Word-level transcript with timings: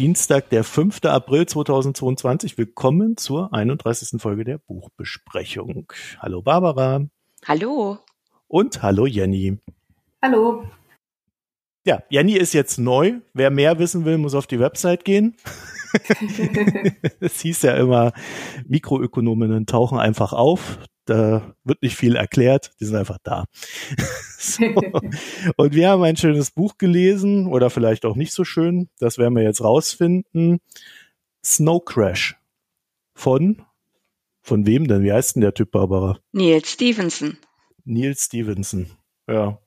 Dienstag, 0.00 0.48
der 0.48 0.64
5. 0.64 1.04
April 1.04 1.44
2022. 1.44 2.56
Willkommen 2.56 3.18
zur 3.18 3.52
31. 3.52 4.18
Folge 4.18 4.44
der 4.44 4.56
Buchbesprechung. 4.56 5.92
Hallo 6.20 6.40
Barbara. 6.40 7.06
Hallo. 7.44 7.98
Und 8.48 8.82
hallo 8.82 9.04
Jenny. 9.04 9.58
Hallo. 10.22 10.64
Ja, 11.84 12.02
Jenny 12.08 12.32
ist 12.32 12.54
jetzt 12.54 12.78
neu. 12.78 13.20
Wer 13.34 13.50
mehr 13.50 13.78
wissen 13.78 14.06
will, 14.06 14.16
muss 14.16 14.34
auf 14.34 14.46
die 14.46 14.58
Website 14.58 15.04
gehen. 15.04 15.36
Es 17.20 17.42
hieß 17.42 17.60
ja 17.60 17.74
immer, 17.74 18.14
Mikroökonominnen 18.66 19.66
tauchen 19.66 19.98
einfach 19.98 20.32
auf. 20.32 20.78
Da 21.06 21.54
wird 21.64 21.82
nicht 21.82 21.96
viel 21.96 22.16
erklärt, 22.16 22.72
die 22.78 22.84
sind 22.84 22.96
einfach 22.96 23.18
da. 23.22 23.46
so. 24.38 24.64
Und 25.56 25.74
wir 25.74 25.88
haben 25.88 26.02
ein 26.02 26.16
schönes 26.16 26.50
Buch 26.50 26.78
gelesen 26.78 27.46
oder 27.46 27.70
vielleicht 27.70 28.04
auch 28.04 28.16
nicht 28.16 28.32
so 28.32 28.44
schön. 28.44 28.88
Das 28.98 29.18
werden 29.18 29.34
wir 29.34 29.42
jetzt 29.42 29.62
rausfinden. 29.62 30.60
Snow 31.44 31.84
Crash 31.84 32.36
von 33.14 33.62
von 34.42 34.66
wem 34.66 34.88
denn? 34.88 35.02
Wie 35.02 35.12
heißt 35.12 35.36
denn 35.36 35.42
der 35.42 35.54
Typ, 35.54 35.70
Barbara? 35.70 36.18
Neil 36.32 36.64
Stevenson. 36.64 37.38
Neil 37.84 38.16
Stevenson. 38.16 38.90
Ja. 39.28 39.58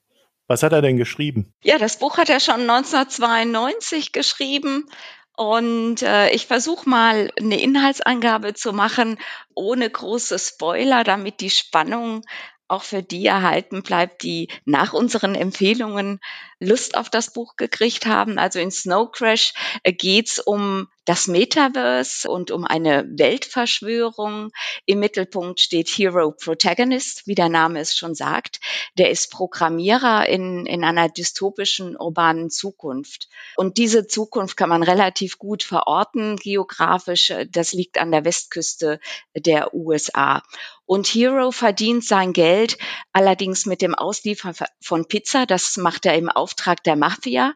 Was 0.48 0.62
hat 0.62 0.74
er 0.74 0.82
denn 0.82 0.98
geschrieben? 0.98 1.54
Ja, 1.64 1.78
das 1.78 2.00
Buch 2.00 2.18
hat 2.18 2.30
er 2.30 2.40
schon 2.40 2.62
1992 2.70 4.12
geschrieben 4.12 4.90
und 5.36 6.02
äh, 6.04 6.30
ich 6.30 6.46
versuche 6.46 6.88
mal 6.88 7.32
eine 7.40 7.60
Inhaltsangabe 7.60 8.54
zu 8.54 8.72
machen, 8.72 9.18
ohne 9.56 9.90
große 9.90 10.38
Spoiler, 10.38 11.04
damit 11.04 11.42
die 11.42 11.50
Spannung 11.50 12.22
auch 12.68 12.84
für 12.84 13.04
die 13.04 13.26
erhalten 13.26 13.84
bleibt, 13.84 14.24
die 14.24 14.50
nach 14.66 14.94
unseren 14.94 15.36
Empfehlungen 15.36 16.20
Lust 16.60 16.98
auf 16.98 17.10
das 17.10 17.34
Buch 17.34 17.56
gekriegt 17.56 18.06
haben. 18.06 18.40
Also 18.40 18.60
in 18.60 18.72
Snow 18.72 19.12
Crash 19.12 19.54
äh, 19.84 19.92
geht's 19.92 20.40
um 20.40 20.88
das 21.06 21.28
Metaverse 21.28 22.30
und 22.30 22.52
um 22.52 22.66
eine 22.66 23.06
Weltverschwörung. 23.08 24.52
Im 24.86 25.00
Mittelpunkt 25.00 25.60
steht 25.60 25.90
Hero 25.90 26.32
Protagonist, 26.32 27.28
wie 27.28 27.36
der 27.36 27.50
Name 27.50 27.80
es 27.80 27.96
schon 27.96 28.16
sagt. 28.16 28.60
Der 28.98 29.10
ist 29.10 29.32
Programmierer 29.32 30.28
in, 30.28 30.66
in 30.66 30.84
einer 30.84 31.10
dystopischen 31.10 31.98
urbanen 31.98 32.50
Zukunft. 32.50 33.28
Und 33.56 33.78
diese 33.78 34.08
Zukunft 34.08 34.56
kann 34.56 34.70
man 34.70 34.84
relativ 34.84 35.38
gut 35.38 35.64
verorten 35.64 36.38
geografisch. 36.38 37.34
Das 37.50 37.74
liegt 37.74 37.98
an 37.98 38.12
der 38.12 38.26
Westküste 38.26 39.00
der 39.36 39.74
USA. 39.74 40.42
Und 40.86 41.08
Hero 41.08 41.52
verdient 41.52 42.04
sein 42.04 42.34
Geld 42.34 42.78
allerdings 43.14 43.66
mit 43.66 43.82
dem 43.82 43.96
Ausliefern 43.96 44.54
von 44.82 45.08
Pizza. 45.08 45.46
Das 45.46 45.78
macht 45.78 46.06
er 46.06 46.16
im 46.16 46.30
Auftrag 46.30 46.84
der 46.84 46.96
Mafia. 46.96 47.54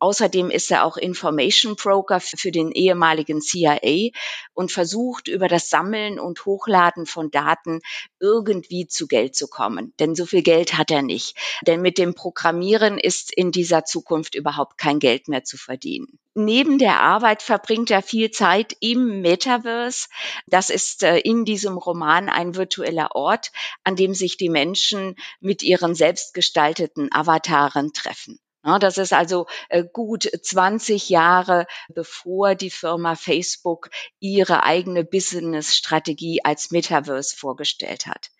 Außerdem 0.00 0.50
ist 0.50 0.70
er 0.70 0.84
auch 0.84 0.96
Information 0.96 1.76
Broker 1.76 2.20
für 2.20 2.50
den 2.50 2.72
ehemaligen 2.72 3.40
CIA 3.40 4.10
und 4.54 4.72
versucht 4.72 5.28
über 5.28 5.48
das 5.48 5.70
Sammeln 5.70 6.18
und 6.20 6.44
Hochladen 6.44 7.06
von 7.06 7.30
Daten 7.30 7.80
irgendwie 8.20 8.86
zu 8.86 9.06
Geld 9.06 9.34
zu 9.34 9.48
kommen. 9.48 9.92
Denn 9.98 10.14
so 10.14 10.26
viel 10.26 10.42
Geld 10.42 10.76
hat 10.76 10.90
er 10.90 11.02
nicht. 11.02 11.36
Denn 11.66 11.80
mit 11.80 11.98
dem 11.98 12.14
Programmieren 12.14 12.98
ist 12.98 13.32
in 13.32 13.52
dieser 13.52 13.84
Zukunft 13.84 14.34
überhaupt 14.34 14.78
kein 14.78 14.98
Geld 14.98 15.28
mehr 15.28 15.44
zu 15.44 15.56
verdienen. 15.56 16.18
Neben 16.34 16.78
der 16.78 17.00
Arbeit 17.00 17.42
verbringt 17.42 17.90
er 17.90 18.00
viel 18.00 18.30
Zeit 18.30 18.76
im 18.78 19.22
Metaverse. 19.22 20.06
Das 20.46 20.70
ist 20.70 21.02
äh, 21.02 21.18
in 21.18 21.44
diesem 21.44 21.76
Roman 21.76 22.28
ein 22.28 22.54
virtueller 22.54 23.16
Ort, 23.16 23.50
an 23.82 23.96
dem 23.96 24.14
sich 24.14 24.36
die 24.36 24.48
Menschen 24.48 25.16
mit 25.40 25.64
ihren 25.64 25.96
selbstgestalteten 25.96 27.10
Avataren 27.12 27.92
treffen. 27.92 28.38
Das 28.62 28.98
ist 28.98 29.12
also 29.12 29.46
äh, 29.68 29.84
gut 29.84 30.24
20 30.24 31.08
Jahre, 31.08 31.66
bevor 31.88 32.54
die 32.54 32.70
Firma 32.70 33.14
Facebook 33.14 33.88
ihre 34.18 34.64
eigene 34.64 35.04
Business-Strategie 35.04 36.40
als 36.44 36.70
Metaverse 36.70 37.36
vorgestellt 37.36 38.06
hat. 38.06 38.30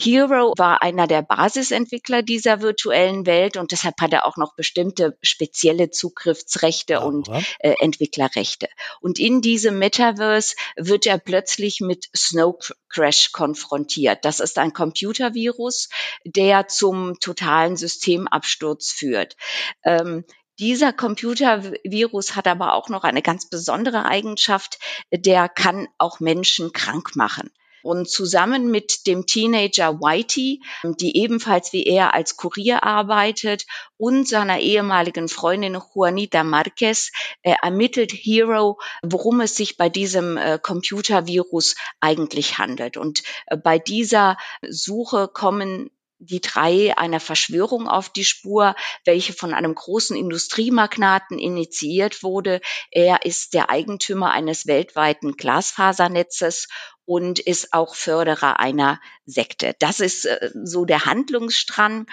Hero 0.00 0.54
war 0.56 0.82
einer 0.82 1.06
der 1.06 1.22
Basisentwickler 1.22 2.22
dieser 2.22 2.60
virtuellen 2.60 3.26
Welt 3.26 3.56
und 3.56 3.72
deshalb 3.72 4.00
hat 4.00 4.12
er 4.12 4.26
auch 4.26 4.36
noch 4.36 4.54
bestimmte 4.54 5.18
spezielle 5.22 5.90
Zugriffsrechte 5.90 6.98
Aha. 6.98 7.04
und 7.04 7.28
äh, 7.58 7.74
Entwicklerrechte. 7.80 8.68
Und 9.00 9.18
in 9.18 9.40
diesem 9.40 9.78
Metaverse 9.78 10.54
wird 10.76 11.06
er 11.06 11.18
plötzlich 11.18 11.80
mit 11.80 12.08
Snow 12.16 12.56
Crash 12.94 13.32
konfrontiert. 13.32 14.24
Das 14.24 14.40
ist 14.40 14.58
ein 14.58 14.72
Computervirus, 14.72 15.88
der 16.24 16.68
zum 16.68 17.18
totalen 17.18 17.76
Systemabsturz 17.76 18.92
führt. 18.92 19.36
Ähm, 19.82 20.24
dieser 20.60 20.92
Computervirus 20.92 22.36
hat 22.36 22.46
aber 22.46 22.74
auch 22.74 22.88
noch 22.88 23.02
eine 23.02 23.22
ganz 23.22 23.50
besondere 23.50 24.04
Eigenschaft, 24.04 24.78
der 25.10 25.48
kann 25.48 25.88
auch 25.98 26.20
Menschen 26.20 26.72
krank 26.72 27.16
machen. 27.16 27.50
Und 27.84 28.08
zusammen 28.08 28.70
mit 28.70 29.06
dem 29.06 29.26
Teenager 29.26 30.00
Whitey, 30.00 30.62
die 31.00 31.18
ebenfalls 31.18 31.74
wie 31.74 31.84
er 31.84 32.14
als 32.14 32.38
Kurier 32.38 32.82
arbeitet, 32.82 33.66
und 33.98 34.26
seiner 34.26 34.58
ehemaligen 34.58 35.28
Freundin 35.28 35.78
Juanita 35.94 36.44
Marquez 36.44 37.12
äh, 37.42 37.54
ermittelt 37.62 38.12
Hero, 38.12 38.78
worum 39.02 39.40
es 39.40 39.54
sich 39.54 39.76
bei 39.76 39.90
diesem 39.90 40.38
äh, 40.38 40.58
Computervirus 40.58 41.76
eigentlich 42.00 42.58
handelt. 42.58 42.96
Und 42.96 43.22
äh, 43.46 43.56
bei 43.58 43.78
dieser 43.78 44.38
Suche 44.66 45.28
kommen 45.28 45.90
die 46.18 46.40
drei 46.40 46.96
einer 46.96 47.20
Verschwörung 47.20 47.88
auf 47.88 48.08
die 48.08 48.24
Spur, 48.24 48.74
welche 49.04 49.32
von 49.32 49.52
einem 49.52 49.74
großen 49.74 50.16
Industriemagnaten 50.16 51.38
initiiert 51.38 52.22
wurde. 52.22 52.60
Er 52.90 53.24
ist 53.24 53.54
der 53.54 53.68
Eigentümer 53.68 54.30
eines 54.30 54.66
weltweiten 54.66 55.36
Glasfasernetzes 55.36 56.68
und 57.06 57.38
ist 57.38 57.72
auch 57.72 57.94
Förderer 57.94 58.60
einer 58.60 59.00
Sekte. 59.26 59.74
Das 59.78 60.00
ist 60.00 60.26
äh, 60.26 60.50
so 60.64 60.84
der 60.84 61.04
Handlungsstrang. 61.04 62.06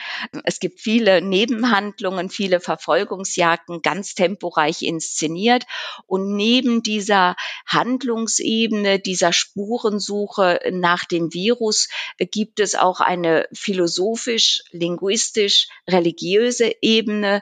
Es 0.43 0.59
gibt 0.59 0.79
viele 0.79 1.21
Nebenhandlungen, 1.21 2.29
viele 2.29 2.59
Verfolgungsjagden, 2.59 3.81
ganz 3.81 4.15
temporeich 4.15 4.81
inszeniert. 4.81 5.63
Und 6.07 6.35
neben 6.35 6.83
dieser 6.83 7.35
Handlungsebene, 7.65 8.99
dieser 8.99 9.33
Spurensuche 9.33 10.59
nach 10.71 11.05
dem 11.05 11.33
Virus 11.33 11.89
äh, 12.17 12.25
gibt 12.25 12.59
es 12.59 12.75
auch 12.75 12.99
eine 12.99 13.47
philosophisch, 13.53 14.63
linguistisch, 14.71 15.67
religiöse 15.87 16.71
Ebene, 16.81 17.41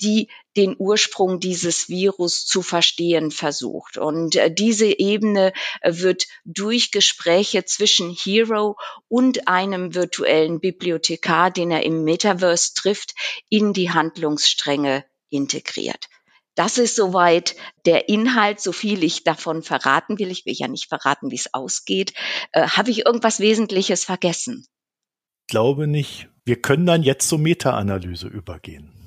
die 0.00 0.28
den 0.56 0.74
Ursprung 0.78 1.40
dieses 1.40 1.88
Virus 1.88 2.46
zu 2.46 2.62
verstehen 2.62 3.30
versucht. 3.30 3.98
Und 3.98 4.36
äh, 4.36 4.52
diese 4.52 4.98
Ebene 4.98 5.52
äh, 5.80 5.92
wird 5.94 6.26
durch 6.44 6.90
Gespräche 6.90 7.64
zwischen 7.64 8.10
Hero 8.10 8.76
und 9.08 9.48
einem 9.48 9.94
virtuellen 9.94 10.60
Bibliothekar, 10.60 11.50
den 11.50 11.70
er 11.70 11.84
im 11.84 12.04
Metaverse 12.04 12.72
trifft, 12.74 13.14
in 13.48 13.72
die 13.72 13.90
Handlungsstränge 13.90 15.04
integriert. 15.28 16.08
Das 16.56 16.78
ist 16.78 16.96
soweit 16.96 17.54
der 17.86 18.08
Inhalt, 18.08 18.60
so 18.60 18.72
viel 18.72 19.04
ich 19.04 19.22
davon 19.22 19.62
verraten 19.62 20.18
will. 20.18 20.30
Ich 20.30 20.44
will 20.46 20.54
ja 20.56 20.68
nicht 20.68 20.88
verraten, 20.88 21.30
wie 21.30 21.36
es 21.36 21.54
ausgeht. 21.54 22.12
Äh, 22.52 22.66
Habe 22.66 22.90
ich 22.90 23.06
irgendwas 23.06 23.40
Wesentliches 23.40 24.04
vergessen? 24.04 24.66
Glaube 25.46 25.86
nicht. 25.86 26.28
Wir 26.44 26.60
können 26.60 26.86
dann 26.86 27.02
jetzt 27.02 27.28
zur 27.28 27.38
Meta-Analyse 27.38 28.26
übergehen. 28.26 28.99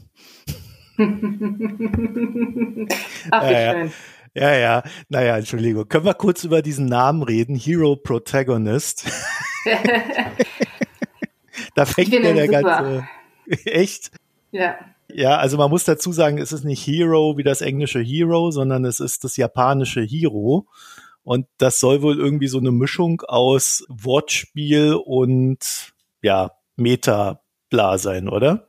Ach, 3.31 3.49
wie 3.49 3.55
schön. 3.55 3.91
Ja, 4.35 4.55
ja, 4.55 4.83
naja, 5.09 5.37
Entschuldigung. 5.37 5.87
Können 5.87 6.05
wir 6.05 6.15
kurz 6.15 6.43
über 6.43 6.61
diesen 6.63 6.87
Namen 6.87 7.21
reden? 7.21 7.55
Hero 7.55 7.95
Protagonist. 7.95 9.05
da 11.75 11.85
fängt 11.85 12.09
mir 12.09 12.33
der 12.33 12.47
super. 12.47 12.61
ganze. 12.61 13.07
Echt? 13.65 14.11
Ja. 14.51 14.75
Ja, 15.09 15.37
also 15.37 15.57
man 15.57 15.69
muss 15.69 15.83
dazu 15.83 16.11
sagen, 16.11 16.39
es 16.39 16.51
ist 16.51 16.63
nicht 16.63 16.85
Hero 16.85 17.37
wie 17.37 17.43
das 17.43 17.61
englische 17.61 17.99
Hero, 17.99 18.49
sondern 18.49 18.85
es 18.85 18.99
ist 18.99 19.23
das 19.23 19.37
japanische 19.37 20.01
Hero. 20.01 20.67
Und 21.23 21.47
das 21.57 21.79
soll 21.79 22.01
wohl 22.01 22.17
irgendwie 22.17 22.47
so 22.47 22.57
eine 22.57 22.71
Mischung 22.71 23.21
aus 23.21 23.85
Wortspiel 23.87 24.93
und 24.93 25.93
ja, 26.23 26.51
Meta-Bla 26.75 27.97
sein, 27.99 28.27
oder? 28.27 28.67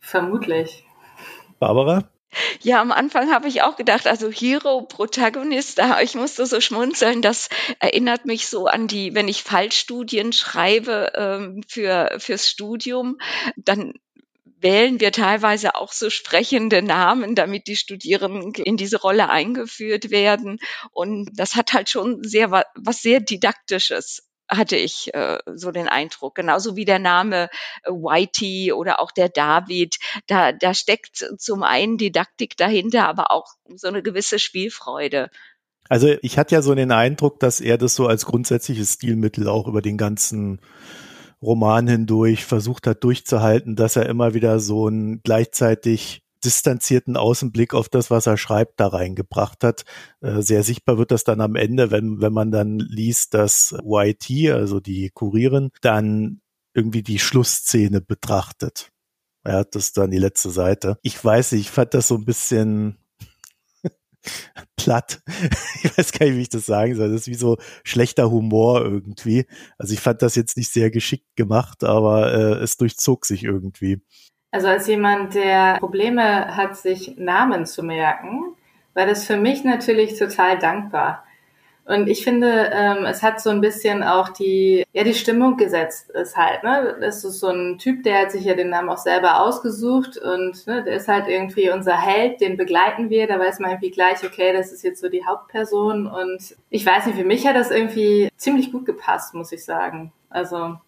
Vermutlich. 0.00 0.85
Barbara? 1.58 2.08
Ja, 2.60 2.80
am 2.80 2.92
Anfang 2.92 3.30
habe 3.30 3.48
ich 3.48 3.62
auch 3.62 3.76
gedacht, 3.76 4.06
also 4.06 4.30
Hero, 4.30 4.82
Protagonist, 4.82 5.80
ich 6.02 6.14
musste 6.14 6.44
so 6.44 6.60
schmunzeln, 6.60 7.22
das 7.22 7.48
erinnert 7.78 8.26
mich 8.26 8.48
so 8.48 8.66
an 8.66 8.88
die, 8.88 9.14
wenn 9.14 9.28
ich 9.28 9.42
Fallstudien 9.42 10.32
schreibe 10.32 11.12
ähm, 11.14 11.62
für, 11.66 12.16
fürs 12.18 12.50
Studium, 12.50 13.18
dann 13.56 13.94
wählen 14.58 15.00
wir 15.00 15.12
teilweise 15.12 15.76
auch 15.76 15.92
so 15.92 16.10
sprechende 16.10 16.82
Namen, 16.82 17.34
damit 17.34 17.68
die 17.68 17.76
Studierenden 17.76 18.52
in 18.54 18.76
diese 18.76 19.00
Rolle 19.00 19.28
eingeführt 19.28 20.10
werden. 20.10 20.58
Und 20.92 21.30
das 21.34 21.56
hat 21.56 21.72
halt 21.72 21.88
schon 21.88 22.24
sehr 22.24 22.50
was 22.50 23.02
sehr 23.02 23.20
Didaktisches. 23.20 24.25
Hatte 24.48 24.76
ich 24.76 25.12
äh, 25.14 25.38
so 25.54 25.70
den 25.70 25.88
Eindruck. 25.88 26.34
Genauso 26.34 26.76
wie 26.76 26.84
der 26.84 26.98
Name 26.98 27.48
äh, 27.82 27.90
Whitey 27.90 28.72
oder 28.72 29.00
auch 29.00 29.10
der 29.10 29.28
David. 29.28 29.96
Da, 30.26 30.52
da 30.52 30.74
steckt 30.74 31.24
zum 31.38 31.62
einen 31.62 31.98
Didaktik 31.98 32.56
dahinter, 32.56 33.08
aber 33.08 33.30
auch 33.30 33.46
so 33.74 33.88
eine 33.88 34.02
gewisse 34.02 34.38
Spielfreude. 34.38 35.30
Also 35.88 36.14
ich 36.22 36.38
hatte 36.38 36.54
ja 36.54 36.62
so 36.62 36.74
den 36.74 36.92
Eindruck, 36.92 37.38
dass 37.40 37.60
er 37.60 37.78
das 37.78 37.94
so 37.94 38.06
als 38.06 38.26
grundsätzliches 38.26 38.94
Stilmittel 38.94 39.48
auch 39.48 39.68
über 39.68 39.82
den 39.82 39.96
ganzen 39.96 40.60
Roman 41.42 41.86
hindurch 41.86 42.44
versucht 42.44 42.86
hat 42.86 43.04
durchzuhalten, 43.04 43.76
dass 43.76 43.96
er 43.96 44.06
immer 44.06 44.34
wieder 44.34 44.58
so 44.58 44.88
ein 44.88 45.20
gleichzeitig 45.22 46.25
distanzierten 46.46 47.16
Außenblick 47.16 47.74
auf 47.74 47.88
das, 47.88 48.10
was 48.10 48.26
er 48.26 48.36
schreibt, 48.38 48.80
da 48.80 48.86
reingebracht 48.86 49.64
hat. 49.64 49.84
Äh, 50.20 50.40
sehr 50.40 50.62
sichtbar 50.62 50.96
wird 50.96 51.10
das 51.10 51.24
dann 51.24 51.40
am 51.40 51.56
Ende, 51.56 51.90
wenn, 51.90 52.20
wenn 52.20 52.32
man 52.32 52.50
dann 52.50 52.78
liest, 52.78 53.34
dass 53.34 53.74
YT, 53.84 54.52
also 54.52 54.80
die 54.80 55.10
Kurierin, 55.10 55.70
dann 55.82 56.40
irgendwie 56.72 57.02
die 57.02 57.18
Schlussszene 57.18 58.00
betrachtet. 58.00 58.92
Ja, 59.46 59.64
das 59.64 59.86
ist 59.86 59.96
dann 59.96 60.10
die 60.10 60.18
letzte 60.18 60.50
Seite. 60.50 60.98
Ich 61.02 61.22
weiß 61.22 61.52
nicht, 61.52 61.62
ich 61.62 61.70
fand 61.70 61.94
das 61.94 62.08
so 62.08 62.16
ein 62.16 62.24
bisschen 62.24 62.98
platt. 64.76 65.22
Ich 65.82 65.96
weiß 65.96 66.12
gar 66.12 66.26
nicht, 66.26 66.36
wie 66.36 66.42
ich 66.42 66.48
das 66.48 66.66
sagen 66.66 66.94
soll. 66.96 67.10
Das 67.10 67.22
ist 67.22 67.28
wie 67.28 67.34
so 67.34 67.58
schlechter 67.84 68.30
Humor 68.30 68.82
irgendwie. 68.82 69.46
Also 69.78 69.94
ich 69.94 70.00
fand 70.00 70.20
das 70.20 70.34
jetzt 70.34 70.56
nicht 70.56 70.72
sehr 70.72 70.90
geschickt 70.90 71.36
gemacht, 71.36 71.84
aber 71.84 72.32
äh, 72.32 72.62
es 72.62 72.76
durchzog 72.76 73.24
sich 73.24 73.44
irgendwie. 73.44 74.02
Also 74.50 74.68
als 74.68 74.86
jemand, 74.86 75.34
der 75.34 75.76
Probleme 75.78 76.56
hat, 76.56 76.76
sich 76.76 77.16
Namen 77.18 77.66
zu 77.66 77.82
merken, 77.82 78.56
war 78.94 79.06
das 79.06 79.24
für 79.26 79.36
mich 79.36 79.64
natürlich 79.64 80.18
total 80.18 80.58
dankbar. 80.58 81.24
Und 81.86 82.08
ich 82.08 82.24
finde, 82.24 82.70
ähm, 82.72 83.04
es 83.04 83.22
hat 83.22 83.40
so 83.40 83.50
ein 83.50 83.60
bisschen 83.60 84.02
auch 84.02 84.30
die, 84.30 84.84
ja, 84.92 85.04
die 85.04 85.14
Stimmung 85.14 85.56
gesetzt 85.56 86.10
ist 86.10 86.36
halt, 86.36 86.64
ne? 86.64 86.96
Das 87.00 87.22
ist 87.22 87.38
so 87.38 87.48
ein 87.48 87.78
Typ, 87.78 88.02
der 88.02 88.22
hat 88.22 88.32
sich 88.32 88.44
ja 88.44 88.54
den 88.54 88.70
Namen 88.70 88.88
auch 88.88 88.98
selber 88.98 89.40
ausgesucht 89.40 90.18
und 90.18 90.66
ne, 90.66 90.82
der 90.82 90.96
ist 90.96 91.06
halt 91.06 91.28
irgendwie 91.28 91.70
unser 91.70 91.96
Held, 91.96 92.40
den 92.40 92.56
begleiten 92.56 93.08
wir, 93.08 93.28
da 93.28 93.38
weiß 93.38 93.60
man 93.60 93.70
irgendwie 93.70 93.92
gleich, 93.92 94.24
okay, 94.24 94.52
das 94.52 94.72
ist 94.72 94.82
jetzt 94.82 95.00
so 95.00 95.08
die 95.08 95.24
Hauptperson 95.24 96.08
und 96.08 96.56
ich 96.70 96.84
weiß 96.84 97.06
nicht, 97.06 97.18
für 97.18 97.24
mich 97.24 97.46
hat 97.46 97.54
das 97.54 97.70
irgendwie 97.70 98.30
ziemlich 98.36 98.72
gut 98.72 98.84
gepasst, 98.84 99.34
muss 99.34 99.52
ich 99.52 99.64
sagen. 99.64 100.12
Also. 100.28 100.78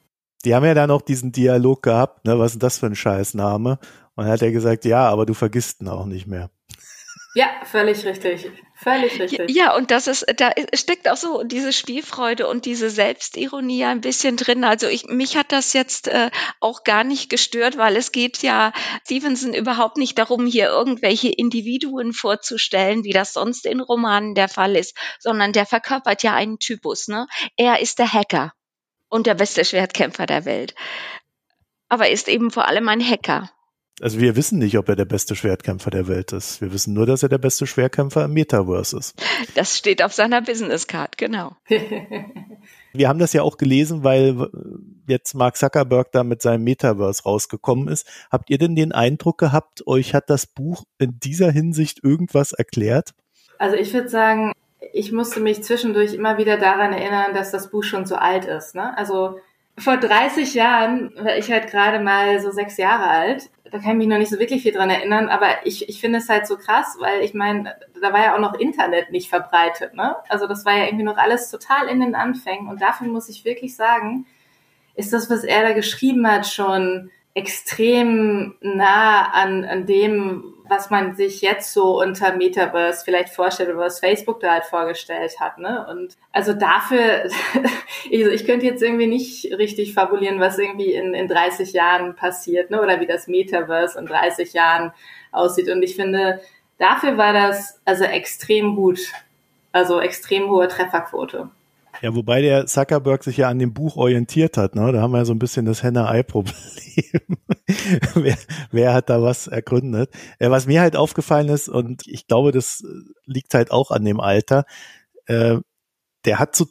Die 0.45 0.55
haben 0.55 0.65
ja 0.65 0.75
dann 0.75 0.91
auch 0.91 1.03
diesen 1.03 1.33
Dialog 1.33 1.83
gehabt, 1.83 2.25
ne? 2.25 2.39
Was 2.39 2.53
ist 2.53 2.63
das 2.63 2.79
für 2.79 2.87
ein 2.87 2.95
Scheißname? 2.95 3.79
Und 4.15 4.25
dann 4.25 4.33
hat 4.33 4.43
er 4.43 4.53
gesagt, 4.53 4.85
ja, 4.85 5.09
aber 5.09 5.27
du 5.27 5.35
vergisst 5.35 5.81
ihn 5.81 5.89
auch 5.89 6.07
nicht 6.07 6.27
mehr. 6.27 6.51
Ja, 7.35 7.51
völlig 7.65 8.05
richtig. 8.05 8.51
Völlig 8.75 9.21
richtig. 9.21 9.51
Ja, 9.51 9.77
und 9.77 9.91
das 9.91 10.07
ist, 10.07 10.27
da 10.37 10.51
steckt 10.73 11.09
auch 11.09 11.17
so 11.17 11.45
diese 11.45 11.73
Spielfreude 11.73 12.49
und 12.49 12.65
diese 12.65 12.91
Selbstironie 12.91 13.85
ein 13.85 14.01
bisschen 14.01 14.37
drin. 14.37 14.65
Also 14.65 14.89
ich, 14.89 15.07
mich 15.07 15.37
hat 15.37 15.53
das 15.53 15.73
jetzt 15.73 16.09
äh, 16.09 16.31
auch 16.59 16.85
gar 16.85 17.05
nicht 17.05 17.29
gestört, 17.29 17.77
weil 17.77 17.97
es 17.97 18.13
geht 18.13 18.43
ja 18.43 18.73
Stevenson 19.05 19.53
überhaupt 19.53 19.99
nicht 19.99 20.19
darum, 20.19 20.47
hier 20.47 20.69
irgendwelche 20.69 21.29
Individuen 21.29 22.13
vorzustellen, 22.13 23.05
wie 23.05 23.13
das 23.13 23.35
sonst 23.35 23.67
in 23.67 23.81
Romanen 23.81 24.35
der 24.35 24.49
Fall 24.49 24.75
ist, 24.75 24.97
sondern 25.21 25.53
der 25.53 25.67
verkörpert 25.67 26.23
ja 26.23 26.35
einen 26.35 26.59
Typus. 26.59 27.09
Ne? 27.09 27.27
Er 27.57 27.81
ist 27.81 27.99
der 27.99 28.13
Hacker 28.13 28.53
und 29.09 29.27
der 29.27 29.35
beste 29.35 29.65
Schwertkämpfer 29.65 30.27
der 30.27 30.45
Welt. 30.45 30.75
Aber 31.89 32.07
er 32.07 32.13
ist 32.13 32.29
eben 32.29 32.51
vor 32.51 32.69
allem 32.69 32.89
ein 32.89 33.01
Hacker. 33.01 33.51
Also 34.01 34.21
wir 34.21 34.37
wissen 34.37 34.61
nicht, 34.61 34.79
ob 34.79 34.89
er 34.89 34.95
der 34.95 35.07
beste 35.07 35.35
Schwertkämpfer 35.35 35.91
der 35.91 36.07
Welt 36.07 36.33
ist. 36.33 36.61
Wir 36.61 36.73
wissen 36.73 36.95
nur, 36.95 37.05
dass 37.05 37.25
er 37.25 37.29
der 37.29 37.39
beste 37.39 37.67
Schwertkämpfer 37.67 38.27
im 38.27 38.33
Metaverse 38.33 38.97
ist. 38.97 39.21
Das 39.57 39.77
steht 39.77 40.05
auf 40.05 40.13
seiner 40.13 40.41
Business 40.41 40.87
Card, 40.87 41.19
genau. 41.19 41.57
wir 42.93 43.09
haben 43.09 43.19
das 43.19 43.33
ja 43.33 43.43
auch 43.43 43.57
gelesen, 43.57 44.05
weil 44.05 44.51
jetzt 45.09 45.35
Mark 45.35 45.57
Zuckerberg 45.57 46.13
da 46.13 46.23
mit 46.23 46.43
seinem 46.43 46.63
Metaverse 46.63 47.25
rausgekommen 47.25 47.89
ist. 47.89 48.07
Habt 48.31 48.51
ihr 48.51 48.59
denn 48.59 48.77
den 48.77 48.93
Eindruck 48.93 49.39
gehabt, 49.39 49.85
euch 49.87 50.15
hat 50.15 50.31
das 50.31 50.47
Buch 50.47 50.85
in 50.99 51.19
dieser 51.19 51.51
Hinsicht 51.51 52.05
irgendwas 52.05 52.53
erklärt? 52.53 53.15
Also 53.59 53.77
ich 53.77 53.93
würde 53.93 54.09
sagen, 54.09 54.53
ich 54.93 55.13
musste 55.13 55.41
mich 55.41 55.63
zwischendurch 55.63 56.15
immer 56.15 56.39
wieder 56.39 56.57
daran 56.57 56.93
erinnern, 56.93 57.35
dass 57.35 57.51
das 57.51 57.71
Buch 57.71 57.83
schon 57.83 58.07
so 58.07 58.17
alt 58.17 58.45
ist. 58.45 58.75
Ne? 58.75 58.97
Also 58.97 59.41
vor 59.77 59.97
30 59.97 60.55
Jahren 60.55 61.13
war 61.17 61.37
ich 61.37 61.51
halt 61.51 61.71
gerade 61.71 62.01
mal 62.01 62.41
so 62.41 62.51
sechs 62.51 62.77
Jahre 62.77 63.09
alt 63.09 63.51
da 63.71 63.79
kann 63.79 63.93
ich 63.93 63.97
mich 63.99 64.09
noch 64.09 64.19
nicht 64.19 64.31
so 64.31 64.39
wirklich 64.39 64.63
viel 64.63 64.73
dran 64.73 64.91
erinnern, 64.91 65.29
aber 65.29 65.49
ich, 65.65 65.89
ich 65.89 66.01
finde 66.01 66.19
es 66.19 66.29
halt 66.29 66.47
so 66.47 66.57
krass, 66.57 66.97
weil 67.01 67.23
ich 67.23 67.35
meine, 67.35 67.77
da 68.01 68.13
war 68.13 68.23
ja 68.23 68.35
auch 68.35 68.41
noch 68.41 68.55
Internet 68.55 69.11
nicht 69.11 69.29
verbreitet, 69.29 69.95
ne? 69.95 70.17
Also 70.29 70.47
das 70.47 70.65
war 70.65 70.77
ja 70.77 70.87
irgendwie 70.87 71.05
noch 71.05 71.17
alles 71.17 71.51
total 71.51 71.89
in 71.89 72.01
den 72.01 72.15
Anfängen 72.15 72.69
und 72.69 72.81
dafür 72.81 73.09
muss 73.09 73.29
ich 73.29 73.45
wirklich 73.45 73.77
sagen, 73.77 74.27
ist 74.95 75.13
das, 75.13 75.31
was 75.31 75.45
er 75.45 75.63
da 75.63 75.73
geschrieben 75.73 76.27
hat, 76.27 76.47
schon 76.47 77.11
extrem 77.35 78.57
nah 78.61 79.31
an, 79.33 79.65
an 79.65 79.87
dem, 79.87 80.55
was 80.69 80.91
man 80.91 81.15
sich 81.15 81.41
jetzt 81.41 81.73
so 81.73 82.01
unter 82.01 82.37
Metaverse 82.37 83.05
vielleicht 83.05 83.31
vorstellt 83.31 83.71
oder 83.71 83.79
was 83.79 84.01
Facebook 84.01 84.41
da 84.41 84.53
halt 84.53 84.65
vorgestellt 84.65 85.41
hat. 85.41 85.59
Ne? 85.59 85.87
Und 85.89 86.17
also 86.33 86.53
dafür, 86.53 87.25
also 88.13 88.31
ich 88.31 88.47
könnte 88.47 88.67
jetzt 88.67 88.83
irgendwie 88.83 89.07
nicht 89.07 89.53
richtig 89.57 89.95
fabulieren, 89.95 90.41
was 90.41 90.59
irgendwie 90.59 90.93
in, 90.93 91.15
in 91.15 91.29
30 91.29 91.73
Jahren 91.73 92.15
passiert 92.15 92.71
ne? 92.71 92.81
oder 92.81 93.01
wie 93.01 93.07
das 93.07 93.29
Metaverse 93.29 93.99
in 93.99 94.07
30 94.07 94.53
Jahren 94.53 94.93
aussieht. 95.33 95.69
Und 95.69 95.83
ich 95.83 95.97
finde, 95.97 96.41
dafür 96.79 97.17
war 97.17 97.33
das 97.33 97.81
also 97.85 98.05
extrem 98.05 98.77
gut. 98.77 99.01
Also 99.73 100.01
extrem 100.01 100.49
hohe 100.49 100.69
Trefferquote. 100.69 101.51
Ja, 102.03 102.15
wobei 102.15 102.43
der 102.43 102.67
Zuckerberg 102.67 103.25
sich 103.25 103.37
ja 103.37 103.49
an 103.49 103.59
dem 103.59 103.75
Buch 103.75 103.97
orientiert 103.97 104.57
hat, 104.57 104.75
ne? 104.75 104.93
Da 104.93 105.01
haben 105.01 105.13
wir 105.13 105.19
ja 105.19 105.25
so 105.25 105.33
ein 105.33 105.39
bisschen 105.39 105.67
das 105.67 105.83
Henne-Ei-Problem. 105.83 106.55
wer, 108.15 108.37
wer 108.71 108.95
hat 108.95 109.11
da 109.11 109.23
was 109.23 109.47
ergründet? 109.47 110.11
Äh, 110.39 110.51
was 110.51 110.67
mir 110.67 110.81
halt 110.81 110.97
aufgefallen 110.97 111.49
ist, 111.49 111.69
und 111.69 112.07
ich 112.07 112.27
glaube, 112.27 112.53
das 112.53 112.85
liegt 113.25 113.55
halt 113.55 113.71
auch 113.71 113.91
an 113.91 114.05
dem 114.05 114.21
Alter, 114.21 114.65
äh, 115.27 115.59
der 116.25 116.39
hat 116.39 116.55
so 116.57 116.67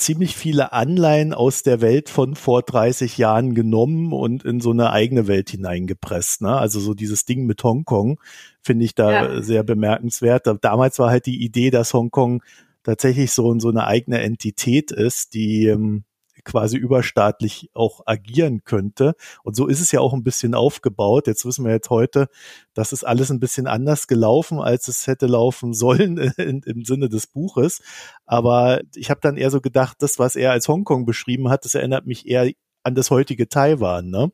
ziemlich 0.00 0.34
viele 0.34 0.72
Anleihen 0.72 1.34
aus 1.34 1.62
der 1.62 1.80
Welt 1.80 2.08
von 2.08 2.34
vor 2.34 2.62
30 2.62 3.18
Jahren 3.18 3.54
genommen 3.54 4.12
und 4.12 4.44
in 4.44 4.60
so 4.60 4.70
eine 4.70 4.90
eigene 4.90 5.26
Welt 5.26 5.50
hineingepresst. 5.50 6.40
Ne? 6.42 6.56
Also 6.56 6.80
so 6.80 6.94
dieses 6.94 7.26
Ding 7.26 7.44
mit 7.44 7.62
Hongkong 7.62 8.18
finde 8.62 8.86
ich 8.86 8.94
da 8.94 9.12
ja. 9.12 9.42
sehr 9.42 9.62
bemerkenswert. 9.62 10.46
Damals 10.62 10.98
war 10.98 11.10
halt 11.10 11.26
die 11.26 11.44
Idee, 11.44 11.70
dass 11.70 11.92
Hongkong 11.92 12.42
tatsächlich 12.82 13.32
so, 13.32 13.58
so 13.58 13.68
eine 13.68 13.86
eigene 13.86 14.20
Entität 14.20 14.90
ist, 14.90 15.34
die 15.34 15.66
ähm, 15.66 16.04
quasi 16.44 16.76
überstaatlich 16.76 17.70
auch 17.74 18.02
agieren 18.06 18.64
könnte. 18.64 19.14
Und 19.42 19.56
so 19.56 19.66
ist 19.66 19.80
es 19.80 19.92
ja 19.92 20.00
auch 20.00 20.12
ein 20.12 20.22
bisschen 20.22 20.54
aufgebaut. 20.54 21.26
Jetzt 21.26 21.44
wissen 21.44 21.64
wir 21.64 21.72
jetzt 21.72 21.90
heute, 21.90 22.28
das 22.74 22.92
ist 22.92 23.04
alles 23.04 23.30
ein 23.30 23.40
bisschen 23.40 23.66
anders 23.66 24.06
gelaufen, 24.06 24.60
als 24.60 24.88
es 24.88 25.06
hätte 25.06 25.26
laufen 25.26 25.74
sollen 25.74 26.18
in, 26.36 26.62
im 26.62 26.84
Sinne 26.84 27.08
des 27.08 27.26
Buches. 27.26 27.80
Aber 28.26 28.80
ich 28.94 29.10
habe 29.10 29.20
dann 29.22 29.36
eher 29.36 29.50
so 29.50 29.60
gedacht, 29.60 29.98
das, 30.00 30.18
was 30.18 30.36
er 30.36 30.52
als 30.52 30.68
Hongkong 30.68 31.04
beschrieben 31.06 31.48
hat, 31.48 31.64
das 31.64 31.74
erinnert 31.74 32.06
mich 32.06 32.26
eher 32.26 32.50
an 32.82 32.94
das 32.94 33.10
heutige 33.10 33.48
Taiwan. 33.48 34.10
Ne? 34.10 34.32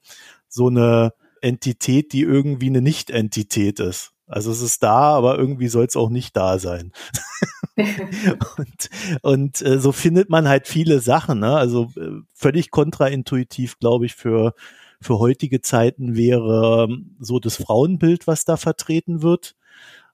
So 0.48 0.68
eine 0.68 1.12
Entität, 1.40 2.12
die 2.12 2.22
irgendwie 2.22 2.66
eine 2.66 2.82
Nicht-Entität 2.82 3.80
ist. 3.80 4.12
Also 4.26 4.50
es 4.50 4.60
ist 4.60 4.82
da, 4.82 5.14
aber 5.16 5.38
irgendwie 5.38 5.68
soll 5.68 5.84
es 5.84 5.96
auch 5.96 6.10
nicht 6.10 6.36
da 6.36 6.58
sein. 6.58 6.92
und 7.76 8.90
und 9.22 9.62
äh, 9.62 9.78
so 9.78 9.92
findet 9.92 10.30
man 10.30 10.48
halt 10.48 10.66
viele 10.66 11.00
Sachen. 11.00 11.40
Ne? 11.40 11.56
Also 11.56 11.92
äh, 11.96 12.22
völlig 12.34 12.70
kontraintuitiv, 12.70 13.78
glaube 13.78 14.06
ich, 14.06 14.14
für 14.14 14.54
für 15.00 15.18
heutige 15.18 15.60
Zeiten 15.60 16.16
wäre 16.16 16.86
ähm, 16.88 17.16
so 17.20 17.38
das 17.38 17.56
Frauenbild, 17.56 18.26
was 18.26 18.44
da 18.44 18.56
vertreten 18.56 19.22
wird. 19.22 19.54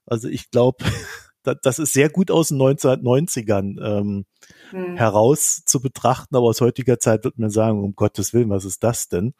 Also 0.05 0.27
ich 0.27 0.51
glaube, 0.51 0.83
das 1.61 1.79
ist 1.79 1.93
sehr 1.93 2.09
gut 2.09 2.31
aus 2.31 2.49
den 2.49 2.61
1990ern 2.61 3.81
ähm, 3.81 4.25
hm. 4.69 4.97
heraus 4.97 5.63
zu 5.65 5.81
betrachten, 5.81 6.35
aber 6.35 6.47
aus 6.47 6.61
heutiger 6.61 6.99
Zeit 6.99 7.23
wird 7.23 7.39
man 7.39 7.49
sagen, 7.49 7.83
um 7.83 7.95
Gottes 7.95 8.33
Willen, 8.33 8.49
was 8.49 8.65
ist 8.65 8.83
das 8.83 9.07
denn? 9.07 9.33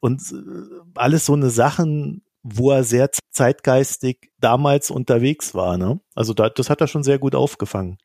Und 0.00 0.20
äh, 0.32 0.90
alles 0.94 1.26
so 1.26 1.32
eine 1.32 1.50
Sachen, 1.50 2.22
wo 2.44 2.70
er 2.70 2.84
sehr 2.84 3.10
zeitgeistig 3.32 4.30
damals 4.38 4.90
unterwegs 4.90 5.54
war. 5.54 5.78
Ne? 5.78 6.00
Also 6.14 6.34
da, 6.34 6.50
das 6.50 6.70
hat 6.70 6.80
er 6.80 6.86
schon 6.86 7.02
sehr 7.02 7.18
gut 7.18 7.34
aufgefangen. 7.34 7.96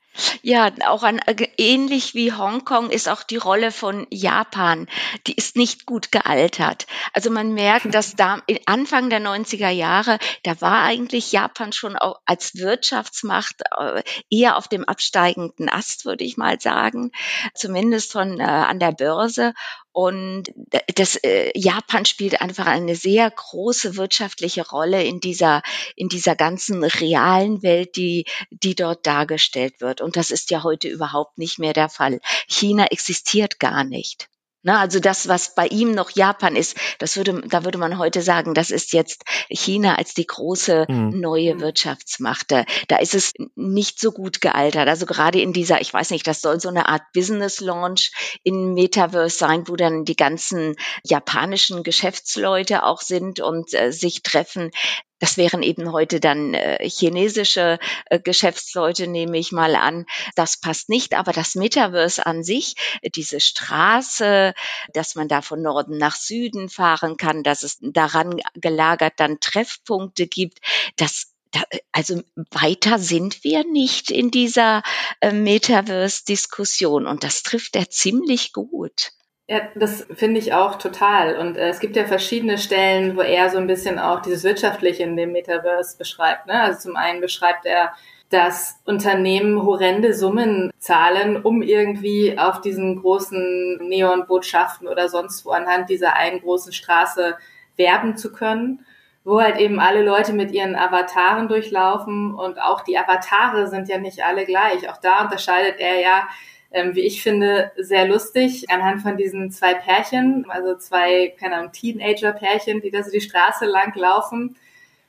Ja, 0.41 0.71
auch 0.87 1.03
an, 1.03 1.19
äh, 1.19 1.47
ähnlich 1.57 2.13
wie 2.13 2.33
Hongkong 2.33 2.89
ist 2.89 3.09
auch 3.09 3.23
die 3.23 3.37
Rolle 3.37 3.71
von 3.71 4.07
Japan, 4.09 4.87
die 5.27 5.33
ist 5.33 5.55
nicht 5.55 5.85
gut 5.85 6.11
gealtert. 6.11 6.87
Also 7.13 7.29
man 7.29 7.53
merkt, 7.53 7.93
dass 7.93 8.15
da 8.15 8.41
Anfang 8.65 9.09
der 9.09 9.19
90er 9.19 9.69
Jahre, 9.69 10.19
da 10.43 10.59
war 10.61 10.83
eigentlich 10.83 11.31
Japan 11.31 11.71
schon 11.73 11.95
auch 11.95 12.19
als 12.25 12.55
Wirtschaftsmacht 12.55 13.61
äh, 13.77 14.03
eher 14.29 14.57
auf 14.57 14.67
dem 14.67 14.85
absteigenden 14.85 15.69
Ast, 15.69 16.05
würde 16.05 16.23
ich 16.23 16.37
mal 16.37 16.59
sagen, 16.59 17.11
zumindest 17.53 18.11
von 18.11 18.39
äh, 18.39 18.43
an 18.43 18.79
der 18.79 18.91
Börse. 18.91 19.53
Und 19.91 20.53
das 20.95 21.15
äh, 21.17 21.51
Japan 21.55 22.05
spielt 22.05 22.41
einfach 22.41 22.67
eine 22.67 22.95
sehr 22.95 23.29
große 23.29 23.97
wirtschaftliche 23.97 24.65
Rolle 24.65 25.03
in 25.03 25.19
dieser 25.19 25.61
in 25.95 26.09
dieser 26.09 26.35
ganzen 26.35 26.83
realen 26.83 27.63
Welt, 27.63 27.95
die 27.95 28.25
die 28.49 28.75
dort 28.75 29.05
dargestellt 29.07 29.81
wird. 29.81 29.99
Und 29.99 30.08
das 30.17 30.31
ist 30.31 30.51
ja 30.51 30.63
heute 30.63 30.87
überhaupt 30.87 31.37
nicht 31.37 31.59
mehr 31.59 31.73
der 31.73 31.89
Fall. 31.89 32.19
China 32.47 32.85
existiert 32.85 33.59
gar 33.59 33.83
nicht. 33.83 34.29
Na, 34.61 34.81
also 34.81 34.99
das, 34.99 35.29
was 35.29 35.55
bei 35.55 35.67
ihm 35.67 35.93
noch 35.93 36.09
Japan 36.11 36.57
ist, 36.57 36.75
das 36.97 37.15
würde, 37.15 37.41
da 37.47 37.63
würde 37.63 37.77
man 37.77 37.97
heute 37.97 38.21
sagen, 38.21 38.53
das 38.53 38.71
ist 38.71 38.91
jetzt 38.91 39.23
China 39.49 39.95
als 39.95 40.13
die 40.13 40.27
große 40.27 40.85
mhm. 40.89 41.17
neue 41.17 41.61
Wirtschaftsmacht. 41.61 42.51
Da 42.51 42.97
ist 42.97 43.15
es 43.15 43.33
nicht 43.55 44.01
so 44.01 44.11
gut 44.11 44.41
gealtert. 44.41 44.89
Also 44.89 45.05
gerade 45.05 45.39
in 45.39 45.53
dieser, 45.53 45.79
ich 45.79 45.93
weiß 45.93 46.11
nicht, 46.11 46.27
das 46.27 46.41
soll 46.41 46.59
so 46.59 46.67
eine 46.67 46.89
Art 46.89 47.03
Business 47.13 47.61
Launch 47.61 48.11
in 48.43 48.73
Metaverse 48.73 49.37
sein, 49.37 49.65
wo 49.69 49.77
dann 49.77 50.03
die 50.03 50.17
ganzen 50.17 50.75
japanischen 51.05 51.83
Geschäftsleute 51.83 52.83
auch 52.83 52.99
sind 52.99 53.39
und 53.39 53.73
äh, 53.73 53.93
sich 53.93 54.23
treffen. 54.23 54.71
Das 55.19 55.37
wären 55.37 55.63
eben 55.63 55.91
heute 55.91 56.19
dann 56.19 56.53
äh, 56.53 56.87
chinesische 56.89 57.79
äh, 58.05 58.19
Geschäftsleute, 58.19 59.07
nehme 59.07 59.37
ich 59.37 59.51
mal 59.51 59.75
an. 59.75 60.05
Das 60.35 60.57
passt 60.59 60.89
nicht, 60.89 61.13
aber 61.13 61.31
das 61.31 61.55
Metaverse 61.55 62.25
an 62.25 62.43
sich, 62.43 62.75
diese 63.15 63.39
Straße, 63.39 64.53
dass 64.93 65.15
man 65.15 65.27
da 65.27 65.41
von 65.41 65.61
Norden 65.61 65.97
nach 65.97 66.15
Süden 66.15 66.69
fahren 66.69 67.17
kann, 67.17 67.43
dass 67.43 67.63
es 67.63 67.77
daran 67.81 68.39
gelagert 68.55 69.13
dann 69.17 69.39
Treffpunkte 69.39 70.27
gibt, 70.27 70.59
das 70.95 71.33
da, 71.51 71.63
also 71.91 72.21
weiter 72.51 72.99
sind 72.99 73.43
wir 73.43 73.63
nicht 73.65 74.11
in 74.11 74.29
dieser 74.29 74.83
äh, 75.19 75.31
Metaverse-Diskussion 75.31 77.07
und 77.07 77.23
das 77.23 77.43
trifft 77.43 77.75
er 77.75 77.89
ziemlich 77.89 78.53
gut. 78.53 79.13
Ja, 79.51 79.61
das 79.73 80.05
finde 80.13 80.39
ich 80.39 80.53
auch 80.53 80.75
total. 80.75 81.35
Und 81.37 81.57
äh, 81.57 81.69
es 81.69 81.79
gibt 81.79 81.95
ja 81.95 82.05
verschiedene 82.05 82.59
Stellen, 82.59 83.17
wo 83.17 83.21
er 83.21 83.49
so 83.49 83.57
ein 83.57 83.65
bisschen 83.65 83.97
auch 83.97 84.21
dieses 84.21 84.43
Wirtschaftliche 84.43 85.01
in 85.01 85.17
dem 85.17 85.31
Metaverse 85.31 85.97
beschreibt. 85.97 86.45
Ne? 86.45 86.53
Also 86.53 86.81
zum 86.81 86.95
einen 86.95 87.19
beschreibt 87.19 87.65
er, 87.65 87.93
dass 88.29 88.79
Unternehmen 88.85 89.63
horrende 89.63 90.13
Summen 90.13 90.71
zahlen, 90.77 91.41
um 91.41 91.63
irgendwie 91.63 92.37
auf 92.37 92.61
diesen 92.61 93.01
großen 93.01 93.77
Neonbotschaften 93.89 94.87
oder 94.87 95.09
sonst 95.09 95.43
wo 95.47 95.49
anhand 95.49 95.89
dieser 95.89 96.15
einen 96.15 96.41
großen 96.41 96.71
Straße 96.71 97.35
werben 97.75 98.17
zu 98.17 98.31
können, 98.31 98.85
wo 99.23 99.41
halt 99.41 99.57
eben 99.57 99.79
alle 99.79 100.03
Leute 100.03 100.33
mit 100.33 100.51
ihren 100.51 100.75
Avataren 100.75 101.47
durchlaufen 101.47 102.35
und 102.35 102.61
auch 102.61 102.81
die 102.81 102.99
Avatare 102.99 103.67
sind 103.67 103.89
ja 103.89 103.97
nicht 103.97 104.23
alle 104.23 104.45
gleich. 104.45 104.87
Auch 104.91 104.97
da 104.97 105.23
unterscheidet 105.23 105.79
er 105.79 105.99
ja 105.99 106.27
ähm, 106.71 106.95
wie 106.95 107.01
ich 107.01 107.23
finde, 107.23 107.71
sehr 107.77 108.07
lustig 108.07 108.69
anhand 108.69 109.01
von 109.01 109.17
diesen 109.17 109.51
zwei 109.51 109.73
Pärchen, 109.73 110.45
also 110.49 110.75
zwei, 110.75 111.33
keine 111.39 111.55
Ahnung, 111.55 111.71
Teenager-Pärchen, 111.71 112.81
die 112.81 112.91
da 112.91 113.03
so 113.03 113.11
die 113.11 113.21
Straße 113.21 113.65
lang 113.65 113.95
laufen, 113.95 114.55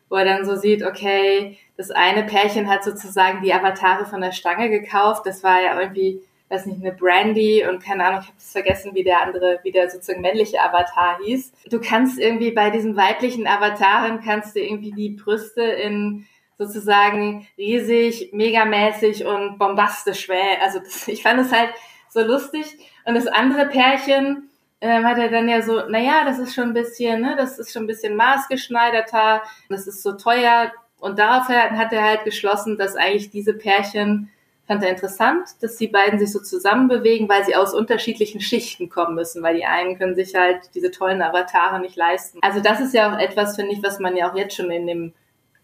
wo 0.09 0.17
er 0.17 0.25
dann 0.25 0.45
so 0.45 0.57
sieht, 0.57 0.85
okay, 0.85 1.59
das 1.77 1.91
eine 1.91 2.25
Pärchen 2.25 2.69
hat 2.69 2.83
sozusagen 2.83 3.43
die 3.43 3.53
Avatare 3.53 4.07
von 4.07 4.21
der 4.21 4.33
Stange 4.33 4.71
gekauft, 4.71 5.27
das 5.27 5.45
war 5.45 5.63
ja 5.63 5.79
irgendwie, 5.79 6.21
weiß 6.49 6.67
nicht, 6.67 6.81
eine 6.81 6.93
Brandy 6.93 7.67
und 7.67 7.83
keine 7.83 8.05
Ahnung, 8.07 8.21
ich 8.23 8.29
habe 8.29 8.39
es 8.39 8.53
vergessen, 8.53 8.95
wie 8.95 9.05
der 9.05 9.23
andere, 9.23 9.61
wie 9.63 9.71
der 9.71 9.91
sozusagen 9.91 10.23
männliche 10.23 10.61
Avatar 10.61 11.19
hieß. 11.25 11.53
Du 11.71 11.81
kannst 11.81 12.19
irgendwie 12.19 12.53
bei 12.53 12.71
diesen 12.71 12.97
weiblichen 12.97 13.47
Avataren 13.47 14.21
kannst 14.21 14.57
du 14.57 14.61
irgendwie 14.61 14.93
die 14.93 15.11
Brüste 15.11 15.63
in 15.63 16.27
sozusagen 16.61 17.49
riesig, 17.57 18.35
megamäßig 18.35 19.25
und 19.25 19.59
bombastisch 19.59 20.29
wäre. 20.29 20.61
Also 20.61 20.79
das, 20.79 21.09
ich 21.09 21.23
fand 21.23 21.41
es 21.41 21.53
halt 21.53 21.71
so 22.11 22.21
lustig. 22.21 22.67
Und 23.07 23.15
das 23.15 23.27
andere 23.27 23.67
Pärchen 23.67 24.51
ähm, 24.83 25.07
hat 25.07 25.17
er 25.17 25.31
dann 25.31 25.49
ja 25.49 25.63
so, 25.63 25.89
naja, 25.89 26.25
das 26.27 26.39
ist 26.39 26.55
schon 26.55 26.69
ein 26.69 26.75
bisschen, 26.75 27.23
ne, 27.23 27.35
das 27.37 27.59
ist 27.59 27.73
schon 27.73 27.85
ein 27.85 27.87
bisschen 27.87 28.15
maßgeschneiderter, 28.15 29.43
das 29.71 29.87
ist 29.87 30.03
so 30.03 30.13
teuer. 30.13 30.71
Und 30.99 31.19
daraufhin 31.19 31.79
hat 31.79 31.95
er 31.95 32.05
halt 32.05 32.25
geschlossen, 32.25 32.77
dass 32.77 32.95
eigentlich 32.95 33.31
diese 33.31 33.55
Pärchen 33.55 34.31
fand 34.67 34.83
er 34.85 34.91
interessant, 34.91 35.49
dass 35.63 35.79
die 35.79 35.89
beiden 35.89 36.19
sich 36.19 36.31
so 36.31 36.41
zusammenbewegen, 36.41 37.29
weil 37.29 37.45
sie 37.45 37.57
aus 37.57 37.73
unterschiedlichen 37.73 38.43
Schichten 38.43 38.91
kommen 38.91 39.15
müssen, 39.15 39.43
weil 39.43 39.57
die 39.57 39.65
einen 39.65 39.99
können 39.99 40.15
sich 40.15 40.35
halt 40.35 40.61
diese 40.75 40.91
tollen 40.91 41.23
Avatare 41.23 41.81
nicht 41.81 41.97
leisten. 41.97 42.39
Also 42.43 42.61
das 42.61 42.81
ist 42.81 42.95
ja 42.95 43.13
auch 43.13 43.19
etwas, 43.19 43.57
finde 43.57 43.73
ich, 43.73 43.83
was 43.83 43.99
man 43.99 44.15
ja 44.15 44.31
auch 44.31 44.37
jetzt 44.37 44.55
schon 44.55 44.71
in 44.71 44.87
dem 44.87 45.13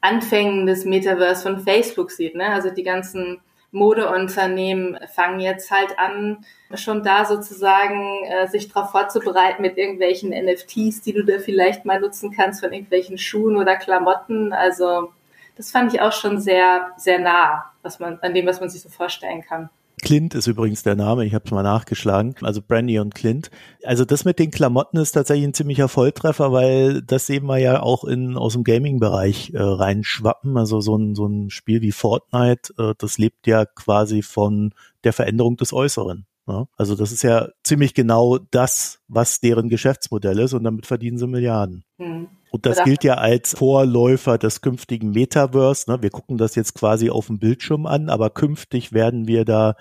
Anfängen 0.07 0.67
des 0.67 0.85
Metaverse 0.85 1.43
von 1.43 1.61
Facebook 1.61 2.11
sieht. 2.11 2.35
Ne? 2.35 2.47
Also 2.47 2.71
die 2.71 2.83
ganzen 2.83 3.41
Modeunternehmen 3.73 4.99
fangen 5.15 5.41
jetzt 5.41 5.71
halt 5.71 5.99
an, 5.99 6.45
schon 6.75 7.03
da 7.03 7.25
sozusagen 7.25 8.25
äh, 8.25 8.49
sich 8.49 8.69
darauf 8.69 8.91
vorzubereiten 8.91 9.63
mit 9.63 9.77
irgendwelchen 9.77 10.31
NFTs, 10.31 11.03
die 11.03 11.13
du 11.13 11.25
da 11.25 11.39
vielleicht 11.39 11.85
mal 11.85 12.01
nutzen 12.01 12.33
kannst 12.33 12.61
von 12.61 12.73
irgendwelchen 12.73 13.19
Schuhen 13.19 13.57
oder 13.57 13.77
Klamotten. 13.77 14.53
Also 14.53 15.13
das 15.57 15.71
fand 15.71 15.93
ich 15.93 16.01
auch 16.01 16.13
schon 16.13 16.41
sehr, 16.41 16.93
sehr 16.97 17.19
nah, 17.19 17.73
was 17.83 17.99
man, 17.99 18.19
an 18.21 18.35
dem, 18.35 18.47
was 18.47 18.61
man 18.61 18.71
sich 18.71 18.83
so 18.83 18.89
vorstellen 18.89 19.43
kann. 19.43 19.71
Clint 20.03 20.35
ist 20.35 20.47
übrigens 20.47 20.83
der 20.83 20.95
Name, 20.95 21.25
ich 21.25 21.35
habe 21.35 21.45
es 21.47 21.51
mal 21.51 21.63
nachgeschlagen, 21.63 22.35
also 22.43 22.61
Brandy 22.61 22.99
und 22.99 23.15
Clint. 23.15 23.51
Also 23.83 24.05
das 24.05 24.27
mit 24.27 24.39
den 24.39 24.51
Klamotten 24.51 24.99
ist 24.99 25.13
tatsächlich 25.13 25.47
ein 25.47 25.55
ziemlicher 25.55 25.89
Volltreffer, 25.89 26.53
weil 26.53 27.01
das 27.03 27.27
sehen 27.27 27.47
wir 27.47 27.57
ja 27.59 27.83
auch 27.83 28.05
in 28.05 28.37
aus 28.37 28.53
dem 28.53 28.65
Gaming-Bereich 28.65 29.55
äh, 29.55 29.59
reinschwappen. 29.59 30.59
Also 30.59 30.81
so 30.81 30.97
ein, 30.97 31.15
so 31.15 31.27
ein 31.27 31.49
Spiel 31.49 31.81
wie 31.81 31.93
Fortnite, 31.93 32.75
äh, 32.79 32.95
das 32.99 33.17
lebt 33.17 33.47
ja 33.47 33.65
quasi 33.65 34.21
von 34.21 34.75
der 35.05 35.15
Veränderung 35.15 35.57
des 35.57 35.73
Äußeren. 35.73 36.27
Ne? 36.47 36.69
Also 36.77 36.95
das 36.95 37.11
ist 37.11 37.23
ja 37.23 37.49
ziemlich 37.65 37.95
genau 37.95 38.39
das, 38.51 39.01
was 39.09 39.41
deren 39.41 39.71
Geschäftsmodell 39.71 40.39
ist 40.41 40.53
und 40.53 40.65
damit 40.65 40.87
verdienen 40.87 41.19
sie 41.19 41.27
Milliarden. 41.27 41.85
Hm. 41.99 42.29
Und 42.57 42.65
das 42.65 42.83
gilt 42.85 43.05
ja 43.05 43.17
als 43.17 43.53
Vorläufer 43.53 44.39
des 44.39 44.63
künftigen 44.63 45.11
Metaverse. 45.11 45.91
Ne? 45.91 46.01
Wir 46.01 46.09
gucken 46.09 46.39
das 46.39 46.55
jetzt 46.55 46.73
quasi 46.73 47.11
auf 47.11 47.27
dem 47.27 47.39
Bildschirm 47.39 47.85
an, 47.85 48.09
aber 48.09 48.31
künftig 48.31 48.95
werden 48.95 49.29
wir 49.29 49.45
da 49.45 49.75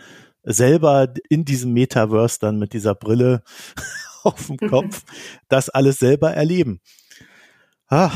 selber 0.44 1.08
in 1.29 1.46
diesem 1.46 1.72
Metaverse 1.72 2.38
dann 2.41 2.60
mit 2.60 2.74
dieser 2.74 2.94
Brille 2.94 3.44
auf 4.24 4.48
dem 4.48 4.58
Kopf 4.58 5.03
das 5.48 5.70
alles 5.70 6.00
selber 6.00 6.34
erleben. 6.34 6.82
Ah, 7.88 8.12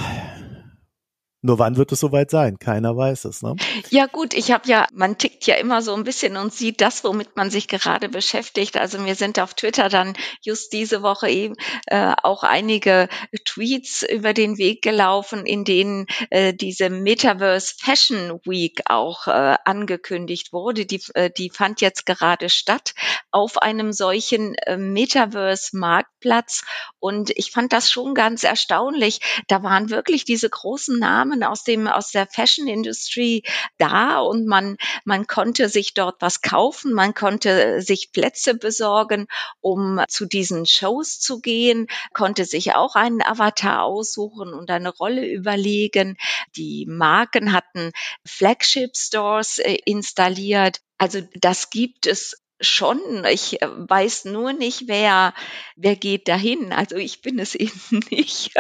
nur 1.41 1.58
wann 1.58 1.77
wird 1.77 1.91
es 1.93 2.01
soweit 2.01 2.29
sein? 2.29 2.60
Keiner 2.60 2.98
weiß 2.98 3.24
es. 3.25 3.41
Ne? 3.41 3.55
Ja 3.89 4.08
gut, 4.08 4.34
ich 4.34 4.51
habe 4.51 4.67
ja, 4.67 4.88
man 4.93 5.17
tickt 5.17 5.48
ja 5.48 5.55
immer 5.55 5.81
so 5.81 5.93
ein 5.93 6.03
bisschen 6.03 6.36
und 6.36 6.53
sieht 6.53 6.81
das, 6.81 7.03
womit 7.05 7.38
man 7.38 7.50
sich 7.50 7.69
gerade 7.69 8.10
beschäftigt. 8.10 8.75
Also 8.75 9.00
mir 9.00 9.15
sind 9.15 9.39
auf 9.39 9.53
Twitter 9.53 9.88
dann 9.88 10.15
just 10.41 10.74
diese 10.74 11.01
Woche 11.01 11.29
eben 11.29 11.55
äh, 11.88 12.13
auch 12.24 12.43
einige 12.43 13.08
Tweets 13.46 14.03
über 14.03 14.34
den 14.34 14.58
Weg 14.58 14.81
gelaufen, 14.81 15.46
in 15.46 15.63
denen 15.63 16.08
äh, 16.29 16.53
diese 16.53 16.89
Metaverse 16.89 17.74
Fashion 17.79 18.41
Week 18.43 18.81
auch 18.86 19.27
äh, 19.27 19.55
angekündigt 19.63 20.51
wurde. 20.51 20.86
Die, 20.86 21.01
äh, 21.13 21.29
die 21.29 21.51
fand 21.51 21.79
jetzt 21.79 22.05
gerade 22.05 22.50
statt 22.50 22.93
auf 23.31 23.62
einem 23.62 23.93
solchen 23.93 24.55
äh, 24.55 24.75
Metaverse 24.75 25.77
Marktplatz 25.77 26.63
und 27.00 27.31
ich 27.36 27.51
fand 27.51 27.72
das 27.72 27.89
schon 27.89 28.13
ganz 28.13 28.43
erstaunlich. 28.43 29.22
Da 29.48 29.63
waren 29.63 29.89
wirklich 29.89 30.25
diese 30.25 30.50
großen 30.50 31.00
Namen 31.00 31.28
Namen 31.29 31.43
aus 31.43 31.63
dem, 31.63 31.88
aus 31.88 32.12
der 32.12 32.27
Fashion 32.27 32.67
Industry 32.67 33.43
da 33.77 34.19
und 34.19 34.48
man, 34.48 34.77
man 35.05 35.27
konnte 35.27 35.69
sich 35.69 35.93
dort 35.93 36.21
was 36.21 36.41
kaufen, 36.41 36.93
man 36.93 37.13
konnte 37.13 37.81
sich 37.81 38.12
Plätze 38.12 38.55
besorgen, 38.55 39.27
um 39.62 40.01
zu 40.07 40.25
diesen 40.25 40.65
Shows 40.65 41.19
zu 41.19 41.39
gehen, 41.39 41.88
konnte 42.13 42.45
sich 42.45 42.75
auch 42.75 42.95
einen 42.95 43.21
Avatar 43.21 43.83
aussuchen 43.83 44.53
und 44.53 44.69
eine 44.71 44.89
Rolle 44.89 45.25
überlegen. 45.27 46.17
Die 46.55 46.86
Marken 46.88 47.53
hatten 47.53 47.91
Flagship 48.25 48.98
Stores 48.98 49.59
äh, 49.59 49.77
installiert. 49.86 50.81
Also 50.98 51.21
das 51.36 51.69
gibt 51.69 52.07
es 52.07 52.36
schon. 52.62 53.00
Ich 53.32 53.62
äh, 53.62 53.68
weiß 53.70 54.25
nur 54.25 54.54
nicht, 54.54 54.88
wer, 54.88 55.34
wer 55.75 55.96
geht 55.96 56.28
dahin. 56.28 56.72
Also 56.74 56.96
ich 56.96 57.22
bin 57.22 57.39
es 57.39 57.56
eben 57.56 58.01
nicht. 58.10 58.51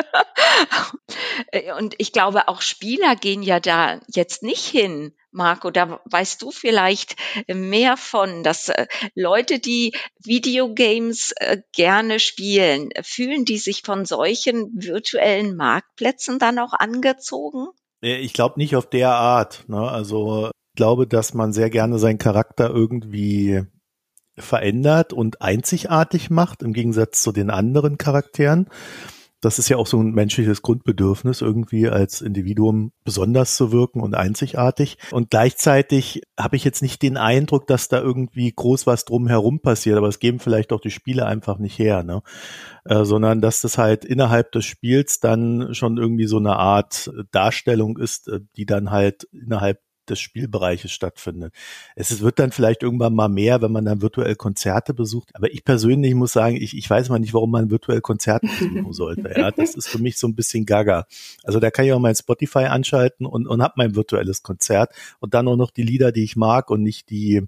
Äh, 1.51 1.73
und 1.73 1.95
ich 1.97 2.11
glaube, 2.11 2.47
auch 2.47 2.61
Spieler 2.61 3.15
gehen 3.15 3.43
ja 3.43 3.59
da 3.59 3.99
jetzt 4.07 4.43
nicht 4.43 4.65
hin. 4.65 5.13
Marco, 5.31 5.69
da 5.69 5.99
weißt 6.05 6.41
du 6.41 6.49
vielleicht 6.49 7.15
mehr 7.47 7.97
von, 7.97 8.43
dass 8.43 8.69
äh, 8.69 8.87
Leute, 9.13 9.59
die 9.59 9.93
Videogames 10.23 11.35
gerne 11.71 12.19
spielen, 12.19 12.89
fühlen 13.03 13.45
die 13.45 13.59
sich 13.59 13.83
von 13.83 14.05
solchen 14.05 14.71
virtuellen 14.73 15.55
Marktplätzen 15.55 16.39
dann 16.39 16.57
auch 16.57 16.73
angezogen? 16.73 17.67
Ich 18.01 18.33
glaube 18.33 18.59
nicht 18.59 18.75
auf 18.75 18.89
der 18.89 19.11
Art. 19.11 19.65
Ne? 19.67 19.79
Also 19.79 20.47
ich 20.47 20.75
glaube, 20.75 21.05
dass 21.05 21.33
man 21.33 21.53
sehr 21.53 21.69
gerne 21.69 21.99
seinen 21.99 22.17
Charakter 22.17 22.69
irgendwie 22.69 23.65
verändert 24.39 25.13
und 25.13 25.41
einzigartig 25.41 26.29
macht, 26.29 26.63
im 26.63 26.73
Gegensatz 26.73 27.21
zu 27.21 27.31
den 27.31 27.49
anderen 27.49 27.97
Charakteren. 27.97 28.67
Das 29.41 29.57
ist 29.57 29.69
ja 29.69 29.77
auch 29.77 29.87
so 29.87 30.01
ein 30.01 30.11
menschliches 30.11 30.61
Grundbedürfnis, 30.61 31.39
irgendwie 31.39 31.87
als 31.87 32.19
Individuum 32.19 32.91
besonders 33.05 33.55
zu 33.55 33.71
wirken 33.71 34.01
und 34.01 34.13
einzigartig. 34.13 34.97
Und 35.11 35.29
gleichzeitig 35.29 36.23
habe 36.37 36.57
ich 36.57 36.65
jetzt 36.65 36.81
nicht 36.81 37.01
den 37.01 37.15
Eindruck, 37.15 37.65
dass 37.65 37.87
da 37.87 38.01
irgendwie 38.01 38.51
groß 38.53 38.85
was 38.85 39.05
drumherum 39.05 39.61
passiert, 39.61 39.97
aber 39.97 40.09
es 40.09 40.19
geben 40.19 40.39
vielleicht 40.39 40.73
auch 40.73 40.81
die 40.81 40.91
Spiele 40.91 41.25
einfach 41.25 41.57
nicht 41.57 41.79
her, 41.79 42.03
ne? 42.03 42.21
Äh, 42.83 43.05
sondern 43.05 43.39
dass 43.39 43.61
das 43.61 43.77
halt 43.77 44.03
innerhalb 44.03 44.51
des 44.51 44.65
Spiels 44.65 45.21
dann 45.21 45.73
schon 45.73 45.97
irgendwie 45.97 46.27
so 46.27 46.37
eine 46.37 46.57
Art 46.57 47.09
Darstellung 47.31 47.97
ist, 47.97 48.27
äh, 48.27 48.41
die 48.57 48.65
dann 48.65 48.91
halt 48.91 49.23
innerhalb 49.31 49.79
des 50.09 50.19
Spielbereiches 50.19 50.91
stattfindet. 50.91 51.53
Es 51.95 52.19
wird 52.21 52.39
dann 52.39 52.51
vielleicht 52.51 52.83
irgendwann 52.83 53.13
mal 53.13 53.29
mehr, 53.29 53.61
wenn 53.61 53.71
man 53.71 53.85
dann 53.85 54.01
virtuell 54.01 54.35
Konzerte 54.35 54.93
besucht. 54.93 55.29
Aber 55.33 55.51
ich 55.51 55.63
persönlich 55.63 56.13
muss 56.15 56.33
sagen, 56.33 56.55
ich, 56.55 56.75
ich 56.75 56.89
weiß 56.89 57.09
mal 57.09 57.19
nicht, 57.19 57.33
warum 57.33 57.51
man 57.51 57.69
virtuell 57.69 58.01
Konzerte 58.01 58.47
besuchen 58.47 58.93
sollte. 58.93 59.33
Ja, 59.35 59.51
das 59.55 59.75
ist 59.75 59.87
für 59.87 59.99
mich 59.99 60.17
so 60.17 60.27
ein 60.27 60.35
bisschen 60.35 60.65
gaga. 60.65 61.05
Also 61.43 61.59
da 61.59 61.71
kann 61.71 61.85
ich 61.85 61.93
auch 61.93 61.99
mein 61.99 62.15
Spotify 62.15 62.65
anschalten 62.65 63.25
und, 63.25 63.47
und 63.47 63.61
hab 63.61 63.77
mein 63.77 63.95
virtuelles 63.95 64.43
Konzert 64.43 64.93
und 65.19 65.33
dann 65.33 65.47
auch 65.47 65.55
noch 65.55 65.71
die 65.71 65.83
Lieder, 65.83 66.11
die 66.11 66.23
ich 66.23 66.35
mag 66.35 66.69
und 66.69 66.83
nicht 66.83 67.09
die, 67.09 67.43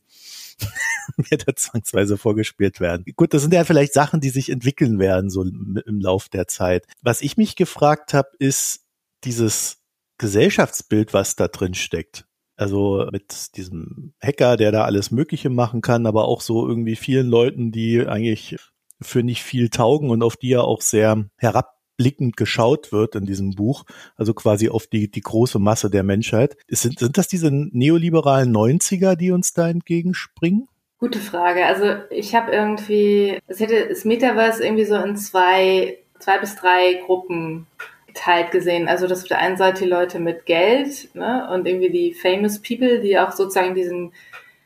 mir 1.17 1.37
da 1.37 1.55
zwangsweise 1.55 2.17
vorgespielt 2.17 2.79
werden. 2.79 3.05
Gut, 3.15 3.33
das 3.33 3.41
sind 3.41 3.53
ja 3.53 3.63
vielleicht 3.63 3.93
Sachen, 3.93 4.21
die 4.21 4.29
sich 4.29 4.49
entwickeln 4.49 4.99
werden, 4.99 5.29
so 5.29 5.43
im, 5.43 5.81
im 5.85 5.99
Lauf 5.99 6.29
der 6.29 6.47
Zeit. 6.47 6.85
Was 7.01 7.21
ich 7.21 7.37
mich 7.37 7.55
gefragt 7.55 8.13
habe, 8.13 8.29
ist 8.39 8.81
dieses 9.23 9.81
Gesellschaftsbild, 10.17 11.13
was 11.13 11.35
da 11.35 11.47
drin 11.47 11.73
steckt. 11.73 12.25
Also 12.61 13.07
mit 13.11 13.57
diesem 13.57 14.13
Hacker, 14.21 14.55
der 14.55 14.71
da 14.71 14.83
alles 14.83 15.09
Mögliche 15.09 15.49
machen 15.49 15.81
kann, 15.81 16.05
aber 16.05 16.27
auch 16.27 16.41
so 16.41 16.67
irgendwie 16.67 16.95
vielen 16.95 17.27
Leuten, 17.27 17.71
die 17.71 18.05
eigentlich 18.05 18.55
für 19.01 19.23
nicht 19.23 19.41
viel 19.41 19.69
taugen 19.69 20.11
und 20.11 20.21
auf 20.21 20.37
die 20.37 20.49
ja 20.49 20.61
auch 20.61 20.81
sehr 20.81 21.25
herabblickend 21.37 22.37
geschaut 22.37 22.91
wird 22.91 23.15
in 23.15 23.25
diesem 23.25 23.55
Buch, 23.55 23.85
also 24.15 24.35
quasi 24.35 24.69
auf 24.69 24.85
die, 24.85 25.09
die 25.09 25.21
große 25.21 25.57
Masse 25.57 25.89
der 25.89 26.03
Menschheit. 26.03 26.55
Sind, 26.67 26.99
sind 26.99 27.17
das 27.17 27.27
diese 27.27 27.49
neoliberalen 27.51 28.55
90er, 28.55 29.15
die 29.15 29.31
uns 29.31 29.53
da 29.53 29.67
entgegenspringen? 29.67 30.67
Gute 30.99 31.17
Frage. 31.17 31.65
Also 31.65 31.95
ich 32.11 32.35
habe 32.35 32.51
irgendwie, 32.51 33.39
es 33.47 33.59
hätte 33.59 33.87
das 33.89 34.05
Metaverse 34.05 34.63
irgendwie 34.63 34.85
so 34.85 34.97
in 34.97 35.15
zwei, 35.17 35.97
zwei 36.19 36.37
bis 36.37 36.55
drei 36.57 37.01
Gruppen 37.07 37.65
geteilt 38.13 38.51
gesehen. 38.51 38.87
Also 38.87 39.07
das 39.07 39.21
auf 39.23 39.27
der 39.27 39.39
einen 39.39 39.57
Seite 39.57 39.83
die 39.83 39.89
Leute 39.89 40.19
mit 40.19 40.45
Geld 40.45 41.13
ne, 41.15 41.49
und 41.51 41.67
irgendwie 41.67 41.89
die 41.89 42.13
famous 42.13 42.61
people, 42.61 42.99
die 42.99 43.17
auch 43.17 43.31
sozusagen 43.31 43.75
diesen 43.75 44.13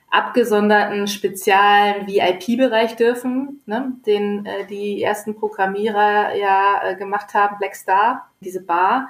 abgesonderten 0.10 1.08
speziellen 1.08 2.08
VIP-Bereich 2.08 2.96
dürfen, 2.96 3.62
ne, 3.66 3.94
den 4.06 4.46
äh, 4.46 4.66
die 4.66 5.04
ersten 5.04 5.36
Programmierer 5.36 6.36
ja 6.36 6.82
äh, 6.84 6.96
gemacht 6.96 7.34
haben, 7.34 7.58
Black 7.58 7.76
Star, 7.76 8.30
diese 8.40 8.62
Bar. 8.62 9.10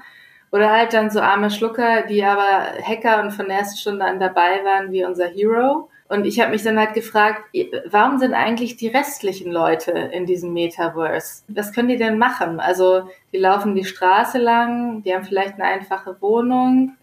Oder 0.51 0.71
halt 0.71 0.93
dann 0.93 1.09
so 1.09 1.19
arme 1.19 1.51
Schlucker, 1.51 2.03
die 2.03 2.23
aber 2.23 2.73
Hacker 2.81 3.21
und 3.21 3.31
von 3.31 3.47
der 3.47 3.59
ersten 3.59 3.77
Stunde 3.77 4.05
an 4.05 4.19
dabei 4.19 4.63
waren, 4.63 4.91
wie 4.91 5.03
unser 5.03 5.27
Hero. 5.27 5.89
Und 6.07 6.25
ich 6.25 6.39
habe 6.39 6.51
mich 6.51 6.61
dann 6.61 6.79
halt 6.79 6.93
gefragt, 6.93 7.43
warum 7.87 8.19
sind 8.19 8.33
eigentlich 8.33 8.77
die 8.77 8.89
restlichen 8.89 9.51
Leute 9.51 9.91
in 9.91 10.27
diesem 10.27 10.53
Metaverse? 10.53 11.43
Was 11.47 11.73
können 11.73 11.87
die 11.87 11.97
denn 11.97 12.19
machen? 12.19 12.59
Also 12.59 13.09
die 13.33 13.37
laufen 13.37 13.73
die 13.73 13.85
Straße 13.85 14.37
lang, 14.37 15.01
die 15.01 15.15
haben 15.15 15.23
vielleicht 15.23 15.55
eine 15.55 15.63
einfache 15.63 16.21
Wohnung, 16.21 16.95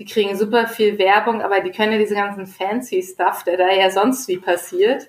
die 0.00 0.04
kriegen 0.04 0.36
super 0.36 0.66
viel 0.66 0.98
Werbung, 0.98 1.42
aber 1.42 1.60
die 1.60 1.70
können 1.70 1.92
ja 1.92 1.98
diese 1.98 2.14
ganzen 2.16 2.46
fancy 2.46 3.02
Stuff, 3.02 3.44
der 3.44 3.56
da 3.56 3.70
ja 3.70 3.88
sonst 3.90 4.26
wie 4.26 4.38
passiert. 4.38 5.08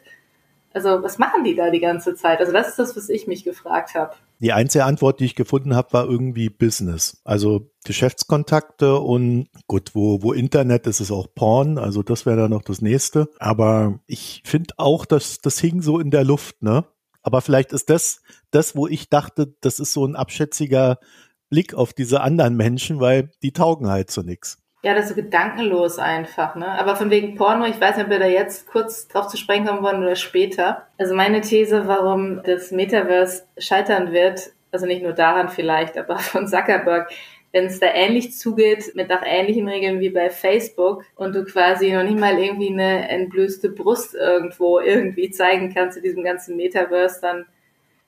Also 0.74 1.02
was 1.02 1.18
machen 1.18 1.44
die 1.44 1.56
da 1.56 1.72
die 1.72 1.80
ganze 1.80 2.14
Zeit? 2.14 2.40
Also 2.40 2.52
das 2.52 2.70
ist 2.70 2.80
das, 2.80 2.96
was 2.96 3.10
ich 3.10 3.26
mich 3.26 3.44
gefragt 3.44 3.96
habe. 3.96 4.14
Die 4.42 4.54
einzige 4.54 4.86
Antwort, 4.86 5.20
die 5.20 5.26
ich 5.26 5.36
gefunden 5.36 5.76
habe, 5.76 5.94
war 5.94 6.10
irgendwie 6.10 6.50
Business. 6.50 7.22
Also 7.24 7.72
Geschäftskontakte 7.86 8.98
und 8.98 9.50
gut, 9.68 9.92
wo, 9.94 10.24
wo 10.24 10.34
Internet 10.34 10.88
ist, 10.88 11.00
ist 11.00 11.12
auch 11.12 11.28
Porn. 11.36 11.78
Also 11.78 12.02
das 12.02 12.26
wäre 12.26 12.38
dann 12.38 12.50
noch 12.50 12.64
das 12.64 12.82
nächste. 12.82 13.30
Aber 13.38 14.00
ich 14.08 14.42
finde 14.44 14.74
auch, 14.78 15.06
dass 15.06 15.42
das 15.42 15.60
hing 15.60 15.84
so 15.84 16.00
in 16.00 16.10
der 16.10 16.24
Luft, 16.24 16.64
ne? 16.64 16.86
Aber 17.22 17.42
vielleicht 17.42 17.72
ist 17.72 17.92
das, 17.92 18.24
das, 18.50 18.76
wo 18.76 18.88
ich 18.88 19.10
dachte, 19.10 19.54
das 19.62 19.78
ist 19.78 19.94
so 19.94 20.04
ein 20.06 20.16
abschätziger 20.16 20.98
Blick 21.52 21.76
auf 21.76 21.94
diese 21.94 22.22
anderen 22.22 22.58
Menschen, 22.58 23.00
weil 23.00 23.30
die 23.44 23.52
taugen 23.52 23.90
halt 23.90 24.10
zu 24.10 24.24
nichts. 24.24 24.58
Ja, 24.84 24.96
das 24.96 25.06
ist 25.06 25.10
so 25.10 25.16
gedankenlos 25.16 26.00
einfach, 26.00 26.56
ne? 26.56 26.68
Aber 26.68 26.96
von 26.96 27.12
wegen 27.12 27.36
Porno, 27.36 27.66
ich 27.66 27.80
weiß 27.80 27.98
nicht, 27.98 28.06
ob 28.06 28.12
wir 28.12 28.18
da 28.18 28.26
jetzt 28.26 28.66
kurz 28.66 29.08
drauf 29.08 29.28
zu 29.28 29.38
sprechen 29.38 29.66
kommen 29.68 29.84
wollen 29.84 30.02
oder 30.02 30.16
später. 30.16 30.88
Also 30.98 31.14
meine 31.14 31.42
These, 31.42 31.88
warum 31.88 32.42
das 32.44 32.72
Metaverse 32.72 33.44
scheitern 33.60 34.12
wird, 34.12 34.52
also 34.72 34.88
nicht 34.88 35.04
nur 35.04 35.14
daran 35.14 35.50
vielleicht, 35.50 35.98
aber 36.00 36.18
von 36.18 36.48
Zuckerberg, 36.48 37.12
wenn 37.52 37.66
es 37.66 37.80
da 37.80 37.88
ähnlich 37.94 38.34
zugeht, 38.34 38.96
mit 38.96 39.10
nach 39.10 39.24
ähnlichen 39.24 39.68
Regeln 39.68 40.00
wie 40.00 40.10
bei 40.10 40.30
Facebook 40.30 41.04
und 41.16 41.36
du 41.36 41.44
quasi 41.44 41.92
noch 41.92 42.04
nicht 42.04 42.18
mal 42.18 42.40
irgendwie 42.40 42.72
eine 42.72 43.10
entblößte 43.10 43.70
Brust 43.70 44.16
irgendwo 44.16 44.80
irgendwie 44.80 45.30
zeigen 45.30 45.74
kannst 45.74 45.98
in 45.98 46.04
diesem 46.04 46.24
ganzen 46.24 46.56
Metaverse, 46.56 47.20
dann 47.22 47.46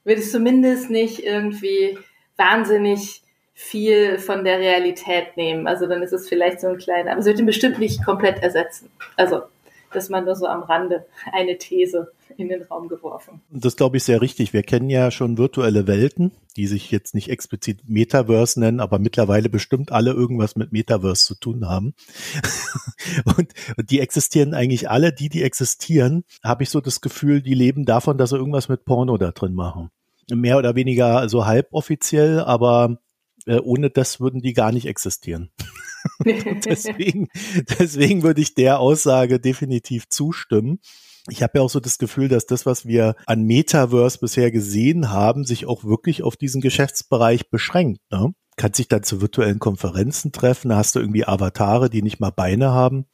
wird 0.05 0.19
es 0.19 0.31
zumindest 0.31 0.89
nicht 0.89 1.23
irgendwie 1.23 1.99
wahnsinnig 2.37 3.22
viel 3.53 4.17
von 4.17 4.43
der 4.43 4.59
Realität 4.59 5.37
nehmen. 5.37 5.67
Also 5.67 5.87
dann 5.87 6.01
ist 6.01 6.13
es 6.13 6.27
vielleicht 6.27 6.59
so 6.59 6.67
ein 6.67 6.77
kleiner, 6.77 7.11
aber 7.11 7.19
es 7.19 7.25
wird 7.25 7.39
ihn 7.39 7.45
bestimmt 7.45 7.79
nicht 7.79 8.03
komplett 8.03 8.41
ersetzen. 8.41 8.89
Also 9.15 9.43
dass 9.93 10.09
man 10.09 10.25
nur 10.25 10.35
so 10.35 10.47
am 10.47 10.63
Rande 10.63 11.05
eine 11.31 11.57
These 11.57 12.11
in 12.37 12.49
den 12.49 12.63
Raum 12.63 12.87
geworfen. 12.87 13.41
Das 13.51 13.75
glaube 13.75 13.97
ich 13.97 14.03
sehr 14.03 14.21
richtig. 14.21 14.53
Wir 14.53 14.63
kennen 14.63 14.89
ja 14.89 15.11
schon 15.11 15.37
virtuelle 15.37 15.87
Welten, 15.87 16.31
die 16.55 16.67
sich 16.67 16.89
jetzt 16.91 17.13
nicht 17.13 17.29
explizit 17.29 17.87
Metaverse 17.87 18.59
nennen, 18.59 18.79
aber 18.79 18.97
mittlerweile 18.99 19.49
bestimmt 19.49 19.91
alle 19.91 20.11
irgendwas 20.11 20.55
mit 20.55 20.71
Metaverse 20.71 21.25
zu 21.25 21.35
tun 21.35 21.67
haben. 21.67 21.93
und, 23.37 23.53
und, 23.77 23.91
die 23.91 23.99
existieren 23.99 24.53
eigentlich 24.53 24.89
alle, 24.89 25.13
die, 25.13 25.29
die 25.29 25.43
existieren, 25.43 26.23
habe 26.43 26.63
ich 26.63 26.69
so 26.69 26.81
das 26.81 27.01
Gefühl, 27.01 27.41
die 27.41 27.53
leben 27.53 27.85
davon, 27.85 28.17
dass 28.17 28.31
sie 28.31 28.37
irgendwas 28.37 28.69
mit 28.69 28.85
Porno 28.85 29.17
da 29.17 29.31
drin 29.31 29.53
machen. 29.53 29.89
Mehr 30.31 30.57
oder 30.57 30.75
weniger 30.75 31.27
so 31.29 31.45
halboffiziell, 31.45 32.39
aber 32.39 32.97
äh, 33.45 33.59
ohne 33.59 33.89
das 33.89 34.19
würden 34.19 34.41
die 34.41 34.53
gar 34.53 34.71
nicht 34.71 34.85
existieren. 34.85 35.51
deswegen, 36.25 37.29
deswegen 37.79 38.23
würde 38.23 38.41
ich 38.41 38.55
der 38.55 38.79
Aussage 38.79 39.39
definitiv 39.39 40.09
zustimmen. 40.09 40.79
Ich 41.29 41.41
habe 41.41 41.59
ja 41.59 41.61
auch 41.63 41.69
so 41.69 41.79
das 41.79 41.97
Gefühl, 41.97 42.27
dass 42.27 42.45
das, 42.45 42.65
was 42.65 42.85
wir 42.85 43.15
an 43.25 43.43
Metaverse 43.43 44.19
bisher 44.19 44.51
gesehen 44.51 45.09
haben, 45.09 45.45
sich 45.45 45.65
auch 45.65 45.85
wirklich 45.85 46.21
auf 46.21 46.35
diesen 46.35 46.61
Geschäftsbereich 46.61 47.49
beschränkt. 47.49 48.01
Ne? 48.11 48.33
Kannst 48.57 48.79
dich 48.79 48.89
dann 48.89 49.03
zu 49.03 49.21
virtuellen 49.21 49.59
Konferenzen 49.59 50.31
treffen, 50.31 50.69
da 50.69 50.77
hast 50.77 50.95
du 50.95 50.99
irgendwie 50.99 51.25
Avatare, 51.25 51.89
die 51.89 52.01
nicht 52.01 52.19
mal 52.19 52.31
Beine 52.31 52.71
haben. 52.71 53.05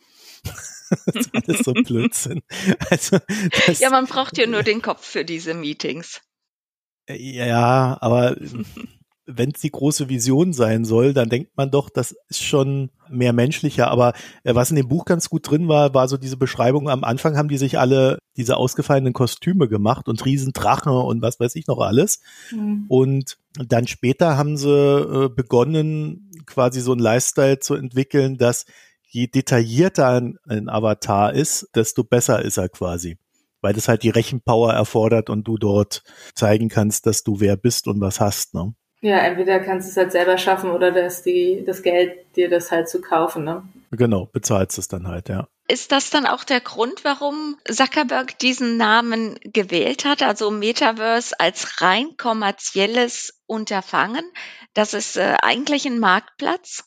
das 1.05 1.27
ist 1.27 1.35
alles 1.35 1.59
so 1.59 1.73
Blödsinn. 1.73 2.41
Also, 2.89 3.19
ja, 3.77 3.91
man 3.91 4.07
braucht 4.07 4.37
ja 4.37 4.47
nur 4.47 4.63
den 4.63 4.81
Kopf 4.81 5.05
für 5.05 5.23
diese 5.23 5.53
Meetings. 5.53 6.21
Ja, 7.07 7.97
aber 8.01 8.37
wenn 9.31 9.51
es 9.51 9.61
die 9.61 9.71
große 9.71 10.09
Vision 10.09 10.53
sein 10.53 10.85
soll, 10.85 11.13
dann 11.13 11.29
denkt 11.29 11.55
man 11.55 11.71
doch, 11.71 11.89
das 11.89 12.15
ist 12.29 12.43
schon 12.43 12.89
mehr 13.09 13.33
menschlicher. 13.33 13.89
Aber 13.89 14.13
äh, 14.43 14.55
was 14.55 14.69
in 14.69 14.75
dem 14.75 14.87
Buch 14.87 15.05
ganz 15.05 15.29
gut 15.29 15.49
drin 15.49 15.67
war, 15.67 15.93
war 15.93 16.07
so 16.07 16.17
diese 16.17 16.37
Beschreibung. 16.37 16.89
Am 16.89 17.03
Anfang 17.03 17.37
haben 17.37 17.49
die 17.49 17.57
sich 17.57 17.77
alle 17.77 18.17
diese 18.37 18.57
ausgefallenen 18.57 19.13
Kostüme 19.13 19.67
gemacht 19.67 20.07
und 20.07 20.25
Riesendrache 20.25 20.91
und 20.91 21.21
was 21.21 21.39
weiß 21.39 21.55
ich 21.55 21.67
noch 21.67 21.79
alles. 21.79 22.21
Mhm. 22.51 22.85
Und 22.87 23.37
dann 23.53 23.87
später 23.87 24.37
haben 24.37 24.57
sie 24.57 24.69
äh, 24.69 25.29
begonnen, 25.29 26.31
quasi 26.45 26.81
so 26.81 26.93
ein 26.93 26.99
Lifestyle 26.99 27.59
zu 27.59 27.75
entwickeln, 27.75 28.37
dass 28.37 28.65
je 29.07 29.27
detaillierter 29.27 30.07
ein, 30.07 30.37
ein 30.47 30.69
Avatar 30.69 31.33
ist, 31.33 31.69
desto 31.75 32.03
besser 32.03 32.41
ist 32.43 32.57
er 32.57 32.69
quasi 32.69 33.17
weil 33.61 33.73
das 33.73 33.87
halt 33.87 34.03
die 34.03 34.09
Rechenpower 34.09 34.73
erfordert 34.73 35.29
und 35.29 35.47
du 35.47 35.57
dort 35.57 36.03
zeigen 36.33 36.69
kannst, 36.69 37.05
dass 37.05 37.23
du 37.23 37.39
wer 37.39 37.57
bist 37.57 37.87
und 37.87 37.99
was 37.99 38.19
hast. 38.19 38.53
Ne? 38.53 38.73
Ja, 39.01 39.17
entweder 39.19 39.59
kannst 39.59 39.87
du 39.87 39.91
es 39.91 39.97
halt 39.97 40.11
selber 40.11 40.37
schaffen 40.37 40.71
oder 40.71 40.91
das, 40.91 41.23
die, 41.23 41.63
das 41.65 41.83
Geld 41.83 42.35
dir 42.35 42.49
das 42.49 42.71
halt 42.71 42.89
zu 42.89 42.99
kaufen, 43.01 43.45
ne? 43.45 43.63
Genau, 43.91 44.25
bezahlst 44.25 44.77
es 44.77 44.87
dann 44.87 45.07
halt, 45.07 45.29
ja. 45.29 45.47
Ist 45.67 45.91
das 45.91 46.09
dann 46.09 46.25
auch 46.25 46.43
der 46.43 46.61
Grund, 46.61 47.05
warum 47.05 47.57
Zuckerberg 47.69 48.37
diesen 48.39 48.75
Namen 48.77 49.39
gewählt 49.43 50.03
hat, 50.03 50.23
also 50.23 50.51
Metaverse 50.51 51.39
als 51.39 51.81
rein 51.81 52.17
kommerzielles 52.17 53.39
Unterfangen? 53.45 54.25
Das 54.73 54.93
ist 54.93 55.15
äh, 55.15 55.35
eigentlich 55.41 55.85
ein 55.85 55.99
Marktplatz 55.99 56.83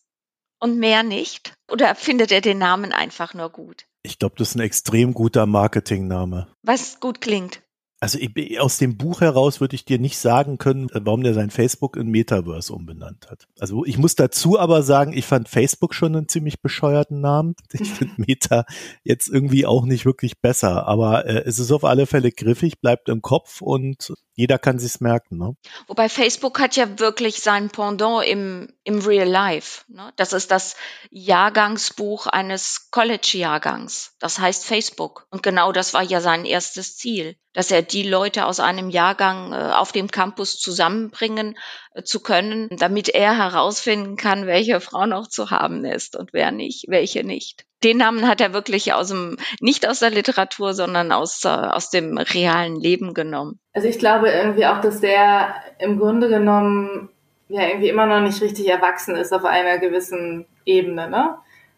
und 0.59 0.79
mehr 0.79 1.03
nicht? 1.03 1.55
Oder 1.71 1.95
findet 1.95 2.31
er 2.33 2.41
den 2.41 2.59
Namen 2.59 2.93
einfach 2.93 3.35
nur 3.35 3.51
gut? 3.51 3.85
Ich 4.03 4.19
glaube, 4.19 4.35
das 4.37 4.51
ist 4.51 4.55
ein 4.57 4.61
extrem 4.61 5.15
guter 5.15 5.47
Marketingname. 5.47 6.49
Was 6.63 7.01
gut 7.01 7.21
klingt. 7.21 7.63
Also 8.03 8.19
ich, 8.19 8.59
aus 8.59 8.79
dem 8.79 8.97
Buch 8.97 9.21
heraus 9.21 9.61
würde 9.61 9.77
ich 9.77 9.85
dir 9.85 10.01
nicht 10.01 10.19
sagen 10.19 10.59
können, 10.59 10.89
warum 10.93 11.23
der 11.23 11.35
sein 11.35 11.51
Facebook 11.51 11.97
in 11.97 12.09
Metaverse 12.09 12.73
umbenannt 12.73 13.31
hat. 13.31 13.47
Also 13.61 13.85
ich 13.85 13.97
muss 13.97 14.17
dazu 14.17 14.59
aber 14.59 14.83
sagen, 14.83 15.13
ich 15.13 15.25
fand 15.25 15.49
Facebook 15.49 15.95
schon 15.95 16.17
einen 16.17 16.27
ziemlich 16.27 16.61
bescheuerten 16.61 17.21
Namen. 17.21 17.55
Ich 17.73 17.93
finde 17.93 18.15
Meta 18.17 18.65
jetzt 19.05 19.29
irgendwie 19.29 19.67
auch 19.67 19.85
nicht 19.85 20.05
wirklich 20.05 20.41
besser, 20.41 20.89
aber 20.89 21.27
äh, 21.27 21.45
es 21.45 21.61
ist 21.61 21.71
auf 21.71 21.85
alle 21.85 22.07
Fälle 22.07 22.33
griffig, 22.33 22.81
bleibt 22.81 23.09
im 23.09 23.23
Kopf 23.23 23.61
und 23.61 24.13
jeder 24.35 24.59
kann 24.59 24.79
sich's 24.79 25.01
merken. 25.01 25.39
Ne? 25.39 25.57
Wobei 25.87 26.09
Facebook 26.09 26.59
hat 26.61 26.77
ja 26.77 26.99
wirklich 26.99 27.41
sein 27.41 27.69
Pendant 27.71 28.27
im, 28.27 28.73
im 28.85 29.01
Real 29.01 29.29
Life. 29.29 29.85
Ne? 29.89 30.13
Das 30.17 30.33
ist 30.33 30.51
das 30.51 30.77
Jahrgangsbuch 31.11 32.27
eines 32.27 32.91
College-Jahrgangs. 32.91 34.15
Das 34.19 34.39
heißt 34.39 34.65
Facebook. 34.65 35.27
Und 35.31 35.43
genau 35.43 35.73
das 35.73 35.93
war 35.95 36.03
ja 36.03 36.21
sein 36.21 36.45
erstes 36.45 36.97
Ziel, 36.97 37.37
dass 37.53 37.71
er 37.71 37.83
die 37.83 38.05
Leute 38.05 38.47
aus 38.47 38.61
einem 38.61 38.89
Jahrgang 38.89 39.53
äh, 39.53 39.73
auf 39.73 39.93
dem 39.93 40.11
Campus 40.11 40.59
zusammenbringen 40.59 41.59
zu 42.05 42.21
können, 42.21 42.69
damit 42.71 43.09
er 43.09 43.37
herausfinden 43.37 44.17
kann, 44.17 44.47
welche 44.47 44.81
Frau 44.81 45.07
noch 45.07 45.27
zu 45.27 45.51
haben 45.51 45.85
ist 45.85 46.17
und 46.17 46.33
wer 46.33 46.51
nicht, 46.51 46.87
welche 46.89 47.25
nicht. 47.25 47.65
Den 47.85 47.99
Namen 47.99 48.29
hat 48.29 48.41
er 48.41 48.53
wirklich 48.53 48.93
aus 48.93 49.09
dem, 49.09 49.37
nicht 49.61 49.89
aus 49.89 49.99
der 49.99 50.11
Literatur, 50.11 50.73
sondern 50.73 51.13
aus, 51.13 51.45
äh, 51.45 51.49
aus 51.49 51.91
dem 51.91 52.17
realen 52.17 52.77
Leben 52.77 53.13
genommen. 53.13 53.59
Also 53.73 53.89
ich 53.89 53.99
glaube 53.99 54.31
irgendwie 54.31 54.67
auch, 54.67 54.81
dass 54.81 55.01
der 55.01 55.55
im 55.79 55.99
Grunde 55.99 56.29
genommen 56.29 57.11
ja 57.49 57.67
irgendwie 57.67 57.89
immer 57.89 58.07
noch 58.07 58.21
nicht 58.21 58.41
richtig 58.41 58.69
erwachsen 58.69 59.17
ist 59.17 59.33
auf 59.33 59.45
einer 59.45 59.79
gewissen 59.79 60.47
Ebene, 60.65 61.11
ne? 61.11 61.37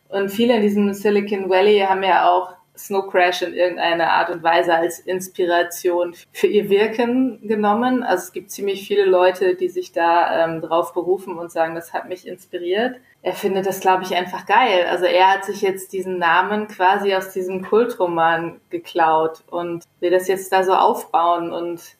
Und 0.08 0.28
viele 0.30 0.56
in 0.56 0.62
diesem 0.62 0.92
Silicon 0.92 1.48
Valley 1.50 1.80
haben 1.80 2.02
ja 2.04 2.30
auch 2.30 2.54
Snow 2.76 3.06
Crash 3.08 3.42
in 3.42 3.54
irgendeiner 3.54 4.10
Art 4.10 4.30
und 4.30 4.42
Weise 4.42 4.74
als 4.74 4.98
Inspiration 4.98 6.14
für 6.32 6.46
ihr 6.46 6.68
Wirken 6.68 7.46
genommen. 7.46 8.02
Also 8.02 8.24
es 8.24 8.32
gibt 8.32 8.50
ziemlich 8.50 8.86
viele 8.86 9.04
Leute, 9.04 9.54
die 9.54 9.68
sich 9.68 9.92
da 9.92 10.44
ähm, 10.44 10.60
drauf 10.60 10.92
berufen 10.92 11.38
und 11.38 11.52
sagen, 11.52 11.74
das 11.74 11.92
hat 11.92 12.08
mich 12.08 12.26
inspiriert. 12.26 12.96
Er 13.22 13.32
findet 13.32 13.66
das, 13.66 13.80
glaube 13.80 14.02
ich, 14.02 14.14
einfach 14.14 14.44
geil. 14.46 14.86
Also 14.90 15.06
er 15.06 15.32
hat 15.32 15.44
sich 15.44 15.62
jetzt 15.62 15.92
diesen 15.92 16.18
Namen 16.18 16.68
quasi 16.68 17.14
aus 17.14 17.32
diesem 17.32 17.62
Kultroman 17.62 18.60
geklaut 18.70 19.44
und 19.50 19.84
will 20.00 20.10
das 20.10 20.28
jetzt 20.28 20.52
da 20.52 20.64
so 20.64 20.74
aufbauen 20.74 21.52
und 21.52 21.96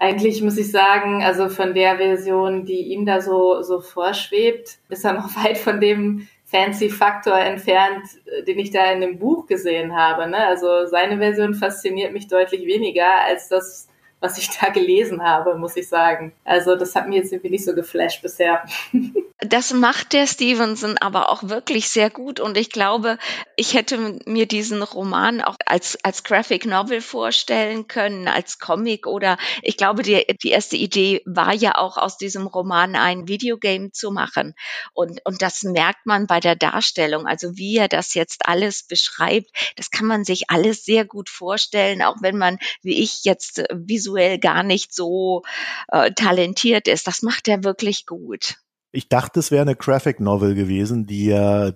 eigentlich 0.00 0.40
muss 0.40 0.56
ich 0.56 0.70
sagen, 0.70 1.22
also 1.22 1.50
von 1.50 1.74
der 1.74 1.98
Version, 1.98 2.64
die 2.64 2.92
ihm 2.92 3.04
da 3.04 3.20
so, 3.20 3.60
so 3.62 3.80
vorschwebt, 3.80 4.78
ist 4.88 5.04
er 5.04 5.12
noch 5.12 5.36
weit 5.44 5.58
von 5.58 5.80
dem 5.80 6.26
fancy 6.50 6.90
Faktor 6.90 7.38
entfernt, 7.38 8.04
äh, 8.26 8.42
den 8.42 8.58
ich 8.58 8.70
da 8.70 8.90
in 8.92 9.00
dem 9.00 9.18
Buch 9.18 9.46
gesehen 9.46 9.96
habe. 9.96 10.28
Ne? 10.28 10.44
Also 10.46 10.86
seine 10.86 11.18
Version 11.18 11.54
fasziniert 11.54 12.12
mich 12.12 12.28
deutlich 12.28 12.66
weniger 12.66 13.22
als 13.24 13.48
das, 13.48 13.88
was 14.20 14.38
ich 14.38 14.50
da 14.50 14.68
gelesen 14.68 15.22
habe, 15.22 15.56
muss 15.56 15.76
ich 15.76 15.88
sagen. 15.88 16.32
Also 16.44 16.76
das 16.76 16.94
hat 16.94 17.08
mir 17.08 17.16
jetzt 17.16 17.32
irgendwie 17.32 17.50
nicht 17.50 17.64
so 17.64 17.74
geflasht 17.74 18.22
bisher. 18.22 18.64
Das 19.42 19.72
macht 19.72 20.12
der 20.12 20.26
Stevenson 20.26 20.98
aber 20.98 21.30
auch 21.30 21.44
wirklich 21.44 21.88
sehr 21.88 22.10
gut 22.10 22.40
und 22.40 22.58
ich 22.58 22.68
glaube, 22.68 23.16
ich 23.56 23.72
hätte 23.72 24.20
mir 24.26 24.44
diesen 24.44 24.82
Roman 24.82 25.40
auch 25.40 25.56
als, 25.64 25.96
als 26.04 26.24
Graphic 26.24 26.66
Novel 26.66 27.00
vorstellen 27.00 27.88
können, 27.88 28.28
als 28.28 28.58
Comic 28.58 29.06
oder 29.06 29.38
ich 29.62 29.78
glaube, 29.78 30.02
die, 30.02 30.26
die 30.42 30.50
erste 30.50 30.76
Idee 30.76 31.22
war 31.24 31.54
ja 31.54 31.78
auch 31.78 31.96
aus 31.96 32.18
diesem 32.18 32.46
Roman 32.46 32.94
ein 32.96 33.28
Videogame 33.28 33.92
zu 33.92 34.10
machen 34.10 34.52
und, 34.92 35.22
und 35.24 35.40
das 35.40 35.62
merkt 35.62 36.04
man 36.04 36.26
bei 36.26 36.40
der 36.40 36.54
Darstellung, 36.54 37.26
also 37.26 37.56
wie 37.56 37.78
er 37.78 37.88
das 37.88 38.12
jetzt 38.12 38.46
alles 38.46 38.82
beschreibt, 38.82 39.48
das 39.76 39.90
kann 39.90 40.06
man 40.06 40.24
sich 40.24 40.50
alles 40.50 40.84
sehr 40.84 41.06
gut 41.06 41.30
vorstellen, 41.30 42.02
auch 42.02 42.16
wenn 42.20 42.36
man, 42.36 42.58
wie 42.82 43.02
ich 43.02 43.24
jetzt 43.24 43.64
visuell 43.72 44.09
gar 44.40 44.62
nicht 44.62 44.94
so 44.94 45.42
äh, 45.88 46.12
talentiert 46.12 46.88
ist. 46.88 47.06
Das 47.06 47.22
macht 47.22 47.48
er 47.48 47.64
wirklich 47.64 48.06
gut. 48.06 48.56
Ich 48.92 49.08
dachte, 49.08 49.38
es 49.38 49.52
wäre 49.52 49.62
eine 49.62 49.76
Graphic 49.76 50.18
Novel 50.18 50.56
gewesen, 50.56 51.06
die 51.06 51.28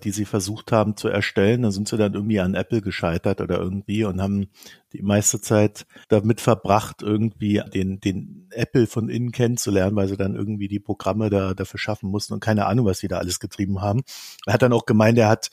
die 0.03 0.11
sie 0.11 0.25
versucht 0.25 0.73
haben 0.73 0.97
zu 0.97 1.07
erstellen. 1.07 1.61
Da 1.61 1.71
sind 1.71 1.87
sie 1.87 1.95
dann 1.95 2.13
irgendwie 2.13 2.41
an 2.41 2.55
Apple 2.55 2.81
gescheitert 2.81 3.39
oder 3.39 3.57
irgendwie 3.57 4.03
und 4.03 4.21
haben 4.21 4.49
die 4.91 5.01
meiste 5.01 5.39
Zeit 5.39 5.85
damit 6.09 6.41
verbracht, 6.41 7.03
irgendwie 7.03 7.61
den, 7.73 8.01
den 8.01 8.49
Apple 8.51 8.85
von 8.85 9.07
innen 9.07 9.31
kennenzulernen, 9.31 9.95
weil 9.95 10.09
sie 10.09 10.17
dann 10.17 10.35
irgendwie 10.35 10.67
die 10.67 10.81
Programme 10.81 11.29
da, 11.29 11.53
dafür 11.53 11.79
schaffen 11.79 12.09
mussten 12.09 12.33
und 12.33 12.41
keine 12.41 12.65
Ahnung, 12.65 12.85
was 12.85 12.99
sie 12.99 13.07
da 13.07 13.17
alles 13.17 13.39
getrieben 13.39 13.81
haben. 13.81 14.03
Er 14.45 14.53
hat 14.53 14.61
dann 14.61 14.73
auch 14.73 14.85
gemeint, 14.85 15.17
er 15.17 15.29
hat 15.29 15.51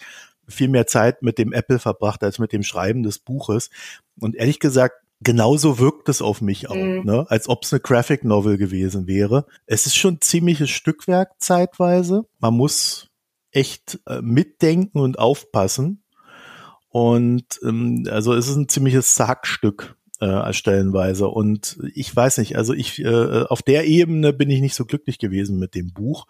viel 0.49 0.69
mehr 0.69 0.89
Zeit 0.89 1.23
mit 1.23 1.39
dem 1.39 1.53
Apple 1.53 1.79
verbracht 1.79 2.25
als 2.25 2.41
mit 2.41 2.53
dem 2.53 2.65
Schreiben 2.65 3.05
des 3.05 3.21
Buches. 3.21 3.71
Und 4.19 4.35
ehrlich 4.35 4.59
gesagt, 4.59 5.02
genauso 5.23 5.79
wirkt 5.79 6.09
es 6.09 6.23
auf 6.23 6.41
mich 6.41 6.69
auch, 6.69 6.75
mhm. 6.75 7.03
ne? 7.05 7.27
als 7.29 7.49
ob 7.49 7.65
es 7.65 7.73
eine 7.73 7.81
Graphic 7.81 8.25
Novel 8.25 8.59
gewesen 8.59 9.07
wäre. 9.07 9.47
Es 9.67 9.87
ist 9.87 9.97
schon 9.97 10.21
ziemliches 10.21 10.71
Stückwerk 10.71 11.33
zeitweise. 11.39 12.27
Man 12.39 12.55
muss 12.55 13.09
echt 13.51 14.01
äh, 14.07 14.21
mitdenken 14.23 14.99
und 14.99 15.19
aufpassen. 15.19 16.03
Und 16.89 17.61
ähm, 17.63 18.07
also 18.11 18.35
es 18.35 18.49
ist 18.49 18.57
ein 18.57 18.69
ziemliches 18.69 19.15
Sargstück 19.15 19.97
äh, 20.23 20.53
stellenweise. 20.53 21.29
Und 21.29 21.79
ich 21.95 22.15
weiß 22.15 22.39
nicht, 22.39 22.57
also 22.57 22.73
ich 22.73 23.01
äh, 23.01 23.43
auf 23.43 23.63
der 23.63 23.87
Ebene 23.87 24.33
bin 24.33 24.51
ich 24.51 24.61
nicht 24.61 24.75
so 24.75 24.85
glücklich 24.85 25.19
gewesen 25.19 25.59
mit 25.59 25.75
dem 25.75 25.93
Buch. 25.93 26.27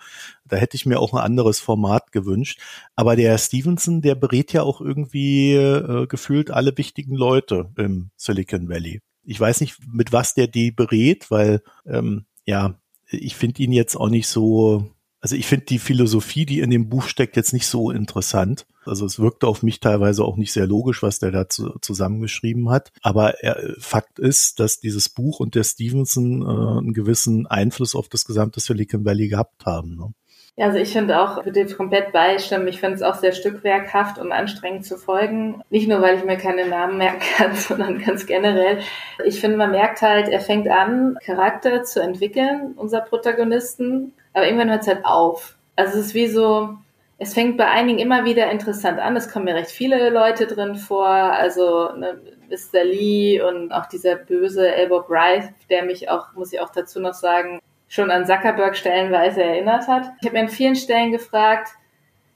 Da 0.46 0.57
hätte 0.57 0.76
ich 0.76 0.87
mir 0.87 0.98
auch 0.98 1.12
ein 1.12 1.20
anderes 1.20 1.61
Format 1.61 2.11
gewünscht. 2.11 2.59
Aber 2.96 3.16
der 3.16 3.37
Stevenson, 3.37 4.00
der 4.00 4.14
berät 4.14 4.52
ja 4.55 4.62
auch 4.62 4.81
irgendwie 4.81 5.52
äh, 5.55 6.07
gefühlt 6.07 6.50
alle 6.50 6.76
wichtigen 6.78 7.14
Leute 7.14 7.70
im 7.76 8.11
Silicon 8.16 8.68
Valley. 8.68 9.02
Ich 9.24 9.38
weiß 9.38 9.61
nicht, 9.61 9.76
mit 9.87 10.12
was 10.12 10.35
der 10.35 10.46
die 10.46 10.70
berät, 10.70 11.31
weil 11.31 11.62
ähm, 11.87 12.24
ja, 12.46 12.81
ich 13.11 13.37
finde 13.37 13.62
ihn 13.62 13.72
jetzt 13.72 13.94
auch 13.94 14.09
nicht 14.09 14.26
so 14.26 14.90
also 15.20 15.37
ich 15.37 15.46
finde 15.46 15.66
die 15.66 15.78
Philosophie, 15.78 16.46
die 16.46 16.59
in 16.59 16.70
dem 16.70 16.88
Buch 16.88 17.05
steckt, 17.05 17.37
jetzt 17.37 17.52
nicht 17.52 17.66
so 17.66 17.92
interessant. 17.92 18.66
Also 18.87 19.07
es 19.07 19.18
wirkte 19.18 19.47
auf 19.47 19.62
mich 19.62 19.81
teilweise 19.81 20.25
auch 20.25 20.37
nicht 20.37 20.53
sehr 20.53 20.66
logisch, 20.66 21.03
was 21.03 21.18
der 21.18 21.31
da 21.31 21.49
zu, 21.49 21.79
zusammengeschrieben 21.81 22.71
hat. 22.71 22.92
Aber 23.03 23.42
er, 23.42 23.75
Fakt 23.79 24.18
ist, 24.18 24.61
dass 24.61 24.81
dieses 24.81 25.09
Buch 25.09 25.40
und 25.40 25.55
der 25.55 25.64
Stevenson 25.64 26.42
äh, 26.42 26.79
einen 26.79 26.92
gewissen 26.92 27.47
Einfluss 27.47 27.95
auf 27.95 28.09
das 28.09 28.25
gesamte 28.25 28.61
Silicon 28.61 29.05
Valley 29.05 29.29
gehabt 29.29 29.66
haben. 29.66 29.97
Ne? 29.97 30.12
Ja, 30.57 30.66
also 30.66 30.79
ich 30.79 30.92
finde 30.92 31.18
auch, 31.18 31.37
würde 31.37 31.64
dir 31.64 31.75
komplett 31.75 32.12
beistimmen. 32.12 32.68
Ich 32.68 32.79
finde 32.79 32.97
es 32.97 33.03
auch 33.03 33.14
sehr 33.14 33.33
stückwerkhaft 33.33 34.18
und 34.18 34.33
anstrengend 34.33 34.85
zu 34.85 34.99
folgen. 34.99 35.62
Nicht 35.71 35.88
nur, 35.88 36.03
weil 36.03 36.18
ich 36.18 36.25
mir 36.25 36.37
keine 36.37 36.68
Namen 36.68 36.99
merken 36.99 37.23
kann, 37.37 37.55
sondern 37.57 37.99
ganz 37.99 38.27
generell. 38.27 38.81
Ich 39.25 39.40
finde, 39.40 39.57
man 39.57 39.71
merkt 39.71 40.03
halt, 40.03 40.29
er 40.29 40.40
fängt 40.40 40.68
an, 40.68 41.16
Charakter 41.25 41.85
zu 41.85 42.03
entwickeln, 42.03 42.75
unser 42.77 43.01
Protagonisten. 43.01 44.12
Aber 44.35 44.45
irgendwann 44.45 44.71
hört 44.71 44.83
es 44.83 44.88
halt 44.88 45.05
auf. 45.07 45.57
Also 45.75 45.99
es 45.99 46.07
ist 46.07 46.14
wie 46.14 46.29
so, 46.29 46.77
es 47.22 47.35
fängt 47.35 47.56
bei 47.56 47.68
einigen 47.68 48.00
immer 48.00 48.24
wieder 48.24 48.50
interessant 48.50 48.98
an. 48.98 49.14
Es 49.14 49.30
kommen 49.30 49.46
ja 49.46 49.54
recht 49.54 49.70
viele 49.70 50.11
Leute 50.11 50.48
drin 50.48 50.74
vor. 50.74 51.06
Also 51.06 51.92
ne, 51.92 52.20
Mr. 52.50 52.82
Lee 52.82 53.40
und 53.40 53.72
auch 53.72 53.87
dieser 53.87 54.16
böse 54.16 54.74
Elbow 54.74 55.02
Bryce, 55.06 55.48
der 55.70 55.85
mich 55.85 56.11
auch, 56.11 56.32
muss 56.35 56.52
ich 56.52 56.61
auch 56.61 56.70
dazu 56.70 56.98
noch 56.98 57.14
sagen, 57.14 57.61
schon 57.87 58.11
an 58.11 58.26
Zuckerberg 58.26 58.76
stellenweise 58.76 59.42
erinnert 59.42 59.87
hat. 59.87 60.11
Ich 60.20 60.26
habe 60.26 60.37
mir 60.37 60.42
an 60.42 60.48
vielen 60.48 60.74
Stellen 60.74 61.12
gefragt, 61.12 61.68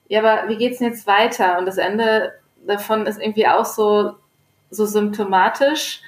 ja, 0.06 0.20
aber 0.20 0.48
wie 0.48 0.56
geht's 0.56 0.78
denn 0.78 0.90
jetzt 0.90 1.08
weiter? 1.08 1.58
Und 1.58 1.66
das 1.66 1.78
Ende 1.78 2.34
davon 2.64 3.06
ist 3.06 3.20
irgendwie 3.20 3.48
auch 3.48 3.64
so, 3.64 4.12
so 4.70 4.86
symptomatisch. 4.86 6.00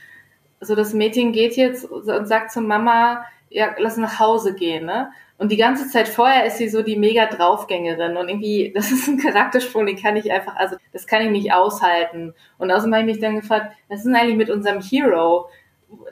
So, 0.61 0.77
das 0.77 0.95
Mädchen 0.95 1.33
geht 1.33 1.57
jetzt 1.57 1.85
und 1.85 2.27
sagt 2.27 2.53
zu 2.53 2.61
Mama, 2.61 3.25
ja, 3.51 3.75
lass 3.79 3.97
nach 3.97 4.21
Hause 4.21 4.55
gehen, 4.55 4.87
ne? 4.87 5.11
Und 5.39 5.53
die 5.53 5.57
ganze 5.57 5.89
Zeit 5.89 6.09
vorher 6.09 6.45
ist 6.45 6.59
sie 6.59 6.69
so 6.69 6.83
die 6.83 6.97
mega 6.97 7.27
Draufgängerin 7.27 8.17
und 8.17 8.29
irgendwie, 8.29 8.73
das 8.75 8.91
ist 8.91 9.09
ein 9.09 9.19
Charaktersprung, 9.19 9.87
den 9.87 9.97
kann 9.97 10.17
ich 10.17 10.31
einfach, 10.31 10.57
also 10.57 10.77
das 10.93 11.07
kann 11.07 11.23
ich 11.23 11.31
nicht 11.31 11.53
aushalten. 11.53 12.35
Und 12.59 12.71
außerdem 12.71 12.95
habe 12.95 13.03
ich 13.03 13.17
mich 13.17 13.23
dann 13.23 13.41
gefragt, 13.41 13.75
was 13.89 14.01
ist 14.01 14.07
denn 14.07 14.17
eigentlich 14.17 14.37
mit 14.37 14.51
unserem 14.51 14.81
Hero? 14.81 15.49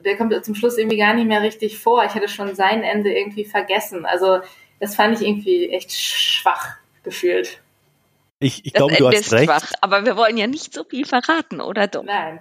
der 0.04 0.16
kommt 0.16 0.44
zum 0.44 0.54
Schluss 0.54 0.78
irgendwie 0.78 0.96
gar 0.96 1.14
nicht 1.14 1.26
mehr 1.26 1.42
richtig 1.42 1.78
vor. 1.78 2.04
Ich 2.04 2.14
hatte 2.14 2.28
schon 2.28 2.54
sein 2.54 2.82
Ende 2.82 3.12
irgendwie 3.12 3.44
vergessen. 3.44 4.06
Also 4.06 4.40
das 4.80 4.94
fand 4.94 5.20
ich 5.20 5.26
irgendwie 5.26 5.68
echt 5.70 5.92
schwach 5.92 6.76
gefühlt. 7.02 7.60
Ich, 8.38 8.64
ich 8.66 8.72
glaube, 8.72 8.94
du 8.96 9.08
hast 9.08 9.32
recht. 9.32 9.44
Schwach, 9.44 9.72
aber 9.80 10.04
wir 10.04 10.16
wollen 10.16 10.36
ja 10.36 10.46
nicht 10.46 10.74
so 10.74 10.84
viel 10.84 11.06
verraten, 11.06 11.60
oder 11.60 11.86
doch? 11.88 12.04
Nein. 12.04 12.40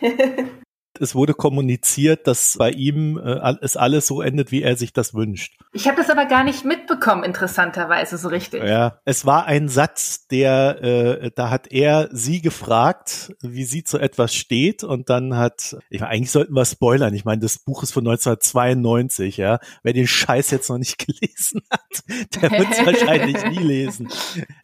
es 1.00 1.14
wurde 1.14 1.34
kommuniziert, 1.34 2.26
dass 2.26 2.56
bei 2.58 2.70
ihm 2.70 3.18
äh, 3.18 3.54
es 3.60 3.76
alles 3.76 4.06
so 4.06 4.22
endet, 4.22 4.50
wie 4.50 4.62
er 4.62 4.76
sich 4.76 4.92
das 4.92 5.14
wünscht. 5.14 5.58
Ich 5.72 5.86
habe 5.86 5.96
das 5.96 6.10
aber 6.10 6.26
gar 6.26 6.44
nicht 6.44 6.64
mitbekommen, 6.64 7.22
interessanterweise 7.24 8.16
so 8.16 8.28
richtig. 8.28 8.62
Ja, 8.64 8.98
es 9.04 9.26
war 9.26 9.46
ein 9.46 9.68
Satz, 9.68 10.26
der, 10.28 10.82
äh, 10.82 11.30
da 11.34 11.50
hat 11.50 11.70
er 11.70 12.08
sie 12.12 12.40
gefragt, 12.40 13.34
wie 13.42 13.64
sie 13.64 13.84
zu 13.84 13.98
etwas 13.98 14.34
steht 14.34 14.84
und 14.84 15.10
dann 15.10 15.36
hat, 15.36 15.76
ich 15.90 16.00
meine, 16.00 16.12
eigentlich 16.12 16.30
sollten 16.30 16.54
wir 16.54 16.64
spoilern. 16.64 17.14
Ich 17.14 17.24
meine, 17.24 17.42
das 17.42 17.58
Buch 17.58 17.82
ist 17.82 17.92
von 17.92 18.06
1992, 18.06 19.36
ja. 19.36 19.58
Wer 19.82 19.92
den 19.92 20.06
Scheiß 20.06 20.50
jetzt 20.50 20.70
noch 20.70 20.78
nicht 20.78 20.98
gelesen 21.06 21.62
hat, 21.70 22.40
der 22.42 22.50
wird 22.52 22.70
es 22.70 22.78
wahrscheinlich 22.86 23.44
nie 23.50 23.62
lesen. 23.62 24.08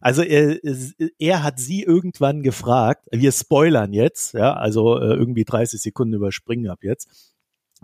Also 0.00 0.22
er, 0.22 0.58
er 1.18 1.42
hat 1.42 1.58
sie 1.58 1.82
irgendwann 1.82 2.42
gefragt, 2.42 3.06
wir 3.10 3.32
spoilern 3.32 3.92
jetzt, 3.92 4.34
ja, 4.34 4.54
also 4.54 4.98
äh, 4.98 5.14
irgendwie 5.14 5.44
30 5.44 5.80
Sekunden 5.80 6.14
überspringen 6.22 6.70
ab 6.70 6.78
jetzt. 6.82 7.34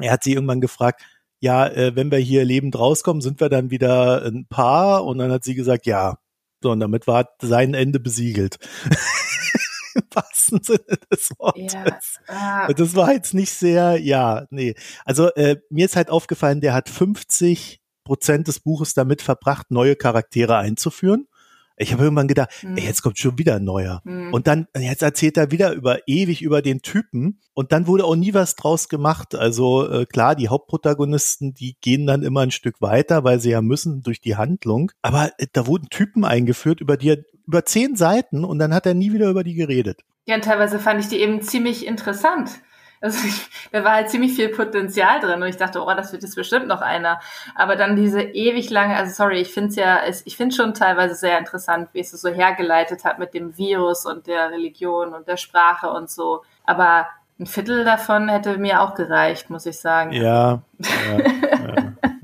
Er 0.00 0.12
hat 0.12 0.22
sie 0.22 0.32
irgendwann 0.32 0.60
gefragt, 0.60 1.02
ja, 1.40 1.66
äh, 1.66 1.94
wenn 1.94 2.10
wir 2.10 2.18
hier 2.18 2.44
lebend 2.44 2.78
rauskommen, 2.78 3.20
sind 3.20 3.40
wir 3.40 3.48
dann 3.48 3.70
wieder 3.70 4.24
ein 4.24 4.46
Paar? 4.48 5.04
Und 5.04 5.18
dann 5.18 5.30
hat 5.30 5.44
sie 5.44 5.54
gesagt, 5.54 5.86
ja. 5.86 6.18
So, 6.62 6.72
und 6.72 6.80
damit 6.80 7.06
war 7.06 7.28
sein 7.40 7.74
Ende 7.74 8.00
besiegelt. 8.00 8.58
Im 9.94 10.02
wahrsten 10.12 10.62
Sinne 10.62 10.98
des 11.12 11.30
Wortes. 11.38 12.20
Äh. 12.26 12.74
Das 12.74 12.94
war 12.96 13.12
jetzt 13.12 13.34
nicht 13.34 13.52
sehr, 13.52 13.98
ja, 14.00 14.46
nee. 14.50 14.74
Also 15.04 15.32
äh, 15.34 15.56
mir 15.70 15.86
ist 15.86 15.96
halt 15.96 16.10
aufgefallen, 16.10 16.60
der 16.60 16.74
hat 16.74 16.88
50 16.88 17.80
Prozent 18.04 18.48
des 18.48 18.60
Buches 18.60 18.94
damit 18.94 19.22
verbracht, 19.22 19.70
neue 19.70 19.94
Charaktere 19.94 20.56
einzuführen. 20.56 21.28
Ich 21.78 21.92
habe 21.92 22.04
irgendwann 22.04 22.28
gedacht, 22.28 22.50
hm. 22.60 22.76
ey, 22.76 22.84
jetzt 22.84 23.02
kommt 23.02 23.18
schon 23.18 23.38
wieder 23.38 23.56
ein 23.56 23.64
neuer. 23.64 24.02
Hm. 24.04 24.32
Und 24.32 24.46
dann, 24.46 24.66
jetzt 24.76 25.02
erzählt 25.02 25.36
er 25.36 25.50
wieder 25.50 25.72
über 25.72 26.00
ewig 26.06 26.42
über 26.42 26.62
den 26.62 26.82
Typen 26.82 27.40
und 27.54 27.72
dann 27.72 27.86
wurde 27.86 28.04
auch 28.04 28.16
nie 28.16 28.34
was 28.34 28.56
draus 28.56 28.88
gemacht. 28.88 29.34
Also 29.34 29.88
äh, 29.88 30.06
klar, 30.06 30.34
die 30.34 30.48
Hauptprotagonisten, 30.48 31.54
die 31.54 31.76
gehen 31.80 32.06
dann 32.06 32.22
immer 32.22 32.40
ein 32.40 32.50
Stück 32.50 32.80
weiter, 32.80 33.24
weil 33.24 33.40
sie 33.40 33.50
ja 33.50 33.62
müssen 33.62 34.02
durch 34.02 34.20
die 34.20 34.36
Handlung. 34.36 34.92
Aber 35.02 35.32
äh, 35.38 35.46
da 35.52 35.66
wurden 35.66 35.88
Typen 35.88 36.24
eingeführt, 36.24 36.80
über 36.80 36.96
die 36.96 37.10
er 37.10 37.18
über 37.46 37.64
zehn 37.64 37.96
Seiten 37.96 38.44
und 38.44 38.58
dann 38.58 38.74
hat 38.74 38.84
er 38.84 38.92
nie 38.92 39.12
wieder 39.12 39.30
über 39.30 39.42
die 39.42 39.54
geredet. 39.54 40.02
Ja, 40.26 40.34
und 40.34 40.44
teilweise 40.44 40.78
fand 40.78 41.00
ich 41.00 41.08
die 41.08 41.16
eben 41.16 41.40
ziemlich 41.40 41.86
interessant. 41.86 42.60
Also 43.00 43.26
ich, 43.26 43.48
da 43.70 43.84
war 43.84 43.92
halt 43.92 44.10
ziemlich 44.10 44.34
viel 44.34 44.48
Potenzial 44.48 45.20
drin 45.20 45.42
und 45.42 45.48
ich 45.48 45.56
dachte, 45.56 45.82
oh, 45.82 45.94
das 45.94 46.12
wird 46.12 46.22
jetzt 46.22 46.34
bestimmt 46.34 46.66
noch 46.66 46.80
einer. 46.80 47.20
Aber 47.54 47.76
dann 47.76 47.96
diese 47.96 48.20
ewig 48.20 48.70
lange, 48.70 48.96
also 48.96 49.12
sorry, 49.12 49.40
ich 49.40 49.52
finde 49.52 49.68
es 49.70 49.76
ja, 49.76 50.00
ich 50.24 50.36
finde 50.36 50.54
schon 50.54 50.74
teilweise 50.74 51.14
sehr 51.14 51.38
interessant, 51.38 51.90
wie 51.92 52.00
es 52.00 52.10
so 52.10 52.28
hergeleitet 52.28 53.04
hat 53.04 53.18
mit 53.18 53.34
dem 53.34 53.56
Virus 53.56 54.04
und 54.06 54.26
der 54.26 54.50
Religion 54.50 55.14
und 55.14 55.28
der 55.28 55.36
Sprache 55.36 55.90
und 55.90 56.10
so. 56.10 56.42
Aber 56.64 57.06
ein 57.38 57.46
Viertel 57.46 57.84
davon 57.84 58.28
hätte 58.28 58.58
mir 58.58 58.82
auch 58.82 58.94
gereicht, 58.94 59.48
muss 59.48 59.66
ich 59.66 59.78
sagen. 59.78 60.12
Ja, 60.12 60.60
ja, 60.78 61.18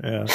ja, 0.03 0.09
ja. 0.11 0.25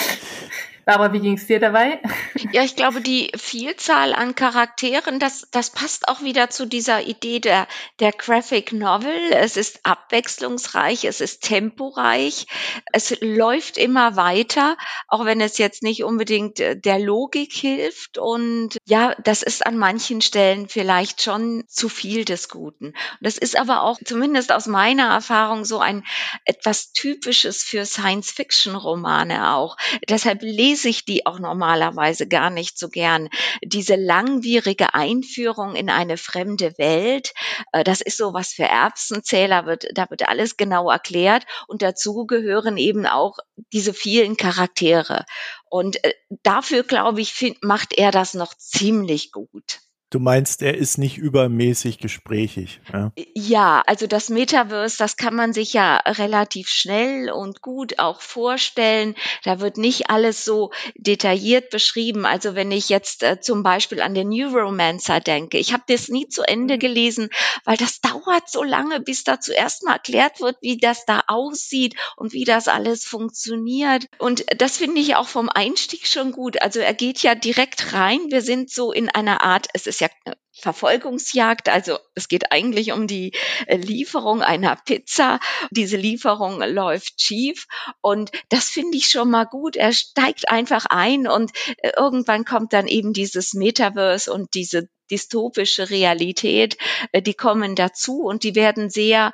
Aber 0.86 1.12
wie 1.12 1.20
ging 1.20 1.34
es 1.34 1.46
dir 1.46 1.60
dabei? 1.60 2.00
Ja, 2.52 2.64
ich 2.64 2.74
glaube, 2.74 3.00
die 3.00 3.30
Vielzahl 3.36 4.12
an 4.12 4.34
Charakteren, 4.34 5.20
das, 5.20 5.46
das 5.52 5.70
passt 5.70 6.08
auch 6.08 6.22
wieder 6.22 6.50
zu 6.50 6.66
dieser 6.66 7.02
Idee 7.02 7.38
der, 7.38 7.68
der 8.00 8.12
Graphic 8.12 8.72
Novel. 8.72 9.12
Es 9.30 9.56
ist 9.56 9.80
abwechslungsreich, 9.84 11.04
es 11.04 11.20
ist 11.20 11.44
temporeich, 11.44 12.46
es 12.92 13.14
läuft 13.20 13.76
immer 13.76 14.16
weiter, 14.16 14.76
auch 15.06 15.26
wenn 15.26 15.40
es 15.40 15.58
jetzt 15.58 15.82
nicht 15.82 16.02
unbedingt 16.02 16.60
äh, 16.60 16.76
der 16.76 16.98
Logik 16.98 17.52
hilft. 17.52 18.18
Und 18.18 18.78
ja, 18.86 19.14
das 19.22 19.42
ist 19.42 19.64
an 19.64 19.76
manchen 19.76 20.22
Stellen 20.22 20.68
vielleicht 20.68 21.22
schon 21.22 21.64
zu 21.68 21.88
viel 21.88 22.24
des 22.24 22.48
Guten. 22.48 22.94
Das 23.20 23.38
ist 23.38 23.56
aber 23.56 23.82
auch 23.82 23.98
zumindest 24.04 24.50
aus 24.50 24.66
meiner 24.66 25.08
Erfahrung 25.10 25.64
so 25.64 25.78
ein 25.78 26.04
etwas 26.46 26.92
typisches 26.92 27.62
für 27.62 27.84
Science-Fiction-Romane 27.84 29.54
auch. 29.54 29.76
Deshalb 30.08 30.42
lese 30.42 30.69
lese 30.70 30.88
ich 30.88 31.04
die 31.04 31.26
auch 31.26 31.40
normalerweise 31.40 32.28
gar 32.28 32.50
nicht 32.50 32.78
so 32.78 32.88
gern. 32.88 33.28
Diese 33.62 33.96
langwierige 33.96 34.94
Einführung 34.94 35.74
in 35.74 35.90
eine 35.90 36.16
fremde 36.16 36.78
Welt, 36.78 37.32
äh, 37.72 37.82
das 37.82 38.00
ist 38.00 38.16
so 38.16 38.32
was 38.32 38.52
für 38.52 38.64
Erbsenzähler, 38.64 39.66
wird, 39.66 39.86
da 39.94 40.08
wird 40.10 40.28
alles 40.28 40.56
genau 40.56 40.88
erklärt 40.88 41.44
und 41.66 41.82
dazu 41.82 42.24
gehören 42.26 42.76
eben 42.76 43.06
auch 43.06 43.38
diese 43.72 43.92
vielen 43.92 44.36
Charaktere. 44.36 45.24
Und 45.68 46.02
äh, 46.04 46.14
dafür, 46.42 46.84
glaube 46.84 47.20
ich, 47.20 47.56
macht 47.62 47.92
er 47.98 48.12
das 48.12 48.34
noch 48.34 48.54
ziemlich 48.54 49.32
gut. 49.32 49.80
Du 50.10 50.18
meinst, 50.18 50.60
er 50.62 50.76
ist 50.76 50.98
nicht 50.98 51.18
übermäßig 51.18 51.98
gesprächig. 51.98 52.80
Ja? 52.92 53.12
ja, 53.32 53.82
also 53.86 54.08
das 54.08 54.28
Metaverse, 54.28 54.98
das 54.98 55.16
kann 55.16 55.36
man 55.36 55.52
sich 55.52 55.72
ja 55.72 55.98
relativ 55.98 56.68
schnell 56.68 57.30
und 57.30 57.62
gut 57.62 58.00
auch 58.00 58.20
vorstellen. 58.20 59.14
Da 59.44 59.60
wird 59.60 59.76
nicht 59.76 60.10
alles 60.10 60.44
so 60.44 60.72
detailliert 60.96 61.70
beschrieben. 61.70 62.26
Also 62.26 62.56
wenn 62.56 62.72
ich 62.72 62.88
jetzt 62.88 63.22
äh, 63.22 63.40
zum 63.40 63.62
Beispiel 63.62 64.00
an 64.00 64.14
den 64.14 64.30
Neuromancer 64.30 65.20
denke, 65.20 65.58
ich 65.58 65.72
habe 65.72 65.84
das 65.86 66.08
nie 66.08 66.26
zu 66.26 66.42
Ende 66.42 66.74
mhm. 66.74 66.80
gelesen, 66.80 67.28
weil 67.64 67.76
das 67.76 68.00
dauert 68.00 68.50
so 68.50 68.64
lange, 68.64 68.98
bis 68.98 69.22
da 69.22 69.38
zuerst 69.38 69.84
mal 69.84 69.92
erklärt 69.92 70.40
wird, 70.40 70.56
wie 70.60 70.76
das 70.76 71.04
da 71.06 71.22
aussieht 71.28 71.94
und 72.16 72.32
wie 72.32 72.44
das 72.44 72.66
alles 72.66 73.04
funktioniert. 73.04 74.06
Und 74.18 74.44
das 74.58 74.76
finde 74.76 75.00
ich 75.00 75.14
auch 75.14 75.28
vom 75.28 75.48
Einstieg 75.48 76.08
schon 76.08 76.32
gut. 76.32 76.60
Also 76.60 76.80
er 76.80 76.94
geht 76.94 77.22
ja 77.22 77.36
direkt 77.36 77.92
rein. 77.92 78.18
Wir 78.30 78.42
sind 78.42 78.70
so 78.70 78.90
in 78.90 79.08
einer 79.08 79.44
Art, 79.44 79.68
es 79.72 79.86
ist 79.86 79.99
ja 80.00 80.08
Verfolgungsjagd. 80.52 81.68
Also 81.68 81.98
es 82.14 82.28
geht 82.28 82.52
eigentlich 82.52 82.92
um 82.92 83.06
die 83.06 83.32
äh, 83.66 83.76
Lieferung 83.76 84.42
einer 84.42 84.76
Pizza. 84.76 85.40
Diese 85.70 85.96
Lieferung 85.96 86.60
läuft 86.62 87.20
schief 87.20 87.66
und 88.00 88.30
das 88.48 88.68
finde 88.68 88.98
ich 88.98 89.08
schon 89.08 89.30
mal 89.30 89.44
gut. 89.44 89.76
Er 89.76 89.92
steigt 89.92 90.50
einfach 90.50 90.86
ein 90.86 91.26
und 91.26 91.52
äh, 91.78 91.92
irgendwann 91.96 92.44
kommt 92.44 92.72
dann 92.72 92.86
eben 92.86 93.12
dieses 93.12 93.54
Metaverse 93.54 94.32
und 94.32 94.54
diese 94.54 94.88
dystopische 95.10 95.90
Realität, 95.90 96.76
äh, 97.12 97.22
die 97.22 97.34
kommen 97.34 97.74
dazu 97.74 98.20
und 98.20 98.42
die 98.42 98.54
werden 98.54 98.90
sehr 98.90 99.32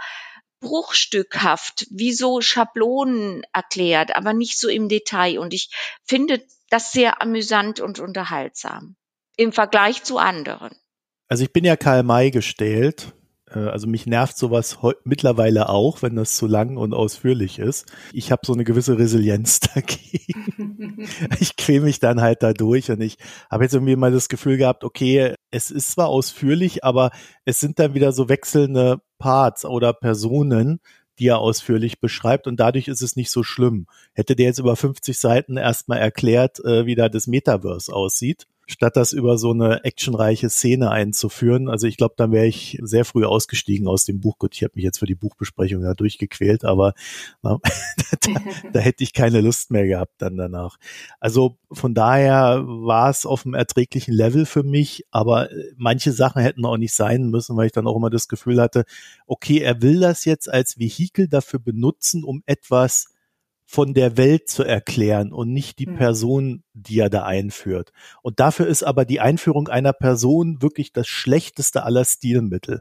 bruchstückhaft, 0.60 1.86
wie 1.90 2.12
so 2.12 2.40
Schablonen 2.40 3.42
erklärt, 3.52 4.16
aber 4.16 4.32
nicht 4.32 4.58
so 4.58 4.68
im 4.68 4.88
Detail. 4.88 5.38
Und 5.38 5.54
ich 5.54 5.70
finde 6.04 6.42
das 6.70 6.92
sehr 6.92 7.22
amüsant 7.22 7.80
und 7.80 8.00
unterhaltsam 8.00 8.96
im 9.36 9.52
Vergleich 9.52 10.02
zu 10.02 10.18
anderen. 10.18 10.70
Also 11.28 11.44
ich 11.44 11.52
bin 11.52 11.64
ja 11.64 11.76
Karl 11.76 12.02
May 12.02 12.30
gestellt. 12.30 13.12
Äh, 13.50 13.58
also 13.58 13.86
mich 13.86 14.06
nervt 14.06 14.36
sowas 14.36 14.78
mittlerweile 15.04 15.68
auch, 15.68 16.02
wenn 16.02 16.16
das 16.16 16.36
zu 16.36 16.46
lang 16.46 16.76
und 16.76 16.94
ausführlich 16.94 17.58
ist. 17.58 17.86
Ich 18.12 18.32
habe 18.32 18.42
so 18.44 18.52
eine 18.52 18.64
gewisse 18.64 18.98
Resilienz 18.98 19.60
dagegen. 19.74 21.08
ich 21.40 21.56
quäle 21.56 21.84
mich 21.84 22.00
dann 22.00 22.20
halt 22.20 22.42
da 22.42 22.52
durch 22.52 22.90
und 22.90 23.00
ich 23.00 23.18
habe 23.50 23.64
jetzt 23.64 23.74
irgendwie 23.74 23.96
mal 23.96 24.12
das 24.12 24.28
Gefühl 24.28 24.56
gehabt, 24.56 24.84
okay, 24.84 25.34
es 25.50 25.70
ist 25.70 25.92
zwar 25.92 26.08
ausführlich, 26.08 26.84
aber 26.84 27.10
es 27.44 27.60
sind 27.60 27.78
dann 27.78 27.94
wieder 27.94 28.12
so 28.12 28.28
wechselnde 28.28 29.00
Parts 29.18 29.64
oder 29.64 29.92
Personen, 29.92 30.80
die 31.18 31.28
er 31.28 31.38
ausführlich 31.38 32.00
beschreibt 32.00 32.46
und 32.46 32.60
dadurch 32.60 32.88
ist 32.88 33.02
es 33.02 33.16
nicht 33.16 33.30
so 33.30 33.42
schlimm. 33.42 33.86
Hätte 34.12 34.36
der 34.36 34.46
jetzt 34.46 34.58
über 34.58 34.76
50 34.76 35.18
Seiten 35.18 35.56
erstmal 35.56 35.98
erklärt, 35.98 36.62
äh, 36.64 36.84
wie 36.84 36.94
da 36.94 37.08
das 37.08 37.26
Metaverse 37.26 37.92
aussieht, 37.92 38.46
statt 38.66 38.96
das 38.96 39.12
über 39.12 39.38
so 39.38 39.52
eine 39.52 39.84
actionreiche 39.84 40.50
Szene 40.50 40.90
einzuführen. 40.90 41.68
Also 41.68 41.86
ich 41.86 41.96
glaube, 41.96 42.14
dann 42.16 42.32
wäre 42.32 42.46
ich 42.46 42.78
sehr 42.82 43.04
früh 43.04 43.24
ausgestiegen 43.24 43.86
aus 43.86 44.04
dem 44.04 44.20
Buch. 44.20 44.38
Gut, 44.38 44.54
ich 44.54 44.64
habe 44.64 44.72
mich 44.74 44.84
jetzt 44.84 44.98
für 44.98 45.06
die 45.06 45.14
Buchbesprechung 45.14 45.82
ja 45.82 45.94
durchgequält, 45.94 46.64
aber 46.64 46.94
na, 47.42 47.58
da, 48.20 48.40
da, 48.72 48.80
hätte 48.80 49.04
ich 49.04 49.12
keine 49.12 49.40
Lust 49.40 49.70
mehr 49.70 49.86
gehabt 49.86 50.14
dann 50.18 50.36
danach. 50.36 50.78
Also 51.20 51.58
von 51.70 51.94
daher 51.94 52.64
war 52.66 53.08
es 53.08 53.24
auf 53.24 53.46
einem 53.46 53.54
erträglichen 53.54 54.12
Level 54.12 54.46
für 54.46 54.64
mich, 54.64 55.06
aber 55.12 55.52
äh, 55.52 55.72
manche 55.76 56.12
Sachen 56.12 56.42
hätten 56.42 56.64
auch 56.64 56.76
nicht 56.76 56.94
sein 56.94 57.30
müssen, 57.30 57.56
weil 57.56 57.66
ich 57.66 57.72
dann 57.72 57.86
auch 57.86 57.96
immer 57.96 58.10
das 58.10 58.26
Gefühl 58.26 58.60
hatte, 58.60 58.84
okay, 59.26 59.58
er 59.58 59.80
will 59.80 60.00
das 60.00 60.24
jetzt 60.24 60.52
als 60.52 60.78
Vehikel 60.78 61.28
dafür 61.28 61.60
benutzen, 61.60 62.24
um 62.24 62.42
etwas 62.46 63.15
von 63.66 63.94
der 63.94 64.16
Welt 64.16 64.48
zu 64.48 64.62
erklären 64.62 65.32
und 65.32 65.52
nicht 65.52 65.78
die 65.80 65.86
hm. 65.86 65.96
Person, 65.96 66.62
die 66.72 67.00
er 67.00 67.10
da 67.10 67.24
einführt. 67.24 67.92
Und 68.22 68.38
dafür 68.38 68.66
ist 68.66 68.84
aber 68.84 69.04
die 69.04 69.20
Einführung 69.20 69.68
einer 69.68 69.92
Person 69.92 70.62
wirklich 70.62 70.92
das 70.92 71.08
schlechteste 71.08 71.82
aller 71.82 72.04
Stilmittel. 72.04 72.80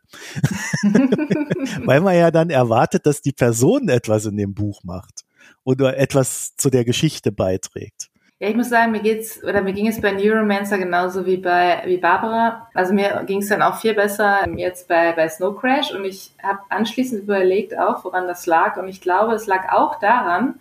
Weil 1.85 2.01
man 2.01 2.15
ja 2.15 2.29
dann 2.29 2.51
erwartet, 2.51 3.07
dass 3.07 3.21
die 3.21 3.33
Person 3.33 3.89
etwas 3.89 4.25
in 4.25 4.37
dem 4.37 4.53
Buch 4.53 4.83
macht 4.83 5.23
oder 5.63 5.97
etwas 5.97 6.55
zu 6.55 6.69
der 6.69 6.85
Geschichte 6.85 7.31
beiträgt. 7.31 8.09
Ja, 8.39 8.49
ich 8.49 8.55
muss 8.55 8.69
sagen, 8.69 8.91
mir 8.91 9.01
geht's 9.01 9.41
oder 9.43 9.61
mir 9.61 9.71
ging 9.71 9.87
es 9.87 10.01
bei 10.01 10.11
Neuromancer 10.11 10.77
genauso 10.77 11.25
wie 11.25 11.37
bei 11.37 11.81
wie 11.85 11.97
Barbara. 11.97 12.69
Also 12.73 12.93
mir 12.93 13.23
ging 13.25 13.41
es 13.41 13.47
dann 13.47 13.61
auch 13.61 13.77
viel 13.79 13.93
besser 13.93 14.45
jetzt 14.57 14.89
bei 14.89 15.13
bei 15.13 15.29
Snow 15.29 15.57
Crash 15.57 15.93
und 15.93 16.03
ich 16.03 16.33
habe 16.43 16.59
anschließend 16.69 17.23
überlegt 17.23 17.77
auch, 17.77 18.03
woran 18.03 18.27
das 18.27 18.45
lag 18.45 18.75
und 18.75 18.89
ich 18.89 18.99
glaube, 18.99 19.33
es 19.33 19.47
lag 19.47 19.71
auch 19.71 19.99
daran, 19.99 20.59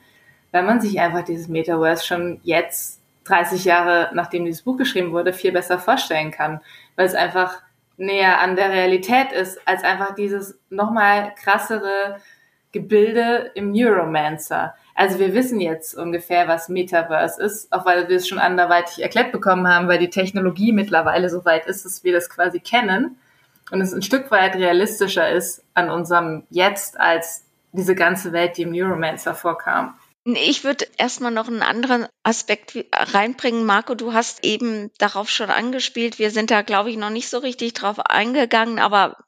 weil 0.55 0.62
man 0.62 0.81
sich 0.81 1.01
einfach 1.01 1.25
dieses 1.25 1.49
Metaverse 1.49 2.07
schon 2.07 2.38
jetzt, 2.45 3.01
30 3.25 3.64
Jahre 3.64 4.11
nachdem 4.14 4.45
dieses 4.45 4.62
Buch 4.62 4.77
geschrieben 4.77 5.11
wurde, 5.11 5.33
viel 5.33 5.51
besser 5.51 5.81
vorstellen 5.81 6.31
kann, 6.31 6.61
weil 6.95 7.07
es 7.07 7.17
einfach 7.17 7.61
näher 7.97 8.40
an 8.40 8.55
der 8.55 8.71
Realität 8.71 9.33
ist, 9.33 9.59
als 9.67 9.83
einfach 9.83 10.14
dieses 10.14 10.57
nochmal 10.71 11.35
krassere 11.35 12.21
Gebilde 12.71 13.51
im 13.57 13.73
Neuromancer. 13.73 14.77
Also 14.95 15.19
wir 15.19 15.35
wissen 15.35 15.59
jetzt 15.59 15.97
ungefähr, 15.97 16.47
was 16.47 16.69
Metaverse 16.69 17.43
ist, 17.43 17.73
auch 17.73 17.85
weil 17.85 18.09
wir 18.09 18.17
es 18.17 18.29
schon 18.29 18.38
anderweitig 18.38 19.03
erklärt 19.03 19.33
bekommen 19.33 19.67
haben, 19.67 19.88
weil 19.88 19.99
die 19.99 20.11
Technologie 20.11 20.71
mittlerweile 20.71 21.31
so 21.31 21.45
weit 21.45 21.67
ist, 21.67 21.85
dass 21.85 22.05
wir 22.05 22.12
das 22.12 22.31
quasi 22.31 22.61
kennen 22.61 23.19
und 23.73 23.81
es 23.81 23.93
ein 23.93 24.03
Stück 24.03 24.31
weit 24.31 24.55
realistischer 24.55 25.29
ist 25.29 25.64
an 25.75 25.90
unserem 25.90 26.45
Jetzt 26.49 27.01
als 27.01 27.45
diese 27.73 27.97
ganze 27.97 28.33
Welt, 28.33 28.57
die 28.57 28.62
im 28.62 28.71
Neuromancer 28.71 29.35
vorkam. 29.35 29.95
Ich 30.24 30.64
würde 30.64 30.87
erstmal 30.96 31.30
noch 31.30 31.48
einen 31.48 31.62
anderen 31.62 32.06
Aspekt 32.22 32.74
reinbringen. 32.92 33.66
Marco, 33.66 33.94
du 33.94 34.14
hast 34.14 34.42
eben 34.42 34.90
darauf 34.96 35.28
schon 35.28 35.50
angespielt. 35.50 36.18
Wir 36.18 36.30
sind 36.30 36.50
da, 36.50 36.62
glaube 36.62 36.90
ich, 36.90 36.96
noch 36.96 37.10
nicht 37.10 37.28
so 37.28 37.38
richtig 37.38 37.74
drauf 37.74 37.98
eingegangen, 37.98 38.78
aber 38.78 39.18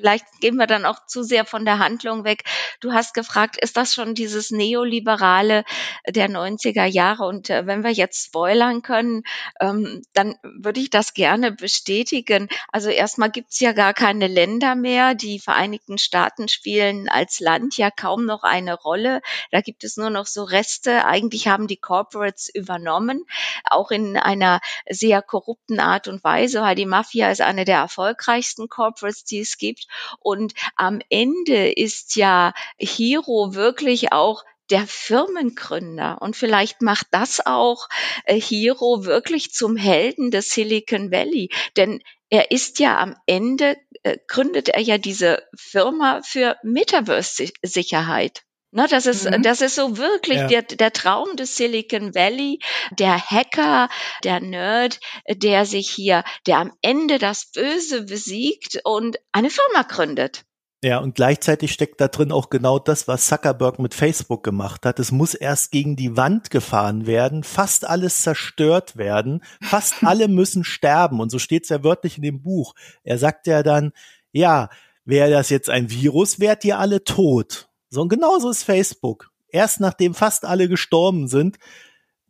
vielleicht 0.00 0.24
gehen 0.40 0.56
wir 0.56 0.66
dann 0.66 0.86
auch 0.86 1.06
zu 1.06 1.22
sehr 1.22 1.44
von 1.44 1.64
der 1.64 1.78
Handlung 1.78 2.24
weg. 2.24 2.44
Du 2.80 2.92
hast 2.92 3.12
gefragt, 3.12 3.56
ist 3.60 3.76
das 3.76 3.94
schon 3.94 4.14
dieses 4.14 4.50
Neoliberale 4.50 5.64
der 6.08 6.28
90er 6.28 6.86
Jahre? 6.86 7.24
Und 7.24 7.50
äh, 7.50 7.66
wenn 7.66 7.84
wir 7.84 7.90
jetzt 7.90 8.26
spoilern 8.26 8.82
können, 8.82 9.22
ähm, 9.60 10.02
dann 10.14 10.36
würde 10.42 10.80
ich 10.80 10.90
das 10.90 11.12
gerne 11.14 11.52
bestätigen. 11.52 12.48
Also 12.72 12.88
erstmal 12.88 13.30
gibt's 13.30 13.60
ja 13.60 13.72
gar 13.72 13.92
keine 13.92 14.26
Länder 14.26 14.74
mehr. 14.74 15.14
Die 15.14 15.38
Vereinigten 15.38 15.98
Staaten 15.98 16.48
spielen 16.48 17.08
als 17.08 17.40
Land 17.40 17.76
ja 17.76 17.90
kaum 17.90 18.24
noch 18.24 18.42
eine 18.42 18.74
Rolle. 18.74 19.20
Da 19.50 19.60
gibt 19.60 19.84
es 19.84 19.96
nur 19.96 20.10
noch 20.10 20.26
so 20.26 20.44
Reste. 20.44 21.04
Eigentlich 21.04 21.48
haben 21.48 21.66
die 21.66 21.76
Corporates 21.76 22.48
übernommen, 22.48 23.24
auch 23.64 23.90
in 23.90 24.16
einer 24.16 24.60
sehr 24.88 25.20
korrupten 25.22 25.80
Art 25.80 26.08
und 26.08 26.24
Weise, 26.24 26.62
weil 26.62 26.74
die 26.74 26.86
Mafia 26.86 27.30
ist 27.30 27.40
eine 27.40 27.64
der 27.64 27.78
erfolgreichsten 27.78 28.68
Corporates, 28.68 29.24
die 29.24 29.40
es 29.40 29.58
gibt. 29.58 29.86
Und 30.20 30.54
am 30.76 31.00
Ende 31.08 31.70
ist 31.72 32.16
ja 32.16 32.52
Hero 32.78 33.54
wirklich 33.54 34.12
auch 34.12 34.44
der 34.70 34.86
Firmengründer. 34.86 36.18
Und 36.20 36.36
vielleicht 36.36 36.80
macht 36.80 37.08
das 37.10 37.44
auch 37.44 37.88
äh, 38.24 38.40
Hero 38.40 39.04
wirklich 39.04 39.52
zum 39.52 39.76
Helden 39.76 40.30
des 40.30 40.50
Silicon 40.50 41.10
Valley. 41.10 41.50
Denn 41.76 42.02
er 42.30 42.52
ist 42.52 42.78
ja 42.78 42.98
am 42.98 43.16
Ende, 43.26 43.76
äh, 44.04 44.16
gründet 44.28 44.68
er 44.68 44.80
ja 44.80 44.98
diese 44.98 45.42
Firma 45.56 46.20
für 46.22 46.56
Metaverse-Sicherheit. 46.62 48.44
Ne, 48.72 48.86
das 48.88 49.06
ist, 49.06 49.28
mhm. 49.28 49.42
das 49.42 49.62
ist 49.62 49.74
so 49.74 49.98
wirklich 49.98 50.38
ja. 50.38 50.46
der, 50.46 50.62
der 50.62 50.92
Traum 50.92 51.34
des 51.36 51.56
Silicon 51.56 52.14
Valley, 52.14 52.60
der 52.92 53.18
Hacker, 53.18 53.88
der 54.22 54.40
Nerd, 54.40 55.00
der 55.28 55.66
sich 55.66 55.90
hier, 55.90 56.22
der 56.46 56.58
am 56.58 56.72
Ende 56.80 57.18
das 57.18 57.50
Böse 57.52 58.02
besiegt 58.02 58.80
und 58.84 59.18
eine 59.32 59.50
Firma 59.50 59.82
gründet. 59.82 60.44
Ja, 60.82 60.98
und 60.98 61.14
gleichzeitig 61.14 61.72
steckt 61.72 62.00
da 62.00 62.08
drin 62.08 62.32
auch 62.32 62.48
genau 62.48 62.78
das, 62.78 63.06
was 63.06 63.26
Zuckerberg 63.26 63.80
mit 63.80 63.92
Facebook 63.92 64.42
gemacht 64.42 64.86
hat. 64.86 64.98
Es 64.98 65.12
muss 65.12 65.34
erst 65.34 65.72
gegen 65.72 65.94
die 65.94 66.16
Wand 66.16 66.50
gefahren 66.50 67.06
werden, 67.06 67.42
fast 67.42 67.86
alles 67.86 68.22
zerstört 68.22 68.96
werden, 68.96 69.42
fast 69.60 69.96
alle 70.04 70.28
müssen 70.28 70.64
sterben. 70.64 71.20
Und 71.20 71.30
so 71.30 71.38
steht 71.38 71.64
es 71.64 71.68
ja 71.68 71.84
wörtlich 71.84 72.16
in 72.16 72.22
dem 72.22 72.40
Buch. 72.40 72.74
Er 73.02 73.18
sagt 73.18 73.46
ja 73.46 73.62
dann, 73.62 73.92
ja, 74.32 74.70
wäre 75.04 75.30
das 75.30 75.50
jetzt 75.50 75.68
ein 75.68 75.90
Virus, 75.90 76.40
wärt 76.40 76.64
ihr 76.64 76.78
alle 76.78 77.04
tot. 77.04 77.69
So, 77.90 78.02
und 78.02 78.08
genauso 78.08 78.50
ist 78.50 78.62
Facebook. 78.62 79.30
Erst 79.48 79.80
nachdem 79.80 80.14
fast 80.14 80.44
alle 80.44 80.68
gestorben 80.68 81.26
sind, 81.26 81.58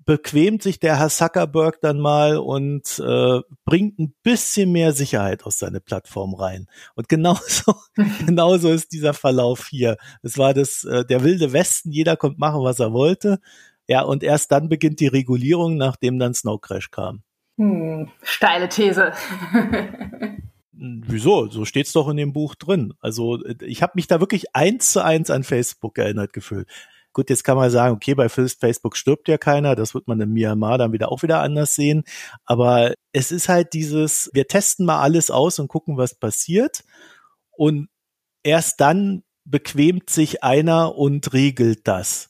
bequemt 0.06 0.62
sich 0.62 0.80
der 0.80 0.98
Herr 0.98 1.10
Zuckerberg 1.10 1.80
dann 1.82 2.00
mal 2.00 2.38
und 2.38 2.98
äh, 2.98 3.40
bringt 3.64 3.98
ein 3.98 4.14
bisschen 4.22 4.72
mehr 4.72 4.92
Sicherheit 4.92 5.44
aus 5.44 5.58
seine 5.58 5.80
Plattform 5.80 6.34
rein. 6.34 6.66
Und 6.94 7.08
genauso, 7.08 7.74
genauso 8.26 8.70
ist 8.70 8.92
dieser 8.92 9.14
Verlauf 9.14 9.68
hier. 9.68 9.98
Es 10.22 10.38
war 10.38 10.54
das, 10.54 10.84
äh, 10.84 11.04
der 11.04 11.22
wilde 11.22 11.52
Westen, 11.52 11.92
jeder 11.92 12.16
konnte 12.16 12.40
machen, 12.40 12.64
was 12.64 12.80
er 12.80 12.92
wollte. 12.92 13.38
Ja, 13.86 14.02
und 14.02 14.22
erst 14.22 14.50
dann 14.52 14.68
beginnt 14.68 15.00
die 15.00 15.08
Regulierung, 15.08 15.76
nachdem 15.76 16.18
dann 16.18 16.34
Snow 16.34 16.60
Crash 16.60 16.90
kam. 16.90 17.22
Hm, 17.58 18.08
steile 18.22 18.68
These. 18.68 19.12
Wieso? 20.82 21.46
So 21.50 21.66
steht's 21.66 21.92
doch 21.92 22.08
in 22.08 22.16
dem 22.16 22.32
Buch 22.32 22.54
drin. 22.54 22.94
Also 23.00 23.38
ich 23.60 23.82
habe 23.82 23.92
mich 23.96 24.06
da 24.06 24.18
wirklich 24.20 24.56
eins 24.56 24.92
zu 24.92 25.04
eins 25.04 25.28
an 25.28 25.44
Facebook 25.44 25.98
erinnert 25.98 26.32
gefühlt. 26.32 26.68
Gut, 27.12 27.28
jetzt 27.28 27.44
kann 27.44 27.58
man 27.58 27.70
sagen, 27.70 27.94
okay, 27.94 28.14
bei 28.14 28.30
Facebook 28.30 28.96
stirbt 28.96 29.28
ja 29.28 29.36
keiner, 29.36 29.74
das 29.74 29.92
wird 29.94 30.08
man 30.08 30.20
in 30.20 30.32
Myanmar 30.32 30.78
dann 30.78 30.92
wieder 30.92 31.12
auch 31.12 31.22
wieder 31.22 31.40
anders 31.42 31.74
sehen. 31.74 32.04
Aber 32.46 32.94
es 33.12 33.30
ist 33.30 33.50
halt 33.50 33.74
dieses, 33.74 34.30
wir 34.32 34.46
testen 34.46 34.86
mal 34.86 35.00
alles 35.00 35.30
aus 35.30 35.58
und 35.58 35.68
gucken, 35.68 35.98
was 35.98 36.14
passiert. 36.14 36.82
Und 37.50 37.88
erst 38.42 38.80
dann 38.80 39.22
bequemt 39.44 40.08
sich 40.08 40.42
einer 40.42 40.94
und 40.96 41.34
regelt 41.34 41.86
das. 41.88 42.29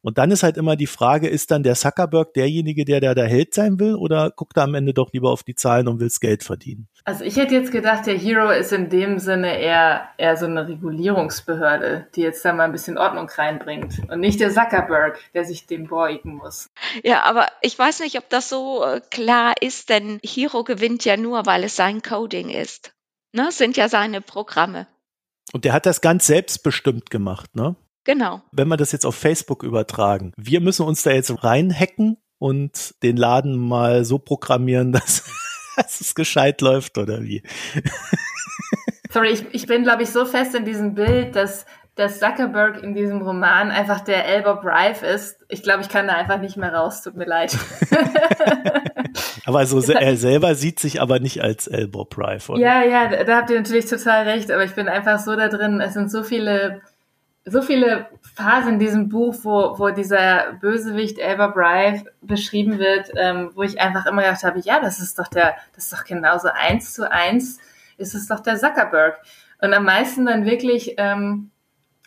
Und 0.00 0.18
dann 0.18 0.30
ist 0.30 0.44
halt 0.44 0.56
immer 0.56 0.76
die 0.76 0.86
Frage, 0.86 1.28
ist 1.28 1.50
dann 1.50 1.64
der 1.64 1.74
Zuckerberg 1.74 2.32
derjenige, 2.34 2.84
der 2.84 3.00
da 3.00 3.14
der 3.14 3.26
Held 3.26 3.52
sein 3.52 3.80
will 3.80 3.94
oder 3.94 4.30
guckt 4.30 4.56
er 4.56 4.62
am 4.62 4.74
Ende 4.74 4.94
doch 4.94 5.12
lieber 5.12 5.30
auf 5.30 5.42
die 5.42 5.56
Zahlen 5.56 5.88
und 5.88 5.98
will's 5.98 6.20
Geld 6.20 6.44
verdienen? 6.44 6.88
Also 7.04 7.24
ich 7.24 7.36
hätte 7.36 7.54
jetzt 7.54 7.72
gedacht, 7.72 8.06
der 8.06 8.16
Hero 8.16 8.50
ist 8.50 8.72
in 8.72 8.90
dem 8.90 9.18
Sinne 9.18 9.58
eher, 9.58 10.08
eher 10.16 10.36
so 10.36 10.46
eine 10.46 10.68
Regulierungsbehörde, 10.68 12.06
die 12.14 12.20
jetzt 12.20 12.44
da 12.44 12.52
mal 12.52 12.64
ein 12.64 12.72
bisschen 12.72 12.96
Ordnung 12.96 13.28
reinbringt 13.28 14.00
und 14.08 14.20
nicht 14.20 14.38
der 14.40 14.50
Zuckerberg, 14.50 15.18
der 15.34 15.44
sich 15.44 15.66
dem 15.66 15.88
beugen 15.88 16.36
muss. 16.36 16.68
Ja, 17.02 17.24
aber 17.24 17.48
ich 17.60 17.76
weiß 17.76 18.00
nicht, 18.00 18.18
ob 18.18 18.28
das 18.30 18.48
so 18.48 18.84
äh, 18.84 19.00
klar 19.10 19.54
ist, 19.60 19.88
denn 19.88 20.20
Hero 20.24 20.62
gewinnt 20.62 21.04
ja 21.04 21.16
nur, 21.16 21.44
weil 21.46 21.64
es 21.64 21.74
sein 21.74 22.02
Coding 22.02 22.50
ist. 22.50 22.92
Ne? 23.32 23.44
Das 23.46 23.58
sind 23.58 23.76
ja 23.76 23.88
seine 23.88 24.20
Programme. 24.20 24.86
Und 25.52 25.64
der 25.64 25.72
hat 25.72 25.86
das 25.86 26.00
ganz 26.00 26.26
selbstbestimmt 26.26 27.10
gemacht, 27.10 27.56
ne? 27.56 27.74
Genau. 28.08 28.40
Wenn 28.52 28.68
wir 28.68 28.78
das 28.78 28.92
jetzt 28.92 29.04
auf 29.04 29.14
Facebook 29.14 29.62
übertragen, 29.62 30.32
wir 30.38 30.62
müssen 30.62 30.86
uns 30.86 31.02
da 31.02 31.10
jetzt 31.10 31.44
reinhacken 31.44 32.16
und 32.38 32.94
den 33.02 33.18
Laden 33.18 33.54
mal 33.54 34.06
so 34.06 34.18
programmieren, 34.18 34.92
dass, 34.92 35.30
dass 35.76 36.00
es 36.00 36.14
gescheit 36.14 36.62
läuft 36.62 36.96
oder 36.96 37.22
wie? 37.22 37.42
Sorry, 39.10 39.28
ich, 39.32 39.44
ich 39.52 39.66
bin, 39.66 39.82
glaube 39.82 40.04
ich, 40.04 40.08
so 40.08 40.24
fest 40.24 40.54
in 40.54 40.64
diesem 40.64 40.94
Bild, 40.94 41.36
dass, 41.36 41.66
dass 41.96 42.18
Zuckerberg 42.18 42.82
in 42.82 42.94
diesem 42.94 43.20
Roman 43.20 43.70
einfach 43.70 44.00
der 44.00 44.24
Elbow 44.24 44.58
Rife 44.62 45.04
ist. 45.04 45.36
Ich 45.50 45.62
glaube, 45.62 45.82
ich 45.82 45.90
kann 45.90 46.06
da 46.06 46.14
einfach 46.14 46.40
nicht 46.40 46.56
mehr 46.56 46.72
raus. 46.72 47.02
Tut 47.02 47.14
mir 47.14 47.26
leid. 47.26 47.58
aber 49.44 49.66
so 49.66 49.80
er 49.92 50.16
selber 50.16 50.54
sieht 50.54 50.80
sich 50.80 51.02
aber 51.02 51.20
nicht 51.20 51.42
als 51.42 51.66
Elbow 51.66 52.08
Rife, 52.16 52.52
oder? 52.52 52.60
Ja, 52.60 52.82
ja, 52.82 53.24
da 53.24 53.36
habt 53.36 53.50
ihr 53.50 53.56
natürlich 53.56 53.84
total 53.84 54.26
recht. 54.26 54.50
Aber 54.50 54.64
ich 54.64 54.72
bin 54.72 54.88
einfach 54.88 55.18
so 55.18 55.36
da 55.36 55.48
drin. 55.48 55.82
Es 55.82 55.92
sind 55.92 56.10
so 56.10 56.22
viele 56.22 56.80
so 57.44 57.62
viele 57.62 58.08
Phasen 58.34 58.74
in 58.74 58.78
diesem 58.78 59.08
Buch, 59.08 59.34
wo, 59.42 59.78
wo 59.78 59.90
dieser 59.90 60.52
Bösewicht 60.60 61.18
Elba 61.18 61.48
Bryce 61.48 62.04
beschrieben 62.20 62.78
wird, 62.78 63.10
ähm, 63.16 63.50
wo 63.54 63.62
ich 63.62 63.80
einfach 63.80 64.06
immer 64.06 64.22
gedacht 64.22 64.44
habe, 64.44 64.60
ja, 64.60 64.80
das 64.80 65.00
ist 65.00 65.18
doch 65.18 65.28
der, 65.28 65.56
das 65.74 65.84
ist 65.84 65.92
doch 65.92 66.04
genauso 66.04 66.48
eins 66.48 66.92
zu 66.92 67.10
eins, 67.10 67.58
ist 67.96 68.14
es 68.14 68.28
doch 68.28 68.40
der 68.40 68.58
Zuckerberg. 68.58 69.18
Und 69.60 69.72
am 69.72 69.84
meisten 69.84 70.26
dann 70.26 70.44
wirklich 70.44 70.94
ähm, 70.98 71.50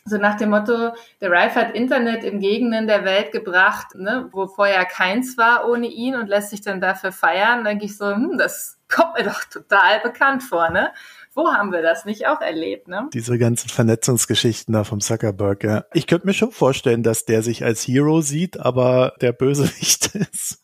so 0.04 0.18
nach 0.18 0.36
dem 0.36 0.50
Motto, 0.50 0.94
der 1.20 1.32
Ralph 1.32 1.56
hat 1.56 1.76
Internet 1.76 2.24
in 2.24 2.40
Gegenden 2.40 2.88
der 2.88 3.06
Welt 3.06 3.32
gebracht, 3.32 3.96
ne, 3.96 4.30
wo 4.32 4.48
vorher 4.48 4.86
keins 4.86 5.38
war 5.38 5.70
ohne 5.70 5.88
ihn 5.88 6.16
und 6.16 6.28
lässt 6.28 6.50
sich 6.50 6.62
dann 6.62 6.82
dafür 6.82 7.12
feiern. 7.12 7.64
Denke 7.64 7.86
ich 7.86 7.98
so, 7.98 8.10
hm, 8.10 8.38
das 8.38 8.80
kommt 8.90 9.16
mir 9.16 9.24
doch 9.24 9.44
total 9.44 10.00
bekannt 10.00 10.44
vor, 10.44 10.70
ne? 10.70 10.92
Wo 11.34 11.48
haben 11.48 11.72
wir 11.72 11.82
das 11.82 12.04
nicht 12.04 12.28
auch 12.28 12.42
erlebt, 12.42 12.90
ne? 12.90 13.10
Diese 13.14 13.38
ganzen 13.38 13.70
Vernetzungsgeschichten 13.70 14.74
da 14.74 14.84
vom 14.84 15.00
Zuckerberg, 15.00 15.64
ja. 15.64 15.86
Ich 15.94 16.06
könnte 16.06 16.28
mir 16.28 16.34
schon 16.34 16.52
vorstellen, 16.52 17.04
dass 17.04 17.24
der 17.26 17.42
sich 17.42 17.64
als 17.64 17.88
Hero 17.88 18.22
sieht, 18.22 18.60
aber 18.60 19.14
der 19.22 19.32
Bösewicht 19.32 20.16
ist. 20.16 20.60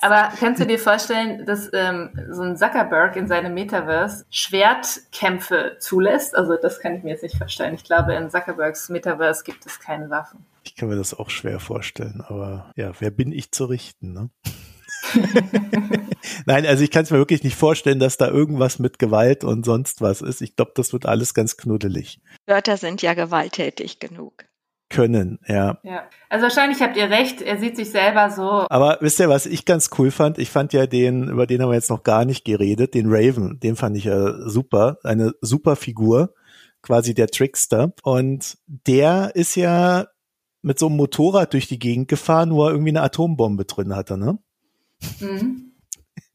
Aber 0.00 0.32
kannst 0.38 0.60
du 0.60 0.66
dir 0.66 0.78
vorstellen, 0.78 1.44
dass 1.44 1.68
ähm, 1.72 2.10
so 2.30 2.42
ein 2.42 2.56
Zuckerberg 2.56 3.16
in 3.16 3.26
seinem 3.26 3.52
Metaverse 3.52 4.26
Schwertkämpfe 4.30 5.76
zulässt? 5.80 6.36
Also 6.36 6.56
das 6.56 6.78
kann 6.78 6.94
ich 6.94 7.02
mir 7.02 7.10
jetzt 7.10 7.24
nicht 7.24 7.36
vorstellen. 7.36 7.74
Ich 7.74 7.84
glaube, 7.84 8.14
in 8.14 8.30
Zuckerbergs 8.30 8.88
Metaverse 8.90 9.42
gibt 9.44 9.66
es 9.66 9.80
keine 9.80 10.08
Waffen. 10.08 10.46
Ich 10.62 10.76
kann 10.76 10.88
mir 10.88 10.96
das 10.96 11.14
auch 11.14 11.30
schwer 11.30 11.58
vorstellen, 11.58 12.22
aber 12.26 12.70
ja, 12.76 12.92
wer 13.00 13.10
bin 13.10 13.32
ich 13.32 13.50
zu 13.50 13.64
richten, 13.64 14.12
ne? 14.12 14.30
Nein, 16.46 16.66
also 16.66 16.82
ich 16.82 16.90
kann 16.90 17.04
es 17.04 17.10
mir 17.10 17.18
wirklich 17.18 17.42
nicht 17.44 17.56
vorstellen, 17.56 17.98
dass 17.98 18.16
da 18.16 18.28
irgendwas 18.28 18.78
mit 18.78 18.98
Gewalt 18.98 19.44
und 19.44 19.64
sonst 19.64 20.00
was 20.00 20.20
ist. 20.22 20.40
Ich 20.40 20.56
glaube, 20.56 20.72
das 20.74 20.92
wird 20.92 21.06
alles 21.06 21.34
ganz 21.34 21.56
knuddelig. 21.56 22.20
Wörter 22.46 22.76
sind 22.76 23.02
ja 23.02 23.14
gewalttätig 23.14 23.98
genug. 23.98 24.44
Können, 24.90 25.38
ja. 25.46 25.78
Ja, 25.82 26.08
also 26.30 26.44
wahrscheinlich 26.44 26.80
habt 26.80 26.96
ihr 26.96 27.10
recht, 27.10 27.42
er 27.42 27.58
sieht 27.58 27.76
sich 27.76 27.90
selber 27.90 28.30
so. 28.30 28.66
Aber 28.70 28.96
wisst 29.02 29.20
ihr, 29.20 29.28
was 29.28 29.44
ich 29.44 29.66
ganz 29.66 29.90
cool 29.98 30.10
fand? 30.10 30.38
Ich 30.38 30.48
fand 30.48 30.72
ja 30.72 30.86
den, 30.86 31.28
über 31.28 31.46
den 31.46 31.60
haben 31.60 31.68
wir 31.68 31.74
jetzt 31.74 31.90
noch 31.90 32.04
gar 32.04 32.24
nicht 32.24 32.46
geredet, 32.46 32.94
den 32.94 33.06
Raven, 33.08 33.60
den 33.60 33.76
fand 33.76 33.98
ich 33.98 34.04
ja 34.04 34.48
super, 34.48 34.96
eine 35.04 35.34
super 35.42 35.76
Figur, 35.76 36.32
quasi 36.80 37.12
der 37.12 37.26
Trickster. 37.26 37.92
Und 38.02 38.56
der 38.66 39.32
ist 39.34 39.56
ja 39.56 40.06
mit 40.62 40.78
so 40.78 40.86
einem 40.86 40.96
Motorrad 40.96 41.52
durch 41.52 41.68
die 41.68 41.78
Gegend 41.78 42.08
gefahren, 42.08 42.52
wo 42.52 42.64
er 42.64 42.70
irgendwie 42.70 42.90
eine 42.90 43.02
Atombombe 43.02 43.66
drin 43.66 43.94
hatte, 43.94 44.16
ne? 44.16 44.38
Mhm. 45.20 45.72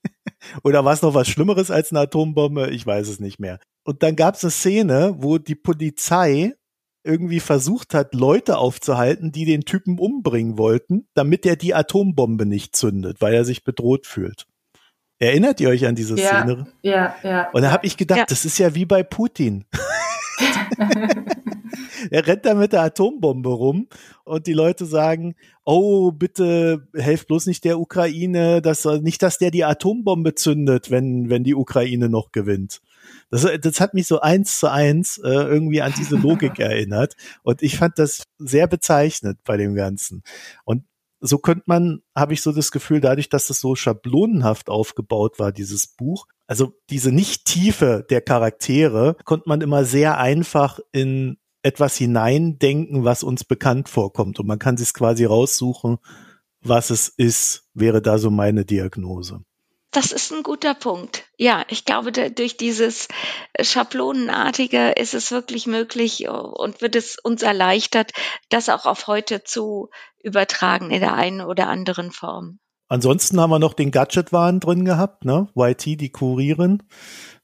Oder 0.63 0.85
war 0.85 0.93
es 0.93 1.01
noch 1.01 1.13
was 1.13 1.27
Schlimmeres 1.27 1.71
als 1.71 1.91
eine 1.91 2.01
Atombombe? 2.01 2.69
Ich 2.71 2.85
weiß 2.85 3.07
es 3.07 3.19
nicht 3.19 3.39
mehr. 3.39 3.59
Und 3.85 4.03
dann 4.03 4.15
gab 4.15 4.35
es 4.35 4.43
eine 4.43 4.51
Szene, 4.51 5.15
wo 5.17 5.37
die 5.37 5.55
Polizei 5.55 6.53
irgendwie 7.03 7.39
versucht 7.39 7.93
hat, 7.93 8.13
Leute 8.13 8.57
aufzuhalten, 8.57 9.31
die 9.31 9.45
den 9.45 9.61
Typen 9.61 9.99
umbringen 9.99 10.57
wollten, 10.57 11.07
damit 11.13 11.45
er 11.45 11.57
die 11.57 11.73
Atombombe 11.73 12.45
nicht 12.45 12.75
zündet, 12.75 13.19
weil 13.19 13.33
er 13.33 13.43
sich 13.43 13.63
bedroht 13.63 14.07
fühlt. 14.07 14.45
Erinnert 15.19 15.59
ihr 15.61 15.69
euch 15.69 15.85
an 15.85 15.95
diese 15.95 16.17
ja, 16.17 16.41
Szene? 16.41 16.67
Ja, 16.81 17.15
ja. 17.23 17.49
Und 17.51 17.61
da 17.61 17.71
habe 17.71 17.85
ich 17.85 17.97
gedacht, 17.97 18.19
ja. 18.19 18.25
das 18.27 18.45
ist 18.45 18.57
ja 18.57 18.73
wie 18.75 18.85
bei 18.85 19.03
Putin. 19.03 19.65
Er 22.09 22.27
rennt 22.27 22.45
da 22.45 22.53
mit 22.53 22.73
der 22.73 22.81
Atombombe 22.81 23.49
rum 23.49 23.87
und 24.23 24.47
die 24.47 24.53
Leute 24.53 24.85
sagen, 24.85 25.35
oh, 25.65 26.11
bitte 26.11 26.87
helft 26.93 27.27
bloß 27.27 27.47
nicht 27.47 27.63
der 27.63 27.79
Ukraine, 27.79 28.61
dass, 28.61 28.85
nicht, 28.85 29.21
dass 29.21 29.37
der 29.37 29.51
die 29.51 29.63
Atombombe 29.63 30.35
zündet, 30.35 30.91
wenn, 30.91 31.29
wenn 31.29 31.43
die 31.43 31.55
Ukraine 31.55 32.09
noch 32.09 32.31
gewinnt. 32.31 32.81
Das, 33.29 33.47
das 33.61 33.79
hat 33.79 33.93
mich 33.93 34.07
so 34.07 34.19
eins 34.21 34.59
zu 34.59 34.71
eins 34.71 35.17
äh, 35.17 35.29
irgendwie 35.29 35.81
an 35.81 35.93
diese 35.97 36.15
Logik 36.15 36.59
erinnert. 36.59 37.15
Und 37.43 37.61
ich 37.61 37.77
fand 37.77 37.99
das 37.99 38.23
sehr 38.37 38.67
bezeichnend 38.67 39.39
bei 39.43 39.57
dem 39.57 39.75
Ganzen. 39.75 40.23
Und 40.65 40.83
so 41.19 41.37
könnte 41.37 41.63
man, 41.67 42.01
habe 42.15 42.33
ich 42.33 42.41
so 42.41 42.51
das 42.51 42.71
Gefühl, 42.71 42.99
dadurch, 42.99 43.29
dass 43.29 43.47
das 43.47 43.59
so 43.59 43.75
schablonenhaft 43.75 44.69
aufgebaut 44.69 45.39
war, 45.39 45.53
dieses 45.53 45.87
Buch, 45.87 46.27
also 46.53 46.79
diese 46.91 47.11
Nicht-Tiefe 47.11 48.05
der 48.11 48.21
Charaktere, 48.21 49.17
konnte 49.25 49.49
man 49.49 49.61
immer 49.61 49.85
sehr 49.85 50.19
einfach 50.19 50.79
in 50.91 51.39
etwas 51.63 51.97
hineindenken, 51.97 53.03
was 53.03 53.23
uns 53.23 53.43
bekannt 53.43 53.89
vorkommt. 53.89 54.39
Und 54.39 54.45
man 54.45 54.59
kann 54.59 54.77
sich 54.77 54.93
quasi 54.93 55.25
raussuchen, 55.25 55.97
was 56.61 56.91
es 56.91 57.07
ist, 57.07 57.63
wäre 57.73 58.03
da 58.03 58.19
so 58.19 58.29
meine 58.29 58.65
Diagnose. 58.65 59.39
Das 59.89 60.11
ist 60.11 60.31
ein 60.31 60.43
guter 60.43 60.75
Punkt. 60.75 61.23
Ja, 61.39 61.65
ich 61.69 61.85
glaube, 61.85 62.11
durch 62.11 62.55
dieses 62.55 63.07
Schablonenartige 63.59 64.91
ist 64.91 65.15
es 65.15 65.31
wirklich 65.31 65.65
möglich 65.65 66.29
und 66.29 66.81
wird 66.81 66.95
es 66.95 67.17
uns 67.17 67.41
erleichtert, 67.41 68.11
das 68.49 68.69
auch 68.69 68.85
auf 68.85 69.07
heute 69.07 69.43
zu 69.43 69.89
übertragen 70.21 70.91
in 70.91 70.99
der 70.99 71.15
einen 71.15 71.41
oder 71.41 71.67
anderen 71.67 72.11
Form. 72.11 72.59
Ansonsten 72.93 73.41
haben 73.41 73.49
wir 73.49 73.57
noch 73.57 73.73
den 73.73 73.89
Gadget-Wahn 73.89 74.59
drin 74.59 74.85
gehabt, 74.85 75.25
ne? 75.25 75.47
YT, 75.55 75.99
die 75.99 76.11
Kurierin, 76.11 76.83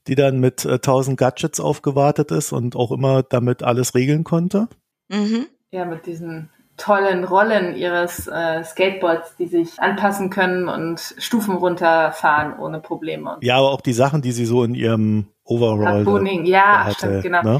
die 0.06 0.14
dann 0.14 0.40
mit 0.40 0.64
äh, 0.64 0.74
1000 0.74 1.18
Gadgets 1.18 1.60
aufgewartet 1.60 2.30
ist 2.30 2.52
und 2.52 2.76
auch 2.76 2.92
immer 2.92 3.24
damit 3.24 3.64
alles 3.64 3.96
regeln 3.96 4.24
konnte. 4.24 4.68
Mhm. 5.08 5.48
Ja, 5.72 5.86
mit 5.86 6.06
diesen 6.06 6.52
tollen 6.78 7.24
Rollen 7.24 7.76
ihres 7.76 8.28
äh, 8.28 8.64
Skateboards, 8.64 9.38
die 9.38 9.48
sich 9.48 9.80
anpassen 9.80 10.30
können 10.30 10.70
und 10.70 11.16
Stufen 11.18 11.56
runterfahren 11.56 12.60
ohne 12.60 12.80
Probleme. 12.80 13.38
Ja, 13.42 13.58
aber 13.58 13.72
auch 13.72 13.82
die 13.82 13.94
Sachen, 13.94 14.22
die 14.22 14.34
sie 14.34 14.46
so 14.46 14.64
in 14.64 14.76
ihrem 14.76 15.30
Overall 15.46 16.04
Booning, 16.04 16.46
ja, 16.46 16.84
hatte, 16.84 16.96
stimmt, 16.96 17.24
genau. 17.24 17.42
Ne? 17.42 17.60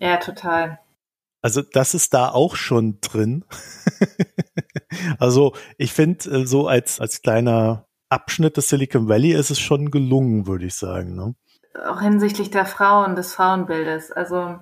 Ja, 0.00 0.18
total. 0.18 0.80
Also 1.40 1.62
das 1.62 1.94
ist 1.94 2.12
da 2.12 2.28
auch 2.28 2.56
schon 2.56 2.98
drin. 3.00 3.46
also 5.18 5.54
ich 5.78 5.92
finde, 5.92 6.30
äh, 6.30 6.46
so 6.46 6.66
als, 6.68 7.00
als 7.00 7.22
kleiner 7.22 7.86
Abschnitt 8.08 8.56
des 8.56 8.68
Silicon 8.68 9.08
Valley 9.08 9.32
ist 9.32 9.50
es 9.50 9.60
schon 9.60 9.90
gelungen, 9.90 10.46
würde 10.46 10.66
ich 10.66 10.74
sagen. 10.74 11.14
Ne? 11.14 11.34
Auch 11.86 12.00
hinsichtlich 12.00 12.50
der 12.50 12.66
Frauen, 12.66 13.14
des 13.14 13.34
Frauenbildes. 13.34 14.10
Also 14.12 14.58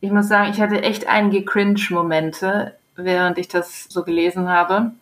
ich 0.00 0.10
muss 0.10 0.28
sagen, 0.28 0.50
ich 0.50 0.60
hatte 0.60 0.82
echt 0.82 1.06
einige 1.06 1.44
Cringe-Momente 1.44 2.74
während 2.96 3.38
ich 3.38 3.48
das 3.48 3.86
so 3.88 4.04
gelesen 4.04 4.48
habe, 4.48 4.92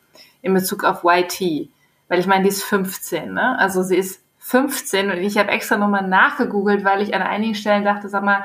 in 0.43 0.55
Bezug 0.55 0.85
auf 0.85 1.05
YT. 1.05 1.69
Weil 2.09 2.19
ich 2.19 2.27
meine, 2.27 2.45
die 2.45 2.49
ist 2.49 2.65
15, 2.65 3.33
ne? 3.33 3.59
Also 3.59 3.83
sie 3.83 3.97
ist 3.97 4.23
15 4.39 5.11
und 5.11 5.19
ich 5.19 5.39
habe 5.39 5.51
extra 5.51 5.77
nochmal 5.77 6.07
nachgegoogelt, 6.07 6.85
weil 6.85 7.03
ich 7.03 7.15
an 7.15 7.23
einigen 7.23 7.55
Stellen 7.55 7.85
dachte, 7.85 8.09
sag 8.09 8.25
mal, 8.25 8.45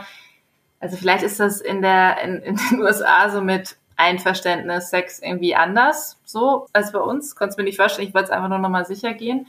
also 0.80 0.98
vielleicht 0.98 1.24
ist 1.24 1.40
das 1.40 1.62
in 1.62 1.82
der 1.82 2.22
in, 2.22 2.36
in 2.42 2.56
den 2.58 2.80
USA 2.82 3.30
so 3.30 3.42
mit 3.42 3.78
Einverständnis 3.98 4.90
Sex 4.90 5.20
irgendwie 5.20 5.56
anders 5.56 6.20
so 6.26 6.68
als 6.74 6.92
bei 6.92 7.00
uns. 7.00 7.36
Konnte 7.36 7.52
es 7.52 7.58
mir 7.58 7.64
nicht 7.64 7.78
vorstellen, 7.78 8.08
ich 8.08 8.14
wollte 8.14 8.26
es 8.26 8.32
einfach 8.32 8.50
nur 8.50 8.60
nochmal 8.60 8.86
sicher 8.86 9.14
gehen, 9.14 9.48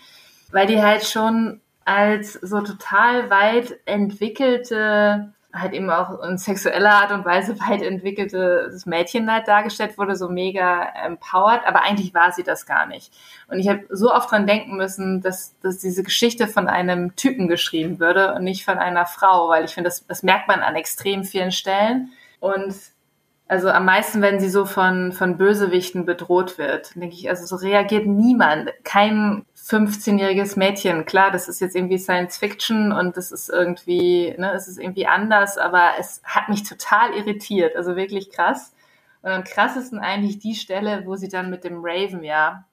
weil 0.53 0.67
die 0.67 0.83
halt 0.83 1.05
schon 1.05 1.61
als 1.85 2.35
so 2.35 2.61
total 2.61 3.31
weit 3.31 3.79
entwickelte 3.87 5.33
halt 5.61 5.73
eben 5.73 5.91
auch 5.91 6.23
in 6.23 6.39
sexueller 6.39 6.91
Art 6.91 7.13
und 7.13 7.25
Weise 7.25 7.59
weit 7.61 7.83
entwickeltes 7.83 8.87
Mädchen 8.87 9.31
halt 9.31 9.49
dargestellt 9.49 9.99
wurde, 9.99 10.17
so 10.17 10.29
mega 10.29 10.85
empowered, 11.05 11.67
aber 11.67 11.83
eigentlich 11.83 12.15
war 12.15 12.33
sie 12.33 12.43
das 12.43 12.67
gar 12.67 12.87
nicht. 12.87 13.13
Und 13.49 13.59
ich 13.59 13.69
habe 13.69 13.87
so 13.91 14.13
oft 14.13 14.31
dran 14.31 14.47
denken 14.47 14.77
müssen, 14.77 15.23
dass, 15.23 15.59
dass 15.61 15.79
diese 15.79 16.03
Geschichte 16.03 16.49
von 16.49 16.69
einem 16.69 17.17
Typen 17.17 17.49
geschrieben 17.49 18.01
würde 18.01 18.35
und 18.35 18.45
nicht 18.45 18.65
von 18.65 18.79
einer 18.79 19.07
Frau, 19.07 19.49
weil 19.49 19.65
ich 19.65 19.75
finde, 19.75 19.89
das, 19.89 20.07
das 20.07 20.23
merkt 20.23 20.49
man 20.49 20.61
an 20.61 20.77
extrem 20.77 21.25
vielen 21.25 21.53
Stellen. 21.53 22.11
Und 22.41 22.75
also 23.49 23.69
am 23.69 23.85
meisten, 23.85 24.23
wenn 24.23 24.41
sie 24.41 24.49
so 24.49 24.67
von, 24.67 25.13
von 25.13 25.39
Bösewichten 25.39 26.05
bedroht 26.05 26.59
wird, 26.59 26.97
denke 26.97 27.15
ich, 27.15 27.29
also 27.29 27.47
so 27.47 27.57
reagiert 27.57 28.07
niemand. 28.07 28.73
Kein 28.83 29.47
15-jähriges 29.57 30.59
Mädchen. 30.59 31.07
Klar, 31.07 31.31
das 31.31 31.49
ist 31.49 31.61
jetzt 31.61 31.77
irgendwie 31.77 31.99
Science 31.99 32.39
Fiction 32.39 32.91
und 32.91 33.17
das 33.17 33.31
ist 33.31 33.49
irgendwie, 33.49 34.35
ne, 34.37 34.53
es 34.53 34.67
ist 34.67 34.79
irgendwie 34.79 35.07
anders, 35.07 35.59
aber 35.59 35.91
es 35.99 36.23
hat 36.25 36.49
mich 36.49 36.69
total 36.69 37.13
irritiert. 37.15 37.77
Also 37.77 37.95
wirklich 37.95 38.31
krass. 38.31 38.75
Und 39.23 39.31
am 39.31 39.45
krassesten 39.45 40.01
eigentlich 40.01 40.41
die 40.41 40.57
Stelle, 40.57 41.03
wo 41.07 41.15
sie 41.15 41.29
dann 41.29 41.49
mit 41.49 41.63
dem 41.63 41.81
Raven 41.83 42.25
ja 42.25 42.65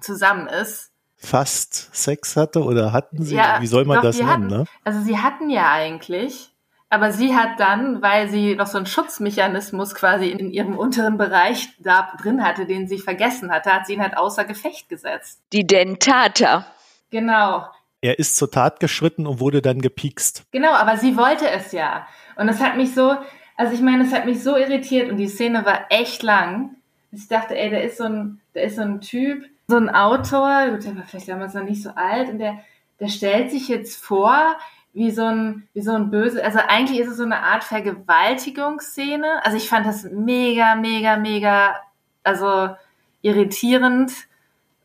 zusammen 0.00 0.46
ist. 0.48 0.90
Fast 1.18 1.94
Sex 1.94 2.36
hatte 2.36 2.62
oder 2.62 2.92
hatten 2.92 3.22
sie? 3.22 3.36
Ja, 3.36 3.60
Wie 3.60 3.66
soll 3.66 3.84
man 3.84 3.96
doch, 3.96 4.04
das 4.04 4.18
nennen, 4.18 4.30
hatten, 4.30 4.46
ne? 4.46 4.64
Also 4.84 5.00
sie 5.00 5.18
hatten 5.18 5.50
ja 5.50 5.70
eigentlich 5.70 6.52
aber 6.88 7.12
sie 7.12 7.34
hat 7.34 7.58
dann, 7.58 8.00
weil 8.00 8.28
sie 8.28 8.54
noch 8.54 8.68
so 8.68 8.78
einen 8.78 8.86
Schutzmechanismus 8.86 9.94
quasi 9.94 10.28
in 10.28 10.50
ihrem 10.50 10.78
unteren 10.78 11.18
Bereich 11.18 11.68
da 11.80 12.12
drin 12.20 12.44
hatte, 12.44 12.66
den 12.66 12.86
sie 12.86 12.98
vergessen 12.98 13.50
hatte, 13.50 13.72
hat 13.72 13.86
sie 13.86 13.94
ihn 13.94 14.02
halt 14.02 14.16
außer 14.16 14.44
Gefecht 14.44 14.88
gesetzt. 14.88 15.42
Die 15.52 15.66
Dentata. 15.66 16.66
Genau. 17.10 17.66
Er 18.00 18.18
ist 18.18 18.36
zur 18.36 18.50
Tat 18.50 18.78
geschritten 18.78 19.26
und 19.26 19.40
wurde 19.40 19.62
dann 19.62 19.80
gepiekst. 19.80 20.44
Genau, 20.52 20.72
aber 20.72 20.96
sie 20.96 21.16
wollte 21.16 21.48
es 21.50 21.72
ja. 21.72 22.06
Und 22.36 22.48
es 22.48 22.60
hat 22.60 22.76
mich 22.76 22.94
so, 22.94 23.16
also 23.56 23.74
ich 23.74 23.80
meine, 23.80 24.04
es 24.04 24.12
hat 24.12 24.26
mich 24.26 24.42
so 24.42 24.56
irritiert 24.56 25.10
und 25.10 25.16
die 25.16 25.28
Szene 25.28 25.64
war 25.64 25.86
echt 25.90 26.22
lang. 26.22 26.76
Ich 27.10 27.26
dachte, 27.26 27.56
ey, 27.58 27.70
der 27.70 27.82
ist 27.82 27.98
so 27.98 28.04
ein, 28.04 28.40
der 28.54 28.64
ist 28.64 28.76
so 28.76 28.82
ein 28.82 29.00
Typ, 29.00 29.44
so 29.66 29.76
ein 29.76 29.88
Autor, 29.88 30.68
gut, 30.70 30.84
der 30.84 30.96
war 30.96 31.04
vielleicht 31.04 31.28
damals 31.28 31.54
noch 31.54 31.64
nicht 31.64 31.82
so 31.82 31.90
alt 31.90 32.28
und 32.28 32.38
der, 32.38 32.58
der 33.00 33.08
stellt 33.08 33.50
sich 33.50 33.68
jetzt 33.68 33.96
vor, 33.96 34.56
wie 34.96 35.10
so 35.10 35.24
ein, 35.24 35.68
wie 35.74 35.82
so 35.82 35.92
ein 35.92 36.10
böse, 36.10 36.42
also 36.42 36.58
eigentlich 36.66 37.00
ist 37.00 37.08
es 37.08 37.18
so 37.18 37.24
eine 37.24 37.42
Art 37.42 37.64
Vergewaltigungsszene. 37.64 39.44
Also 39.44 39.58
ich 39.58 39.68
fand 39.68 39.84
das 39.84 40.04
mega, 40.04 40.74
mega, 40.74 41.18
mega, 41.18 41.76
also 42.24 42.74
irritierend 43.20 44.10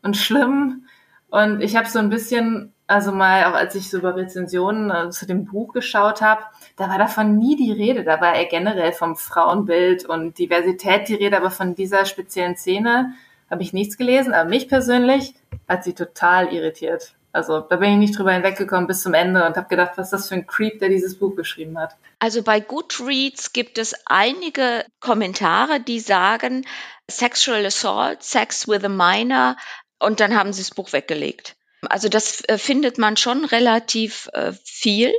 und 0.02 0.18
schlimm. 0.18 0.84
Und 1.30 1.62
ich 1.62 1.76
habe 1.76 1.88
so 1.88 1.98
ein 1.98 2.10
bisschen, 2.10 2.74
also 2.86 3.10
mal, 3.10 3.46
auch 3.46 3.54
als 3.54 3.74
ich 3.74 3.88
so 3.88 3.96
über 4.00 4.14
Rezensionen 4.14 4.90
also 4.90 5.18
zu 5.18 5.26
dem 5.26 5.46
Buch 5.46 5.72
geschaut 5.72 6.20
habe, 6.20 6.42
da 6.76 6.90
war 6.90 6.98
davon 6.98 7.38
nie 7.38 7.56
die 7.56 7.72
Rede. 7.72 8.04
Da 8.04 8.20
war 8.20 8.34
er 8.34 8.44
generell 8.44 8.92
vom 8.92 9.16
Frauenbild 9.16 10.04
und 10.04 10.36
Diversität 10.36 11.08
die 11.08 11.14
Rede, 11.14 11.38
aber 11.38 11.50
von 11.50 11.74
dieser 11.74 12.04
speziellen 12.04 12.56
Szene 12.56 13.14
habe 13.50 13.62
ich 13.62 13.72
nichts 13.72 13.96
gelesen. 13.96 14.34
Aber 14.34 14.50
mich 14.50 14.68
persönlich 14.68 15.36
hat 15.66 15.84
sie 15.84 15.94
total 15.94 16.52
irritiert. 16.52 17.14
Also 17.32 17.60
da 17.60 17.76
bin 17.76 17.92
ich 17.92 17.98
nicht 17.98 18.18
drüber 18.18 18.32
hinweggekommen 18.32 18.86
bis 18.86 19.02
zum 19.02 19.14
Ende 19.14 19.46
und 19.46 19.56
habe 19.56 19.68
gedacht, 19.68 19.92
was 19.96 20.08
ist 20.08 20.12
das 20.12 20.28
für 20.28 20.34
ein 20.34 20.46
Creep, 20.46 20.78
der 20.80 20.90
dieses 20.90 21.18
Buch 21.18 21.34
geschrieben 21.34 21.78
hat. 21.78 21.96
Also 22.18 22.42
bei 22.42 22.60
Goodreads 22.60 23.52
gibt 23.52 23.78
es 23.78 23.94
einige 24.06 24.84
Kommentare, 25.00 25.80
die 25.80 26.00
sagen 26.00 26.66
Sexual 27.10 27.64
Assault, 27.64 28.22
Sex 28.22 28.68
with 28.68 28.84
a 28.84 28.88
Minor 28.88 29.56
und 29.98 30.20
dann 30.20 30.36
haben 30.36 30.52
sie 30.52 30.62
das 30.62 30.70
Buch 30.72 30.92
weggelegt. 30.92 31.56
Also 31.88 32.08
das 32.08 32.44
äh, 32.48 32.58
findet 32.58 32.98
man 32.98 33.16
schon 33.16 33.44
relativ 33.44 34.28
äh, 34.34 34.52
viel 34.64 35.12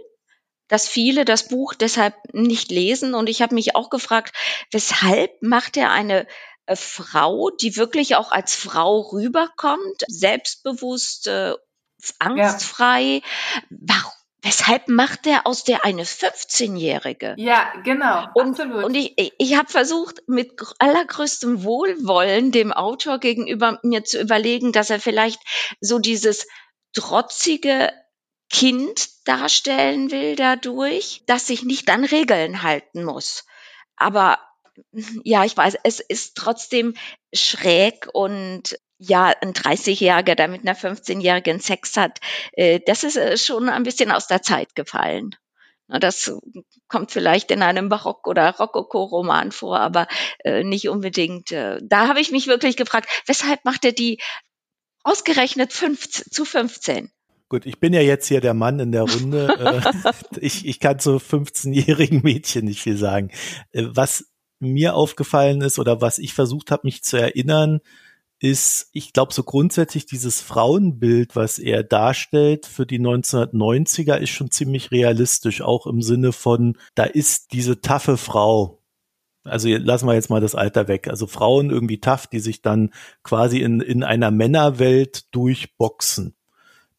dass 0.69 0.87
viele 0.87 1.23
das 1.23 1.49
Buch 1.49 1.75
deshalb 1.75 2.15
nicht 2.33 2.71
lesen. 2.71 3.13
Und 3.13 3.29
ich 3.29 3.43
habe 3.43 3.53
mich 3.53 3.75
auch 3.75 3.91
gefragt, 3.91 4.33
weshalb 4.71 5.39
macht 5.41 5.77
er 5.77 5.91
eine 5.91 6.25
äh, 6.65 6.75
Frau, 6.75 7.51
die 7.51 7.75
wirklich 7.75 8.15
auch 8.15 8.31
als 8.31 8.55
Frau 8.55 9.01
rüberkommt, 9.01 10.03
selbstbewusst, 10.07 11.27
äh, 11.27 11.53
angstfrei. 12.19 13.21
Ja. 13.23 13.61
Warum? 13.69 14.11
Weshalb 14.45 14.89
macht 14.89 15.25
der 15.25 15.47
aus 15.47 15.63
der 15.63 15.85
eine 15.85 16.03
15-Jährige? 16.03 17.33
Ja, 17.37 17.71
genau. 17.85 18.27
Und, 18.33 18.59
absolut. 18.59 18.83
und 18.83 18.93
ich, 18.93 19.13
ich 19.37 19.55
habe 19.55 19.69
versucht, 19.69 20.21
mit 20.27 20.61
allergrößtem 20.79 21.63
Wohlwollen 21.63 22.51
dem 22.51 22.73
Autor 22.73 23.19
gegenüber 23.19 23.79
mir 23.83 24.03
zu 24.03 24.19
überlegen, 24.19 24.73
dass 24.73 24.89
er 24.89 24.99
vielleicht 24.99 25.39
so 25.79 25.97
dieses 25.97 26.45
trotzige 26.91 27.89
Kind 28.49 29.07
darstellen 29.25 30.11
will 30.11 30.35
dadurch, 30.35 31.23
dass 31.25 31.47
sich 31.47 31.63
nicht 31.63 31.89
an 31.89 32.03
Regeln 32.03 32.63
halten 32.63 33.05
muss. 33.05 33.45
Aber 33.95 34.39
ja, 35.23 35.45
ich 35.45 35.55
weiß, 35.55 35.77
es 35.83 36.01
ist 36.01 36.35
trotzdem 36.35 36.95
schräg 37.33 38.09
und 38.11 38.77
ja, 39.05 39.33
ein 39.41 39.53
30-Jähriger, 39.53 40.35
der 40.35 40.47
mit 40.47 40.61
einer 40.61 40.77
15-Jährigen 40.77 41.59
Sex 41.59 41.97
hat, 41.97 42.19
äh, 42.53 42.79
das 42.85 43.03
ist 43.03 43.17
äh, 43.17 43.37
schon 43.37 43.69
ein 43.69 43.83
bisschen 43.83 44.11
aus 44.11 44.27
der 44.27 44.41
Zeit 44.41 44.75
gefallen. 44.75 45.35
Das 45.87 46.31
kommt 46.87 47.11
vielleicht 47.11 47.51
in 47.51 47.61
einem 47.61 47.89
Barock- 47.89 48.27
oder 48.27 48.55
Rokoko-Roman 48.55 49.51
vor, 49.51 49.79
aber 49.79 50.07
äh, 50.43 50.63
nicht 50.63 50.87
unbedingt. 50.87 51.51
Da 51.51 52.07
habe 52.07 52.21
ich 52.21 52.31
mich 52.31 52.47
wirklich 52.47 52.77
gefragt, 52.77 53.09
weshalb 53.27 53.63
macht 53.65 53.83
er 53.83 53.91
die 53.91 54.19
ausgerechnet 55.03 55.73
15, 55.73 56.31
zu 56.31 56.45
15? 56.45 57.11
Gut, 57.49 57.65
ich 57.65 57.79
bin 57.79 57.93
ja 57.93 57.99
jetzt 57.99 58.27
hier 58.27 58.39
der 58.39 58.53
Mann 58.53 58.79
in 58.79 58.93
der 58.93 59.03
Runde. 59.03 59.83
ich, 60.39 60.65
ich 60.65 60.79
kann 60.79 60.99
zu 60.99 61.17
15-jährigen 61.17 62.21
Mädchen 62.23 62.65
nicht 62.65 62.81
viel 62.81 62.97
sagen. 62.97 63.29
Was 63.73 64.31
mir 64.59 64.95
aufgefallen 64.95 65.61
ist 65.61 65.77
oder 65.77 66.01
was 66.01 66.17
ich 66.17 66.33
versucht 66.33 66.71
habe, 66.71 66.83
mich 66.85 67.03
zu 67.03 67.17
erinnern, 67.17 67.81
ist, 68.43 68.89
ich 68.91 69.13
glaube, 69.13 69.33
so 69.33 69.41
grundsätzlich 69.41 70.05
dieses 70.05 70.41
Frauenbild, 70.41 71.33
was 71.37 71.59
er 71.59 71.81
darstellt 71.81 72.65
für 72.65 72.85
die 72.85 72.99
1990er, 72.99 74.17
ist 74.17 74.31
schon 74.31 74.51
ziemlich 74.51 74.91
realistisch, 74.91 75.61
auch 75.61 75.87
im 75.87 76.01
Sinne 76.01 76.33
von, 76.33 76.77
da 76.93 77.05
ist 77.05 77.53
diese 77.53 77.79
taffe 77.79 78.17
Frau. 78.17 78.81
Also 79.45 79.69
lassen 79.69 80.07
wir 80.07 80.15
jetzt 80.15 80.29
mal 80.29 80.41
das 80.41 80.55
Alter 80.55 80.89
weg. 80.89 81.07
Also 81.07 81.25
Frauen 81.25 81.69
irgendwie 81.69 82.01
tough, 82.01 82.27
die 82.27 82.41
sich 82.41 82.61
dann 82.61 82.93
quasi 83.23 83.61
in, 83.61 83.79
in 83.79 84.03
einer 84.03 84.29
Männerwelt 84.29 85.33
durchboxen. 85.33 86.35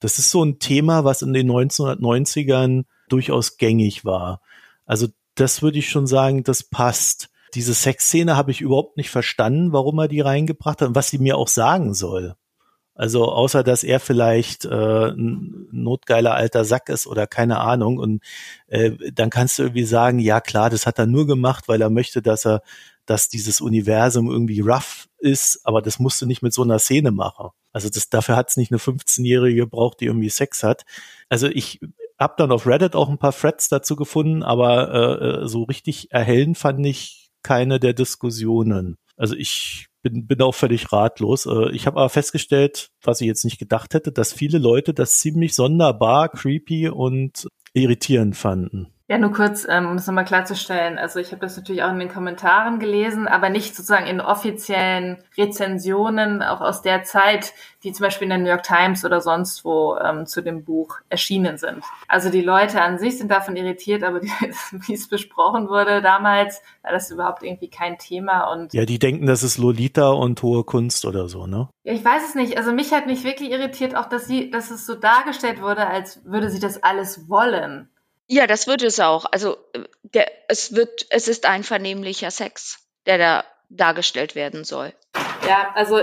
Das 0.00 0.18
ist 0.18 0.30
so 0.30 0.42
ein 0.42 0.58
Thema, 0.58 1.04
was 1.04 1.20
in 1.20 1.34
den 1.34 1.50
1990ern 1.50 2.84
durchaus 3.10 3.58
gängig 3.58 4.06
war. 4.06 4.40
Also 4.86 5.08
das 5.34 5.60
würde 5.60 5.78
ich 5.78 5.90
schon 5.90 6.06
sagen, 6.06 6.42
das 6.42 6.62
passt 6.62 7.28
diese 7.54 7.74
Sexszene 7.74 8.36
habe 8.36 8.50
ich 8.50 8.60
überhaupt 8.60 8.96
nicht 8.96 9.10
verstanden, 9.10 9.72
warum 9.72 9.98
er 9.98 10.08
die 10.08 10.20
reingebracht 10.20 10.80
hat 10.80 10.88
und 10.88 10.94
was 10.94 11.08
sie 11.08 11.18
mir 11.18 11.36
auch 11.36 11.48
sagen 11.48 11.94
soll. 11.94 12.34
Also 12.96 13.24
außer 13.24 13.64
dass 13.64 13.82
er 13.82 13.98
vielleicht 13.98 14.64
äh, 14.66 15.08
ein 15.08 15.66
notgeiler 15.72 16.34
alter 16.34 16.64
Sack 16.64 16.88
ist 16.88 17.06
oder 17.08 17.26
keine 17.26 17.58
Ahnung. 17.58 17.98
Und 17.98 18.22
äh, 18.68 18.92
dann 19.12 19.30
kannst 19.30 19.58
du 19.58 19.64
irgendwie 19.64 19.84
sagen, 19.84 20.20
ja 20.20 20.40
klar, 20.40 20.70
das 20.70 20.86
hat 20.86 20.98
er 20.98 21.06
nur 21.06 21.26
gemacht, 21.26 21.66
weil 21.66 21.82
er 21.82 21.90
möchte, 21.90 22.22
dass 22.22 22.46
er, 22.46 22.62
dass 23.04 23.28
dieses 23.28 23.60
Universum 23.60 24.30
irgendwie 24.30 24.60
rough 24.60 25.08
ist, 25.18 25.60
aber 25.64 25.82
das 25.82 25.98
musst 25.98 26.22
du 26.22 26.26
nicht 26.26 26.42
mit 26.42 26.52
so 26.52 26.62
einer 26.62 26.78
Szene 26.78 27.10
machen. 27.10 27.50
Also 27.72 27.88
das, 27.88 28.08
dafür 28.10 28.36
hat 28.36 28.50
es 28.50 28.56
nicht 28.56 28.70
eine 28.70 28.78
15-Jährige 28.78 29.62
gebraucht, 29.62 30.00
die 30.00 30.06
irgendwie 30.06 30.30
Sex 30.30 30.62
hat. 30.62 30.84
Also 31.28 31.48
ich 31.48 31.80
habe 32.16 32.34
dann 32.36 32.52
auf 32.52 32.66
Reddit 32.66 32.94
auch 32.94 33.08
ein 33.08 33.18
paar 33.18 33.36
Threads 33.36 33.68
dazu 33.68 33.96
gefunden, 33.96 34.44
aber 34.44 35.20
äh, 35.20 35.42
äh 35.42 35.48
so 35.48 35.64
richtig 35.64 36.12
erhellend 36.12 36.58
fand 36.58 36.86
ich 36.86 37.23
keine 37.44 37.78
der 37.78 37.92
Diskussionen. 37.92 38.96
Also 39.16 39.36
ich 39.36 39.86
bin, 40.02 40.26
bin 40.26 40.42
auch 40.42 40.54
völlig 40.54 40.92
ratlos. 40.92 41.46
Äh, 41.46 41.70
ich 41.70 41.86
habe 41.86 41.98
aber 41.98 42.08
festgestellt, 42.08 42.90
was 43.02 43.20
ich 43.20 43.28
jetzt 43.28 43.44
nicht 43.44 43.58
gedacht 43.58 43.94
hätte, 43.94 44.10
dass 44.10 44.32
viele 44.32 44.58
Leute 44.58 44.92
das 44.92 45.20
ziemlich 45.20 45.54
sonderbar, 45.54 46.28
creepy 46.28 46.88
und 46.88 47.46
irritierend 47.72 48.36
fanden. 48.36 48.93
Ja, 49.06 49.18
nur 49.18 49.32
kurz, 49.32 49.66
ähm, 49.68 49.86
um 49.86 49.96
es 49.96 50.06
nochmal 50.06 50.24
klarzustellen. 50.24 50.96
Also 50.96 51.20
ich 51.20 51.30
habe 51.32 51.42
das 51.42 51.58
natürlich 51.58 51.82
auch 51.82 51.90
in 51.90 51.98
den 51.98 52.08
Kommentaren 52.08 52.78
gelesen, 52.78 53.28
aber 53.28 53.50
nicht 53.50 53.76
sozusagen 53.76 54.06
in 54.06 54.22
offiziellen 54.22 55.18
Rezensionen, 55.36 56.42
auch 56.42 56.62
aus 56.62 56.80
der 56.80 57.04
Zeit, 57.04 57.52
die 57.82 57.92
zum 57.92 58.04
Beispiel 58.04 58.24
in 58.24 58.30
der 58.30 58.38
New 58.38 58.48
York 58.48 58.62
Times 58.62 59.04
oder 59.04 59.20
sonst 59.20 59.62
wo 59.62 59.98
ähm, 59.98 60.24
zu 60.24 60.40
dem 60.40 60.64
Buch 60.64 61.00
erschienen 61.10 61.58
sind. 61.58 61.84
Also 62.08 62.30
die 62.30 62.40
Leute 62.40 62.80
an 62.80 62.98
sich 62.98 63.18
sind 63.18 63.30
davon 63.30 63.56
irritiert, 63.56 64.02
aber 64.02 64.22
wie 64.70 64.94
es 64.94 65.06
besprochen 65.06 65.68
wurde 65.68 66.00
damals, 66.00 66.62
war 66.82 66.92
das 66.92 67.10
überhaupt 67.10 67.42
irgendwie 67.42 67.68
kein 67.68 67.98
Thema. 67.98 68.50
Und 68.52 68.72
ja, 68.72 68.86
die 68.86 68.98
denken, 68.98 69.26
das 69.26 69.42
ist 69.42 69.58
Lolita 69.58 70.12
und 70.12 70.42
hohe 70.42 70.64
Kunst 70.64 71.04
oder 71.04 71.28
so, 71.28 71.46
ne? 71.46 71.68
Ja, 71.82 71.92
ich 71.92 72.02
weiß 72.02 72.26
es 72.26 72.34
nicht. 72.34 72.56
Also 72.56 72.72
mich 72.72 72.90
hat 72.94 73.06
mich 73.06 73.22
wirklich 73.22 73.50
irritiert 73.50 73.94
auch, 73.94 74.06
dass 74.06 74.26
sie, 74.26 74.50
dass 74.50 74.70
es 74.70 74.86
so 74.86 74.94
dargestellt 74.94 75.60
wurde, 75.60 75.86
als 75.86 76.24
würde 76.24 76.48
sie 76.48 76.60
das 76.60 76.82
alles 76.82 77.28
wollen. 77.28 77.90
Ja, 78.26 78.46
das 78.46 78.66
wird 78.66 78.82
es 78.82 79.00
auch. 79.00 79.26
Also 79.30 79.56
der, 80.02 80.26
es 80.48 80.74
wird, 80.74 81.06
es 81.10 81.28
ist 81.28 81.46
ein 81.46 81.62
vernehmlicher 81.62 82.30
Sex, 82.30 82.78
der 83.06 83.18
da 83.18 83.44
dargestellt 83.68 84.34
werden 84.34 84.64
soll. 84.64 84.92
Ja, 85.46 85.72
also 85.74 86.00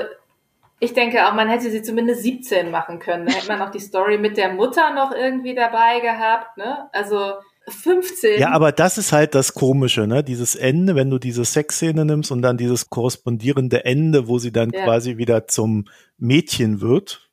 ich 0.79 0.93
denke 0.93 1.27
auch, 1.27 1.33
man 1.33 1.49
hätte 1.49 1.69
sie 1.69 1.81
zumindest 1.81 2.23
17 2.23 2.71
machen 2.71 2.99
können. 2.99 3.27
Da 3.27 3.33
hätte 3.33 3.47
man 3.47 3.59
noch 3.59 3.71
die 3.71 3.79
Story 3.79 4.17
mit 4.17 4.37
der 4.37 4.53
Mutter 4.53 4.93
noch 4.93 5.11
irgendwie 5.11 5.55
dabei 5.55 5.99
gehabt, 5.99 6.57
ne? 6.57 6.89
Also 6.91 7.33
15. 7.67 8.39
Ja, 8.39 8.51
aber 8.51 8.71
das 8.71 8.97
ist 8.97 9.11
halt 9.11 9.35
das 9.35 9.53
Komische, 9.53 10.07
ne? 10.07 10.23
Dieses 10.23 10.55
Ende, 10.55 10.95
wenn 10.95 11.09
du 11.09 11.19
diese 11.19 11.45
Sexszene 11.45 12.03
nimmst 12.03 12.31
und 12.31 12.41
dann 12.41 12.57
dieses 12.57 12.89
korrespondierende 12.89 13.85
Ende, 13.85 14.27
wo 14.27 14.39
sie 14.39 14.51
dann 14.51 14.71
ja. 14.71 14.83
quasi 14.83 15.17
wieder 15.17 15.47
zum 15.47 15.85
Mädchen 16.17 16.81
wird. 16.81 17.29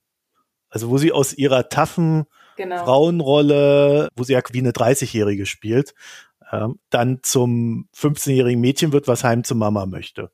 Also 0.69 0.91
wo 0.91 0.99
sie 0.99 1.13
aus 1.13 1.33
ihrer 1.33 1.71
taffen 1.71 2.27
genau. 2.59 2.85
Frauenrolle, 2.85 4.09
wo 4.15 4.25
sie 4.25 4.35
ja 4.35 4.43
wie 4.53 4.59
eine 4.59 4.73
30-Jährige 4.73 5.47
spielt, 5.47 5.95
ähm, 6.53 6.79
dann 6.91 7.21
zum 7.23 7.89
15-jährigen 7.97 8.61
Mädchen 8.61 8.93
wird, 8.93 9.09
was 9.09 9.25
heim 9.25 9.45
zur 9.45 9.57
Mama 9.57 9.87
möchte. 9.87 10.31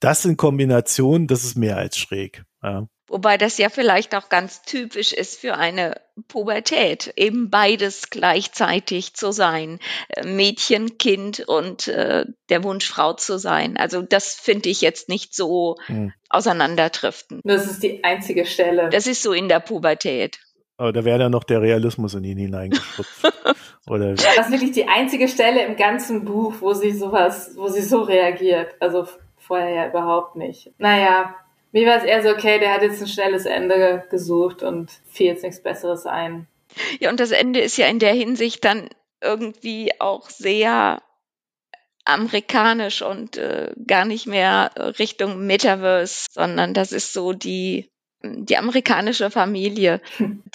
Das 0.00 0.24
in 0.24 0.36
Kombination, 0.36 1.26
das 1.26 1.44
ist 1.44 1.56
mehr 1.56 1.78
als 1.78 1.96
schräg. 1.96 2.44
Ja. 2.62 2.86
Wobei 3.08 3.38
das 3.38 3.56
ja 3.56 3.70
vielleicht 3.70 4.14
auch 4.14 4.28
ganz 4.28 4.62
typisch 4.62 5.14
ist 5.14 5.40
für 5.40 5.54
eine 5.54 5.98
Pubertät, 6.28 7.14
eben 7.16 7.48
beides 7.48 8.10
gleichzeitig 8.10 9.14
zu 9.14 9.32
sein. 9.32 9.78
Äh, 10.08 10.26
Mädchen, 10.26 10.98
Kind 10.98 11.40
und 11.40 11.88
äh, 11.88 12.26
der 12.50 12.64
Wunsch, 12.64 12.86
Frau 12.86 13.14
zu 13.14 13.38
sein. 13.38 13.78
Also 13.78 14.02
das 14.02 14.34
finde 14.34 14.68
ich 14.68 14.82
jetzt 14.82 15.08
nicht 15.08 15.34
so 15.34 15.76
hm. 15.86 16.12
auseinanderdriften. 16.28 17.40
Das 17.44 17.66
ist 17.66 17.82
die 17.82 18.04
einzige 18.04 18.44
Stelle. 18.44 18.90
Das 18.90 19.06
ist 19.06 19.22
so 19.22 19.32
in 19.32 19.48
der 19.48 19.60
Pubertät. 19.60 20.38
Aber 20.78 20.92
da 20.92 21.04
wäre 21.04 21.18
dann 21.18 21.32
noch 21.32 21.44
der 21.44 21.60
Realismus 21.60 22.14
in 22.14 22.24
ihn 22.24 22.38
hineingespritzt. 22.38 23.32
Oder 23.88 24.10
ja, 24.10 24.14
das 24.36 24.46
ist 24.46 24.52
wirklich 24.52 24.72
die 24.72 24.86
einzige 24.86 25.28
Stelle 25.28 25.64
im 25.64 25.76
ganzen 25.76 26.24
Buch, 26.24 26.54
wo 26.60 26.72
sie 26.72 26.92
sowas, 26.92 27.52
wo 27.56 27.68
sie 27.68 27.80
so 27.80 28.02
reagiert. 28.02 28.74
Also 28.80 29.06
vorher 29.36 29.70
ja 29.70 29.88
überhaupt 29.88 30.36
nicht. 30.36 30.70
Naja, 30.78 31.34
mir 31.72 31.86
war 31.86 31.96
es 31.96 32.04
eher 32.04 32.22
so, 32.22 32.30
okay, 32.30 32.58
der 32.58 32.72
hat 32.72 32.82
jetzt 32.82 33.00
ein 33.00 33.08
schnelles 33.08 33.44
Ende 33.44 34.04
gesucht 34.10 34.62
und 34.62 34.90
fiel 35.10 35.26
jetzt 35.26 35.42
nichts 35.42 35.62
Besseres 35.62 36.06
ein. 36.06 36.46
Ja, 37.00 37.10
und 37.10 37.18
das 37.18 37.30
Ende 37.30 37.60
ist 37.60 37.76
ja 37.76 37.86
in 37.86 37.98
der 37.98 38.12
Hinsicht 38.12 38.64
dann 38.64 38.88
irgendwie 39.20 39.90
auch 39.98 40.30
sehr 40.30 41.02
amerikanisch 42.04 43.02
und 43.02 43.36
äh, 43.36 43.72
gar 43.86 44.04
nicht 44.04 44.26
mehr 44.26 44.70
Richtung 44.98 45.46
Metaverse, 45.46 46.26
sondern 46.30 46.72
das 46.72 46.92
ist 46.92 47.12
so 47.12 47.32
die 47.32 47.90
die 48.22 48.56
amerikanische 48.56 49.30
Familie, 49.30 50.00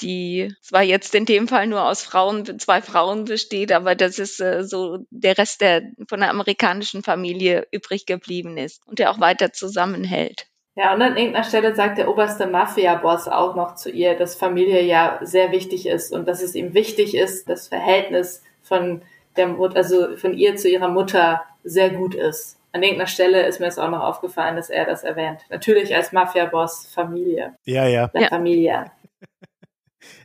die 0.02 0.54
zwar 0.62 0.84
jetzt 0.84 1.16
in 1.16 1.26
dem 1.26 1.48
Fall 1.48 1.68
nur 1.68 1.84
aus 1.84 2.04
Frauen, 2.04 2.60
zwei 2.60 2.82
Frauen 2.82 3.26
besteht, 3.26 3.72
aber 3.72 3.96
das 3.96 4.20
ist 4.20 4.42
äh, 4.42 4.64
so 4.64 5.00
der 5.10 5.38
Rest 5.38 5.62
der 5.62 5.84
von 6.08 6.20
der 6.20 6.30
amerikanischen 6.30 7.04
Familie 7.04 7.68
übrig 7.72 8.06
geblieben 8.06 8.58
ist 8.58 8.82
und 8.86 9.00
der 9.00 9.12
auch 9.12 9.20
weiter 9.20 9.54
zusammenhält. 9.54 10.48
Ja, 10.76 10.94
und 10.94 11.02
an 11.04 11.16
irgendeiner 11.16 11.44
Stelle 11.46 11.76
sagt 11.76 12.00
der 12.00 12.10
oberste 12.10 12.48
Mafia-Boss 12.48 13.28
auch 13.28 13.56
noch 13.56 13.76
zu 13.76 13.92
ihr, 13.92 14.16
dass 14.16 14.36
Familie 14.36 14.82
ja 14.82 15.20
sehr 15.22 15.52
wichtig 15.52 15.86
ist 15.86 16.12
und 16.12 16.28
dass 16.28 16.42
es 16.42 16.56
ihm 16.56 16.74
wichtig 16.74 17.16
ist, 17.16 17.48
das 17.48 17.68
Verhältnis 17.68 18.42
von 18.64 19.04
der 19.38 19.48
Mutter, 19.48 19.78
also 19.78 20.18
von 20.18 20.34
ihr 20.34 20.56
zu 20.56 20.68
ihrer 20.68 20.90
Mutter 20.90 21.44
sehr 21.64 21.92
gut 21.92 22.16
ist 22.16 22.58
an 22.74 22.82
irgendeiner 22.82 23.08
Stelle 23.08 23.46
ist 23.46 23.60
mir 23.60 23.68
es 23.68 23.78
auch 23.78 23.90
noch 23.90 24.02
aufgefallen, 24.02 24.56
dass 24.56 24.70
er 24.70 24.86
das 24.86 25.04
erwähnt. 25.04 25.42
Natürlich 25.50 25.96
als 25.96 26.12
Mafia-Boss 26.12 26.88
Familie. 26.88 27.56
Ja, 27.66 27.88
ja. 27.88 28.10
La 28.14 28.22
ja. 28.22 28.28
Familia. 28.28 28.92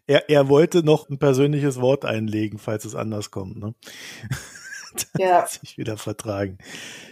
Er, 0.08 0.28
er 0.30 0.48
wollte 0.48 0.82
noch 0.82 1.10
ein 1.10 1.18
persönliches 1.18 1.82
Wort 1.82 2.06
einlegen, 2.06 2.58
falls 2.58 2.86
es 2.86 2.94
anders 2.94 3.30
kommt. 3.30 3.58
Ne? 3.58 3.74
ja. 5.18 5.46
sich 5.46 5.76
wieder 5.76 5.98
vertragen. 5.98 6.56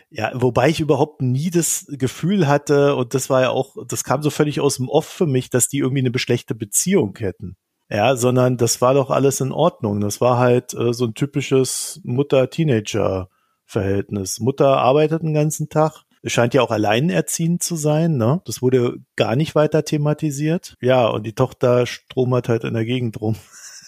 Ja, 0.08 0.32
wobei 0.34 0.70
ich 0.70 0.80
überhaupt 0.80 1.20
nie 1.20 1.50
das 1.50 1.86
Gefühl 1.90 2.48
hatte, 2.48 2.96
und 2.96 3.12
das 3.12 3.28
war 3.28 3.42
ja 3.42 3.50
auch, 3.50 3.76
das 3.86 4.02
kam 4.02 4.22
so 4.22 4.30
völlig 4.30 4.60
aus 4.60 4.76
dem 4.76 4.88
Off 4.88 5.06
für 5.06 5.26
mich, 5.26 5.50
dass 5.50 5.68
die 5.68 5.78
irgendwie 5.78 6.00
eine 6.00 6.10
beschlechte 6.10 6.54
Beziehung 6.54 7.14
hätten. 7.18 7.56
Ja, 7.90 8.16
sondern 8.16 8.56
das 8.56 8.80
war 8.80 8.94
doch 8.94 9.10
alles 9.10 9.40
in 9.42 9.52
Ordnung. 9.52 10.00
Das 10.00 10.22
war 10.22 10.38
halt 10.38 10.72
äh, 10.72 10.94
so 10.94 11.04
ein 11.04 11.14
typisches 11.14 12.00
Mutter-Teenager- 12.02 13.28
Verhältnis. 13.66 14.40
Mutter 14.40 14.78
arbeitet 14.78 15.22
den 15.22 15.34
ganzen 15.34 15.68
Tag, 15.68 16.04
scheint 16.24 16.54
ja 16.54 16.62
auch 16.62 16.70
alleinerziehend 16.70 17.62
zu 17.62 17.76
sein, 17.76 18.16
ne? 18.16 18.40
Das 18.46 18.62
wurde 18.62 18.98
gar 19.16 19.36
nicht 19.36 19.54
weiter 19.54 19.84
thematisiert. 19.84 20.76
Ja, 20.80 21.06
und 21.08 21.26
die 21.26 21.34
Tochter 21.34 21.86
stromert 21.86 22.48
halt 22.48 22.64
in 22.64 22.74
der 22.74 22.84
Gegend 22.84 23.20
rum. 23.20 23.36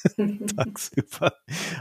tagsüber. 0.57 1.33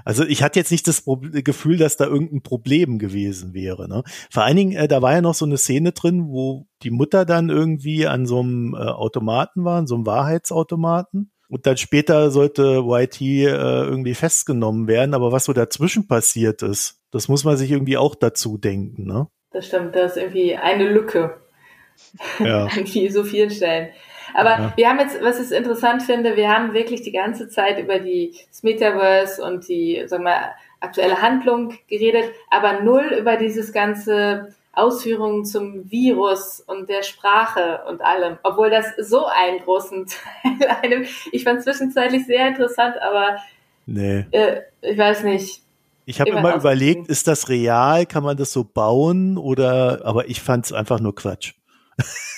Also 0.06 0.24
ich 0.24 0.44
hatte 0.44 0.60
jetzt 0.60 0.72
nicht 0.72 0.88
das 0.88 1.04
Gefühl, 1.06 1.78
dass 1.78 1.98
da 1.98 2.06
irgendein 2.06 2.42
Problem 2.42 3.00
gewesen 3.00 3.54
wäre. 3.54 3.88
Ne? 3.88 4.04
Vor 4.30 4.44
allen 4.44 4.58
Dingen, 4.58 4.72
äh, 4.74 4.88
da 4.88 5.02
war 5.02 5.14
ja 5.14 5.22
noch 5.22 5.36
so 5.36 5.46
eine 5.46 5.58
Szene 5.58 5.92
drin, 5.92 6.28
wo 6.28 6.68
die 6.84 6.92
Mutter 6.92 7.26
dann 7.26 7.50
irgendwie 7.50 8.08
an 8.08 8.26
so 8.26 8.40
einem 8.40 8.74
äh, 8.74 8.78
Automaten 8.78 9.64
war, 9.66 9.78
an 9.78 9.88
so 9.88 9.96
einem 9.96 10.06
Wahrheitsautomaten. 10.06 11.32
Und 11.50 11.66
dann 11.66 11.78
später 11.78 12.30
sollte 12.30 12.84
YT 12.86 13.22
äh, 13.22 13.46
irgendwie 13.46 14.14
festgenommen 14.14 14.88
werden. 14.88 15.14
Aber 15.14 15.32
was 15.32 15.46
so 15.46 15.54
dazwischen 15.54 16.08
passiert 16.08 16.62
ist, 16.62 17.02
das 17.12 17.30
muss 17.30 17.44
man 17.44 17.56
sich 17.56 17.72
irgendwie 17.72 17.98
auch 17.98 18.16
dazu 18.16 18.58
denken, 18.58 19.06
ne? 19.06 19.28
Das 19.52 19.68
stimmt, 19.68 19.96
das 19.96 20.12
ist 20.12 20.18
irgendwie 20.18 20.56
eine 20.56 20.90
Lücke. 20.90 21.38
Ja. 22.40 22.66
An 22.76 22.86
so 23.10 23.24
vielen 23.24 23.50
Stellen. 23.50 23.90
Aber 24.34 24.50
ja. 24.50 24.74
wir 24.76 24.90
haben 24.90 25.00
jetzt, 25.00 25.22
was 25.22 25.40
ich 25.40 25.58
interessant 25.58 26.04
finde, 26.04 26.36
wir 26.36 26.50
haben 26.50 26.74
wirklich 26.74 27.02
die 27.02 27.12
ganze 27.12 27.48
Zeit 27.48 27.80
über 27.80 28.00
die 28.00 28.36
das 28.50 28.62
Metaverse 28.62 29.42
und 29.42 29.68
die, 29.68 30.04
sagen 30.06 30.26
wir, 30.26 30.52
aktuelle 30.80 31.22
Handlung 31.22 31.74
geredet, 31.88 32.26
aber 32.52 32.82
null 32.82 33.16
über 33.20 33.38
dieses 33.38 33.74
ganze 33.74 34.54
Ausführungen 34.78 35.46
zum 35.46 35.90
Virus 35.90 36.62
und 36.66 36.90
der 36.90 37.04
Sprache 37.04 37.82
und 37.90 38.02
allem, 38.02 38.38
obwohl 38.44 38.70
das 38.70 38.86
so 39.00 39.26
einen 39.26 39.60
großen 39.60 40.06
Teil 40.44 40.70
einem, 40.70 41.06
ich 41.32 41.44
fand 41.44 41.64
zwischenzeitlich 41.64 42.26
sehr 42.26 42.48
interessant, 42.48 42.96
aber 43.02 43.38
nee. 43.86 44.26
Äh, 44.32 44.62
ich 44.82 44.98
weiß 44.98 45.24
nicht, 45.24 45.64
ich 46.10 46.22
habe 46.22 46.30
immer 46.30 46.56
überlegt, 46.56 47.10
ist 47.10 47.28
das 47.28 47.50
real? 47.50 48.06
Kann 48.06 48.24
man 48.24 48.38
das 48.38 48.54
so 48.54 48.64
bauen? 48.64 49.38
Oder, 49.38 50.06
aber 50.06 50.30
ich 50.30 50.42
fand 50.42 50.66
es 50.66 50.72
einfach 50.72 51.02
nur 51.02 51.14
Quatsch. 51.14 51.54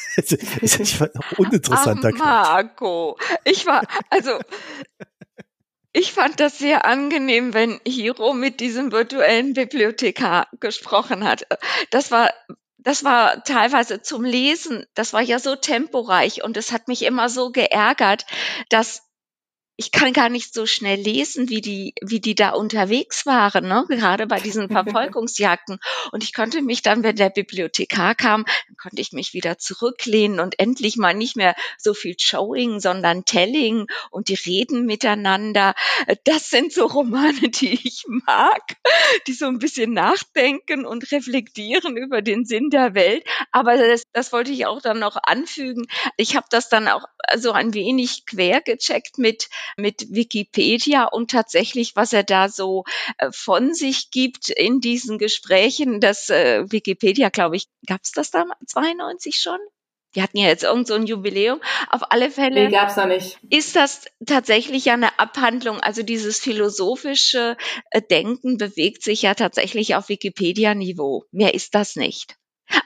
ich 0.61 0.99
war 0.99 1.09
uninteressanter 1.37 2.11
Ach, 2.15 2.19
Marco, 2.19 3.15
ich 3.45 3.67
war, 3.67 3.83
also 4.09 4.31
ich 5.91 6.13
fand 6.13 6.39
das 6.39 6.57
sehr 6.57 6.85
angenehm, 6.85 7.53
wenn 7.53 7.79
Hiro 7.85 8.33
mit 8.33 8.59
diesem 8.59 8.91
virtuellen 8.91 9.53
Bibliothekar 9.53 10.47
gesprochen 10.59 11.23
hat. 11.23 11.47
Das 11.89 12.11
war 12.11 12.29
das 12.81 13.03
war 13.03 13.43
teilweise 13.43 14.01
zum 14.01 14.23
Lesen, 14.23 14.85
das 14.93 15.11
war 15.11 15.21
ja 15.21 15.37
so 15.39 15.55
temporeich 15.55 16.43
und 16.43 16.55
es 16.55 16.71
hat 16.71 16.87
mich 16.87 17.03
immer 17.03 17.27
so 17.27 17.51
geärgert, 17.51 18.25
dass 18.69 19.08
ich 19.79 19.91
kann 19.91 20.11
gar 20.11 20.27
nicht 20.27 20.53
so 20.53 20.65
schnell 20.65 20.99
lesen, 20.99 21.47
wie 21.47 21.61
die, 21.61 21.93
wie 22.01 22.19
die 22.19 22.35
da 22.35 22.49
unterwegs 22.49 23.25
waren, 23.25 23.65
ne? 23.65 23.85
gerade 23.87 24.27
bei 24.27 24.41
diesen 24.41 24.67
Verfolgungsjagden. 24.69 25.79
Und 26.11 26.21
ich 26.21 26.33
konnte 26.33 26.61
mich 26.61 26.81
dann, 26.81 27.01
wenn 27.01 27.15
der 27.15 27.29
Bibliothekar 27.29 28.13
kam, 28.13 28.43
dann 28.43 28.75
konnte 28.75 28.99
ich 28.99 29.13
mich 29.13 29.33
wieder 29.33 29.57
zurücklehnen 29.57 30.41
und 30.41 30.59
endlich 30.59 30.97
mal 30.97 31.13
nicht 31.13 31.37
mehr 31.37 31.55
so 31.77 31.93
viel 31.93 32.15
Showing, 32.19 32.81
sondern 32.81 33.23
Telling 33.23 33.87
und 34.11 34.27
die 34.27 34.33
reden 34.33 34.85
miteinander. 34.85 35.75
Das 36.25 36.49
sind 36.49 36.73
so 36.73 36.85
Romane, 36.85 37.39
die 37.49 37.79
ich 37.81 38.03
mag, 38.07 38.61
die 39.27 39.33
so 39.33 39.45
ein 39.45 39.59
bisschen 39.59 39.93
nachdenken 39.93 40.85
und 40.85 41.09
reflektieren 41.09 41.95
über 41.95 42.21
den 42.21 42.43
Sinn 42.43 42.69
der 42.69 42.95
Welt. 42.95 43.23
Aber 43.53 43.77
das, 43.77 44.03
das 44.11 44.33
wollte 44.33 44.51
ich 44.51 44.65
auch 44.65 44.81
dann 44.81 44.99
noch 44.99 45.15
anfügen. 45.23 45.87
Ich 46.17 46.35
habe 46.35 46.47
das 46.49 46.67
dann 46.67 46.89
auch 46.89 47.05
so 47.37 47.53
ein 47.53 47.73
wenig 47.73 48.25
quer 48.25 48.59
gecheckt 48.59 49.17
mit 49.17 49.47
mit 49.77 50.07
Wikipedia 50.09 51.05
und 51.05 51.31
tatsächlich, 51.31 51.95
was 51.95 52.13
er 52.13 52.23
da 52.23 52.49
so 52.49 52.83
äh, 53.17 53.29
von 53.31 53.73
sich 53.73 54.11
gibt 54.11 54.49
in 54.49 54.79
diesen 54.79 55.17
Gesprächen. 55.17 55.99
Das 55.99 56.29
äh, 56.29 56.63
Wikipedia, 56.71 57.29
glaube 57.29 57.55
ich, 57.55 57.67
gab 57.87 58.01
es 58.03 58.11
das 58.11 58.31
da 58.31 58.45
92 58.65 59.37
schon? 59.37 59.59
Die 60.15 60.23
hatten 60.23 60.37
ja 60.37 60.47
jetzt 60.47 60.63
irgend 60.63 60.87
so 60.87 60.95
ein 60.95 61.05
Jubiläum. 61.05 61.61
Auf 61.89 62.11
alle 62.11 62.31
Fälle. 62.31 62.65
Nee, 62.65 62.71
gab's 62.71 62.95
noch 62.95 63.05
nicht. 63.05 63.37
Ist 63.49 63.75
das 63.75 64.05
tatsächlich 64.25 64.85
ja 64.85 64.93
eine 64.93 65.19
Abhandlung? 65.19 65.79
Also 65.79 66.01
dieses 66.01 66.39
philosophische 66.39 67.57
äh, 67.91 68.01
Denken 68.01 68.57
bewegt 68.57 69.03
sich 69.03 69.21
ja 69.21 69.35
tatsächlich 69.35 69.95
auf 69.95 70.09
Wikipedia-Niveau. 70.09 71.25
Mehr 71.31 71.53
ist 71.53 71.75
das 71.75 71.95
nicht. 71.95 72.37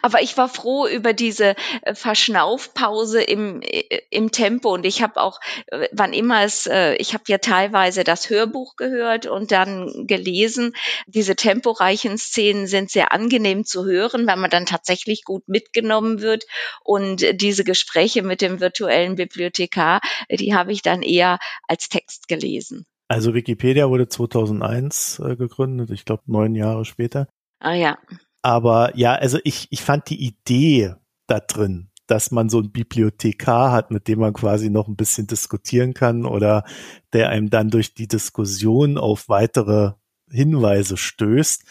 Aber 0.02 0.22
ich 0.22 0.38
war 0.38 0.50
froh 0.50 0.88
über 0.88 1.14
diese 1.14 1.56
äh, 1.82 1.96
Verschnaufpause 1.96 3.22
im, 3.22 3.62
äh, 3.62 3.84
im 4.10 4.32
Tempo 4.32 4.74
und 4.74 4.86
ich 4.86 5.02
habe 5.02 5.22
auch, 5.22 5.40
äh, 5.68 5.88
wann 5.92 6.14
immer 6.14 6.44
es, 6.44 6.70
ich 6.98 7.14
habe 7.14 7.24
ja 7.28 7.38
teilweise 7.38 8.04
das 8.04 8.30
Hörbuch 8.30 8.76
gehört 8.76 9.26
und 9.26 9.52
dann 9.52 10.08
gelesen. 10.08 10.74
Diese 11.08 11.36
temporeichen 11.36 12.18
Szenen 12.18 12.68
sind 12.68 12.92
sehr 12.92 13.12
angenehm 13.12 13.66
zu 13.66 13.86
hören, 13.86 14.28
weil 14.28 14.38
man 14.38 14.50
dann 14.50 14.66
tatsächlich 14.66 15.24
gut 15.24 15.48
mitgenommen 15.48 16.22
wird. 16.22 16.46
Und 16.84 17.26
diese 17.42 17.64
Gespräche 17.64 18.24
mit 18.24 18.42
dem 18.42 18.60
virtuellen 18.60 19.16
Bibliothekar, 19.16 20.02
die 20.30 20.56
habe 20.56 20.72
ich 20.72 20.82
dann 20.82 21.02
eher 21.02 21.40
als 21.68 21.90
Text 21.90 22.28
gelesen. 22.28 22.86
Also 23.08 23.34
Wikipedia 23.34 23.90
wurde 23.90 24.08
2001 24.08 25.20
äh, 25.20 25.36
gegründet, 25.36 25.92
ich 25.92 26.06
glaube 26.06 26.24
neun 26.26 26.56
Jahre 26.56 26.86
später. 26.86 27.28
Ah 27.60 27.74
ja. 27.74 27.98
Aber 28.44 28.91
ja, 28.96 29.16
also 29.16 29.39
ich, 29.44 29.68
ich 29.72 29.82
fand 29.82 30.10
die 30.10 30.24
Idee 30.24 30.94
da 31.28 31.39
drin, 31.39 31.89
dass 32.08 32.30
man 32.30 32.50
so 32.50 32.60
ein 32.60 32.72
Bibliothekar 32.72 33.72
hat, 33.72 33.89
mit 33.89 34.08
dem 34.08 34.20
man 34.20 34.34
quasi 34.34 34.70
noch 34.70 34.88
ein 34.88 34.98
bisschen 34.98 35.28
diskutieren 35.28 35.94
kann 35.94 36.26
oder 36.26 36.66
der 37.14 37.30
einem 37.30 37.50
dann 37.50 37.70
durch 37.70 37.96
die 37.96 38.08
Diskussion 38.08 38.98
auf 38.98 39.30
weitere 39.30 39.94
Hinweise 40.30 40.98
stößt. 40.98 41.64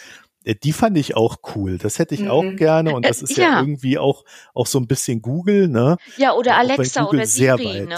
Äh, 0.45 0.55
die 0.55 0.73
fand 0.73 0.97
ich 0.97 1.15
auch 1.15 1.37
cool. 1.55 1.77
Das 1.77 1.99
hätte 1.99 2.15
ich 2.15 2.23
mhm. 2.23 2.31
auch 2.31 2.57
gerne 2.57 2.95
und 2.95 3.05
das 3.05 3.21
ist 3.21 3.37
ja. 3.37 3.45
ja, 3.45 3.61
irgendwie 3.61 3.99
auch 3.99 4.25
auch 4.55 4.67
so 4.67 4.79
ein 4.79 4.87
bisschen 4.87 5.21
Google, 5.21 5.69
ne? 5.69 5.99
Ja, 6.17 6.33
oder 6.33 6.57
Alexa 6.57 7.05
oder 7.05 7.27
Siri, 7.27 7.65
weit, 7.67 7.89
ne? 7.89 7.97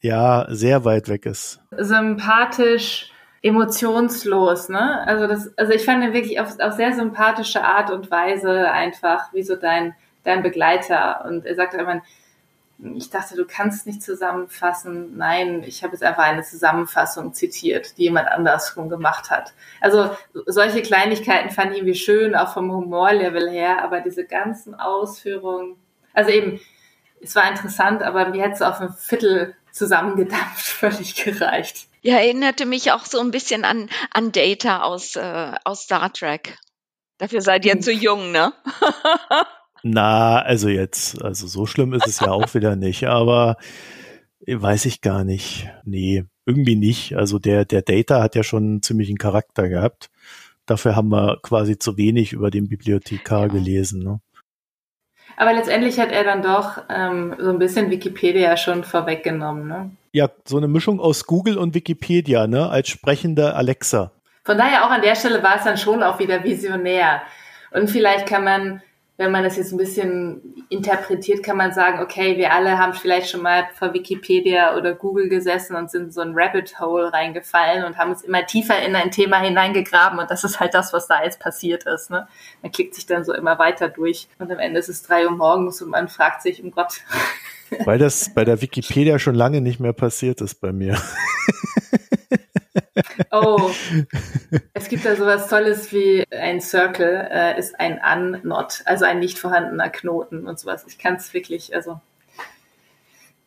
Ja, 0.00 0.46
sehr 0.50 0.84
weit 0.84 1.08
weg 1.08 1.26
ist. 1.26 1.60
Sympathisch 1.70 3.12
emotionslos, 3.46 4.68
ne? 4.68 5.06
Also 5.06 5.26
das, 5.28 5.56
also 5.56 5.72
ich 5.72 5.84
fand 5.84 6.02
ihn 6.02 6.12
wirklich 6.12 6.40
auf, 6.40 6.58
auf 6.58 6.74
sehr 6.74 6.92
sympathische 6.92 7.62
Art 7.62 7.90
und 7.90 8.10
Weise 8.10 8.70
einfach, 8.70 9.32
wie 9.32 9.44
so 9.44 9.54
dein, 9.54 9.94
dein 10.24 10.42
Begleiter. 10.42 11.24
Und 11.24 11.46
er 11.46 11.54
sagte 11.54 11.76
immer, 11.76 12.02
ich 12.96 13.08
dachte, 13.08 13.36
du 13.36 13.46
kannst 13.46 13.86
nicht 13.86 14.02
zusammenfassen. 14.02 15.16
Nein, 15.16 15.62
ich 15.64 15.82
habe 15.82 15.92
jetzt 15.92 16.02
einfach 16.02 16.24
eine 16.24 16.42
Zusammenfassung 16.42 17.32
zitiert, 17.32 17.96
die 17.96 18.02
jemand 18.02 18.28
andersrum 18.28 18.88
gemacht 18.88 19.30
hat. 19.30 19.54
Also 19.80 20.10
solche 20.46 20.82
Kleinigkeiten 20.82 21.50
fand 21.50 21.70
ich 21.70 21.78
irgendwie 21.78 21.94
schön, 21.94 22.34
auch 22.34 22.52
vom 22.52 22.70
Humorlevel 22.72 23.48
her, 23.48 23.82
aber 23.82 24.00
diese 24.00 24.24
ganzen 24.24 24.74
Ausführungen, 24.74 25.76
also 26.12 26.30
eben, 26.30 26.60
es 27.22 27.34
war 27.34 27.48
interessant, 27.48 28.02
aber 28.02 28.28
mir 28.28 28.42
hätte 28.42 28.54
es 28.54 28.62
auf 28.62 28.80
ein 28.80 28.92
Viertel 28.92 29.54
zusammengedampft 29.70 30.66
völlig 30.66 31.14
gereicht. 31.14 31.88
Ja, 32.06 32.18
erinnerte 32.18 32.66
mich 32.66 32.92
auch 32.92 33.04
so 33.04 33.18
ein 33.18 33.32
bisschen 33.32 33.64
an, 33.64 33.88
an 34.12 34.30
Data 34.30 34.82
aus, 34.82 35.16
äh, 35.16 35.52
aus 35.64 35.82
Star 35.82 36.12
Trek. 36.12 36.56
Dafür 37.18 37.40
seid 37.40 37.64
ihr 37.64 37.72
hm. 37.72 37.80
zu 37.80 37.90
jung, 37.90 38.30
ne? 38.30 38.52
Na, 39.82 40.38
also 40.40 40.68
jetzt, 40.68 41.20
also 41.20 41.48
so 41.48 41.66
schlimm 41.66 41.94
ist 41.94 42.06
es 42.06 42.20
ja 42.20 42.30
auch 42.30 42.54
wieder 42.54 42.76
nicht, 42.76 43.08
aber 43.08 43.56
weiß 44.46 44.84
ich 44.84 45.00
gar 45.00 45.24
nicht. 45.24 45.68
Nee, 45.84 46.24
irgendwie 46.44 46.76
nicht. 46.76 47.16
Also 47.16 47.40
der, 47.40 47.64
der 47.64 47.82
Data 47.82 48.22
hat 48.22 48.36
ja 48.36 48.44
schon 48.44 48.62
einen 48.62 48.82
ziemlichen 48.82 49.18
Charakter 49.18 49.68
gehabt. 49.68 50.08
Dafür 50.64 50.94
haben 50.94 51.08
wir 51.08 51.40
quasi 51.42 51.76
zu 51.76 51.96
wenig 51.96 52.32
über 52.32 52.52
den 52.52 52.68
Bibliothekar 52.68 53.48
ja. 53.48 53.48
gelesen. 53.48 54.04
Ne? 54.04 54.20
Aber 55.36 55.52
letztendlich 55.52 56.00
hat 56.00 56.10
er 56.10 56.24
dann 56.24 56.42
doch 56.42 56.82
ähm, 56.88 57.34
so 57.38 57.50
ein 57.50 57.58
bisschen 57.58 57.90
Wikipedia 57.90 58.56
schon 58.56 58.84
vorweggenommen. 58.84 59.68
Ne? 59.68 59.90
Ja, 60.12 60.30
so 60.44 60.56
eine 60.56 60.68
Mischung 60.68 60.98
aus 60.98 61.26
Google 61.26 61.58
und 61.58 61.74
Wikipedia, 61.74 62.46
ne, 62.46 62.68
als 62.70 62.88
sprechende 62.88 63.54
Alexa. 63.54 64.12
Von 64.44 64.56
daher 64.56 64.86
auch 64.86 64.90
an 64.90 65.02
der 65.02 65.14
Stelle 65.14 65.42
war 65.42 65.56
es 65.56 65.64
dann 65.64 65.76
schon 65.76 66.02
auch 66.02 66.18
wieder 66.18 66.42
visionär. 66.42 67.22
Und 67.72 67.90
vielleicht 67.90 68.26
kann 68.26 68.44
man 68.44 68.82
wenn 69.18 69.32
man 69.32 69.44
das 69.44 69.56
jetzt 69.56 69.72
ein 69.72 69.78
bisschen 69.78 70.64
interpretiert, 70.68 71.42
kann 71.42 71.56
man 71.56 71.72
sagen, 71.72 72.00
okay, 72.00 72.36
wir 72.36 72.52
alle 72.52 72.78
haben 72.78 72.92
vielleicht 72.92 73.30
schon 73.30 73.40
mal 73.42 73.66
vor 73.74 73.94
Wikipedia 73.94 74.76
oder 74.76 74.94
Google 74.94 75.28
gesessen 75.28 75.74
und 75.74 75.90
sind 75.90 76.12
so 76.12 76.20
ein 76.20 76.32
Rabbit 76.34 76.78
Hole 76.80 77.12
reingefallen 77.12 77.84
und 77.84 77.96
haben 77.96 78.10
uns 78.10 78.22
immer 78.22 78.44
tiefer 78.44 78.80
in 78.82 78.94
ein 78.94 79.10
Thema 79.10 79.40
hineingegraben 79.40 80.18
und 80.18 80.30
das 80.30 80.44
ist 80.44 80.60
halt 80.60 80.74
das, 80.74 80.92
was 80.92 81.06
da 81.06 81.22
jetzt 81.24 81.40
passiert 81.40 81.84
ist. 81.86 82.10
Ne? 82.10 82.28
Man 82.62 82.72
klickt 82.72 82.94
sich 82.94 83.06
dann 83.06 83.24
so 83.24 83.32
immer 83.32 83.58
weiter 83.58 83.88
durch 83.88 84.28
und 84.38 84.52
am 84.52 84.58
Ende 84.58 84.80
ist 84.80 84.90
es 84.90 85.02
drei 85.02 85.24
Uhr 85.24 85.32
morgens 85.32 85.80
und 85.80 85.90
man 85.90 86.08
fragt 86.08 86.42
sich, 86.42 86.62
um 86.62 86.70
Gott. 86.70 87.00
Weil 87.84 87.98
das 87.98 88.34
bei 88.34 88.44
der 88.44 88.60
Wikipedia 88.60 89.18
schon 89.18 89.34
lange 89.34 89.62
nicht 89.62 89.80
mehr 89.80 89.94
passiert 89.94 90.40
ist 90.42 90.56
bei 90.60 90.72
mir. 90.72 91.00
Oh, 93.30 93.70
es 94.72 94.88
gibt 94.88 95.04
da 95.04 95.16
sowas 95.16 95.48
Tolles 95.48 95.92
wie 95.92 96.24
ein 96.30 96.60
Circle 96.60 97.28
äh, 97.30 97.58
ist 97.58 97.78
ein 97.78 98.00
Unknot, 98.00 98.82
also 98.84 99.04
ein 99.04 99.18
nicht 99.18 99.38
vorhandener 99.38 99.90
Knoten 99.90 100.46
und 100.46 100.58
sowas. 100.58 100.84
Ich 100.88 100.98
kann 100.98 101.16
es 101.16 101.34
wirklich, 101.34 101.74
also 101.74 102.00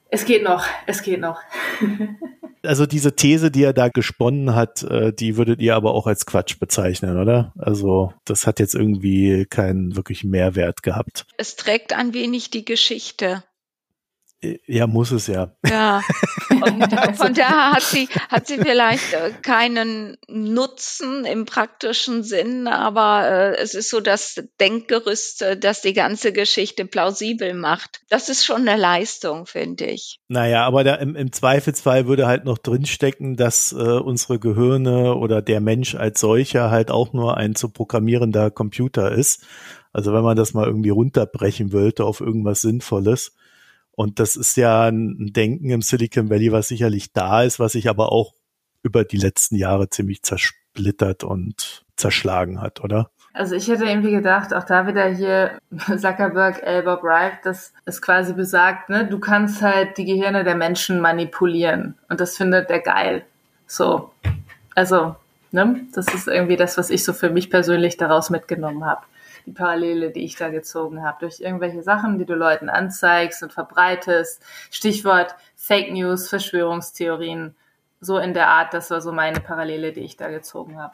es 0.10 0.26
geht 0.26 0.44
noch, 0.44 0.66
es 0.88 1.02
geht 1.02 1.22
noch. 1.22 1.40
Also 2.62 2.86
diese 2.86 3.16
These, 3.16 3.52
die 3.52 3.64
er 3.64 3.72
da 3.72 3.88
gesponnen 3.88 4.54
hat, 4.54 4.84
äh, 4.84 5.14
die 5.14 5.38
würdet 5.38 5.62
ihr 5.62 5.76
aber 5.76 5.94
auch 5.94 6.08
als 6.08 6.26
Quatsch 6.26 6.60
bezeichnen, 6.60 7.18
oder? 7.18 7.54
Also 7.58 8.14
das 8.26 8.48
hat 8.48 8.60
jetzt 8.60 8.76
irgendwie 8.76 9.46
keinen 9.46 9.96
wirklichen 9.96 10.30
Mehrwert 10.30 10.84
gehabt. 10.84 11.26
Es 11.38 11.56
trägt 11.56 11.94
ein 11.94 12.14
wenig 12.14 12.50
die 12.50 12.66
Geschichte. 12.66 13.44
Ja, 14.42 14.88
muss 14.88 15.12
es 15.12 15.28
ja. 15.28 15.52
Ja. 15.68 16.02
Und 16.50 17.18
von 17.18 17.34
daher 17.34 17.72
hat 17.74 17.84
sie, 17.84 18.08
hat 18.30 18.48
sie 18.48 18.58
vielleicht 18.58 19.14
äh, 19.14 19.32
keinen 19.42 20.18
Nutzen 20.30 21.26
im 21.26 21.46
praktischen 21.46 22.24
Sinn, 22.24 22.68
aber 22.68 23.28
äh, 23.30 23.58
es 23.58 23.76
ist 23.76 23.90
so 23.90 24.00
das 24.00 24.42
Denkgerüst, 24.62 25.42
äh, 25.42 25.58
das 25.58 25.82
die 25.82 25.94
ganze 25.94 26.32
Geschichte 26.32 26.86
plausibel 26.86 27.54
macht. 27.54 28.02
Das 28.10 28.30
ist 28.30 28.46
schon 28.46 28.68
eine 28.68 28.80
Leistung, 28.80 29.46
finde 29.46 29.86
ich. 29.88 30.22
Naja, 30.30 30.66
aber 30.66 30.86
da 30.86 30.96
im, 30.96 31.18
im 31.18 31.34
Zweifelsfall 31.34 32.08
würde 32.08 32.26
halt 32.26 32.46
noch 32.46 32.58
drinstecken, 32.58 33.36
dass 33.36 33.74
äh, 33.74 33.76
unsere 33.76 34.40
Gehirne 34.40 35.16
oder 35.16 35.42
der 35.42 35.60
Mensch 35.60 35.96
als 35.96 36.22
solcher 36.22 36.72
halt 36.72 36.92
auch 36.92 37.12
nur 37.12 37.36
ein 37.36 37.56
zu 37.56 37.68
programmierender 37.68 38.52
Computer 38.52 39.12
ist. 39.12 39.46
Also 39.92 40.14
wenn 40.14 40.24
man 40.24 40.38
das 40.38 40.54
mal 40.54 40.68
irgendwie 40.68 40.92
runterbrechen 40.92 41.74
wollte 41.74 42.06
auf 42.06 42.22
irgendwas 42.22 42.62
Sinnvolles 42.62 43.34
und 44.00 44.22
das 44.22 44.38
ist 44.38 44.56
ja 44.56 44.88
ein 44.88 45.34
Denken 45.34 45.72
im 45.72 45.82
Silicon 45.82 46.30
Valley, 46.30 46.54
was 46.54 46.70
sicherlich 46.70 47.12
da 47.12 47.44
ist, 47.44 47.60
was 47.60 47.74
sich 47.74 47.90
aber 47.90 48.14
auch 48.14 48.34
über 48.82 49.04
die 49.04 49.18
letzten 49.18 49.58
Jahre 49.58 49.90
ziemlich 49.90 50.24
zersplittert 50.24 51.26
und 51.26 51.84
zerschlagen 51.98 52.62
hat, 52.62 52.82
oder? 52.82 53.12
Also 53.34 53.56
ich 53.56 53.68
hätte 53.68 53.84
irgendwie 53.84 54.12
gedacht, 54.12 54.54
auch 54.54 54.64
da 54.64 54.88
wieder 54.88 55.10
hier 55.10 55.60
Zuckerberg, 55.98 56.64
Elbow 56.64 56.96
Bright, 56.96 57.40
dass 57.46 57.74
es 57.84 58.02
quasi 58.02 58.32
besagt, 58.32 58.88
ne, 58.88 59.06
du 59.06 59.20
kannst 59.20 59.62
halt 59.62 59.98
die 59.98 60.06
Gehirne 60.06 60.46
der 60.46 60.56
Menschen 60.56 61.02
manipulieren 61.02 61.96
und 62.08 62.22
das 62.22 62.38
findet 62.38 62.70
er 62.70 62.80
geil. 62.80 63.26
So, 63.68 64.12
also, 64.76 65.18
ne, 65.52 65.82
das 65.94 66.08
ist 66.14 66.30
irgendwie 66.30 66.56
das, 66.56 66.78
was 66.78 66.90
ich 66.90 67.04
so 67.04 67.12
für 67.12 67.32
mich 67.32 67.50
persönlich 67.50 67.98
daraus 67.98 68.30
mitgenommen 68.30 68.86
habe 68.86 69.02
die 69.50 69.54
Parallele, 69.54 70.12
die 70.12 70.24
ich 70.24 70.36
da 70.36 70.50
gezogen 70.50 71.04
habe. 71.04 71.18
Durch 71.22 71.40
irgendwelche 71.40 71.84
Sachen, 71.84 72.20
die 72.20 72.26
du 72.26 72.36
Leuten 72.36 72.70
anzeigst 72.70 73.44
und 73.44 73.52
verbreitest. 73.52 74.44
Stichwort 74.72 75.36
Fake 75.56 75.92
News, 75.92 76.30
Verschwörungstheorien. 76.30 77.56
So 78.00 78.18
in 78.18 78.34
der 78.34 78.48
Art, 78.48 78.74
das 78.74 78.92
war 78.92 79.02
so 79.02 79.12
meine 79.12 79.42
Parallele, 79.42 79.92
die 79.92 80.02
ich 80.02 80.16
da 80.16 80.30
gezogen 80.30 80.80
habe. 80.80 80.94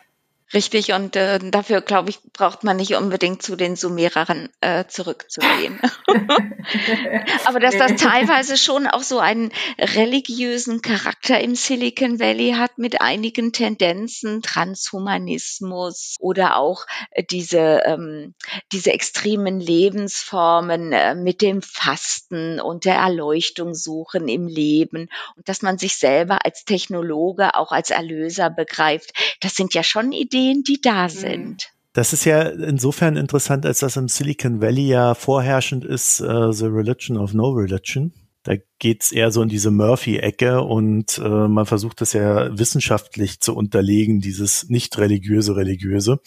Richtig, 0.55 0.93
und 0.93 1.17
äh, 1.17 1.37
dafür, 1.39 1.81
glaube 1.81 2.09
ich, 2.09 2.19
braucht 2.31 2.63
man 2.63 2.77
nicht 2.77 2.95
unbedingt 2.95 3.43
zu 3.43 3.57
den 3.57 3.75
Sumerern 3.75 4.47
äh, 4.61 4.85
zurückzugehen. 4.87 5.81
Aber 7.45 7.59
dass 7.59 7.77
das 7.77 8.01
teilweise 8.01 8.55
schon 8.55 8.87
auch 8.87 9.01
so 9.01 9.19
einen 9.19 9.51
religiösen 9.77 10.81
Charakter 10.81 11.41
im 11.41 11.55
Silicon 11.55 12.21
Valley 12.21 12.53
hat 12.57 12.77
mit 12.77 13.01
einigen 13.01 13.51
Tendenzen, 13.51 14.41
Transhumanismus 14.41 16.15
oder 16.21 16.55
auch 16.55 16.85
äh, 17.11 17.25
diese, 17.29 17.81
ähm, 17.85 18.33
diese 18.71 18.93
extremen 18.93 19.59
Lebensformen 19.59 20.93
äh, 20.93 21.15
mit 21.15 21.41
dem 21.41 21.61
Fasten 21.63 22.61
und 22.61 22.85
der 22.85 22.95
Erleuchtung 22.95 23.73
suchen 23.73 24.29
im 24.29 24.47
Leben 24.47 25.09
und 25.35 25.49
dass 25.49 25.61
man 25.61 25.77
sich 25.77 25.97
selber 25.97 26.45
als 26.45 26.63
Technologe 26.63 27.55
auch 27.55 27.73
als 27.73 27.89
Erlöser 27.89 28.49
begreift. 28.49 29.11
Das 29.41 29.55
sind 29.55 29.73
ja 29.73 29.83
schon 29.83 30.13
Ideen, 30.13 30.44
Ideen, 30.45 30.63
die 30.63 30.81
da 30.81 31.05
mhm. 31.05 31.09
sind. 31.09 31.69
Das 31.93 32.11
ist 32.11 32.25
ja 32.25 32.41
insofern 32.41 33.15
interessant, 33.15 33.65
als 33.65 33.79
das 33.79 33.95
im 33.95 34.09
Silicon 34.09 34.61
Valley 34.61 34.87
ja 34.87 35.13
vorherrschend 35.13 35.85
ist, 35.85 36.19
uh, 36.19 36.51
The 36.51 36.65
Religion 36.65 37.17
of 37.17 37.33
No 37.33 37.51
Religion. 37.51 38.11
Da 38.43 38.55
geht's 38.77 39.11
eher 39.11 39.31
so 39.31 39.41
in 39.41 39.49
diese 39.49 39.71
Murphy-Ecke 39.71 40.61
und 40.61 41.17
äh, 41.17 41.47
man 41.47 41.65
versucht 41.65 42.01
das 42.01 42.13
ja 42.13 42.55
wissenschaftlich 42.55 43.39
zu 43.39 43.55
unterlegen, 43.55 44.19
dieses 44.19 44.69
nicht 44.69 44.99
religiöse 44.99 45.55
Religiöse. 45.55 46.19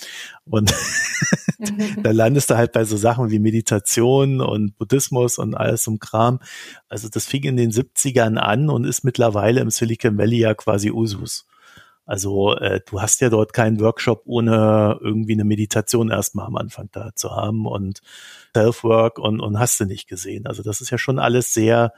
Und 0.44 0.74
da 2.02 2.10
landest 2.10 2.50
du 2.50 2.56
halt 2.56 2.72
bei 2.72 2.84
so 2.84 2.96
Sachen 2.96 3.30
wie 3.30 3.38
Meditation 3.38 4.40
und 4.40 4.76
Buddhismus 4.78 5.38
und 5.38 5.54
alles 5.54 5.86
um 5.86 6.00
Kram. 6.00 6.40
Also 6.88 7.08
das 7.08 7.26
fing 7.26 7.44
in 7.44 7.56
den 7.56 7.70
70ern 7.70 8.36
an 8.36 8.68
und 8.68 8.84
ist 8.84 9.04
mittlerweile 9.04 9.60
im 9.60 9.70
Silicon 9.70 10.18
Valley 10.18 10.38
ja 10.38 10.54
quasi 10.54 10.90
Usus. 10.90 11.46
Also 12.08 12.56
äh, 12.56 12.80
du 12.86 13.02
hast 13.02 13.20
ja 13.20 13.28
dort 13.28 13.52
keinen 13.52 13.80
Workshop 13.80 14.22
ohne 14.24 14.98
irgendwie 15.02 15.34
eine 15.34 15.44
Meditation 15.44 16.10
erstmal 16.10 16.46
am 16.46 16.56
Anfang 16.56 16.88
da 16.90 17.10
zu 17.14 17.36
haben 17.36 17.66
und 17.66 18.00
Self-Work 18.56 19.18
und, 19.18 19.40
und 19.40 19.58
hast 19.58 19.78
du 19.78 19.84
nicht 19.84 20.08
gesehen. 20.08 20.46
Also 20.46 20.62
das 20.62 20.80
ist 20.80 20.88
ja 20.88 20.96
schon 20.96 21.18
alles 21.18 21.52
sehr 21.52 21.92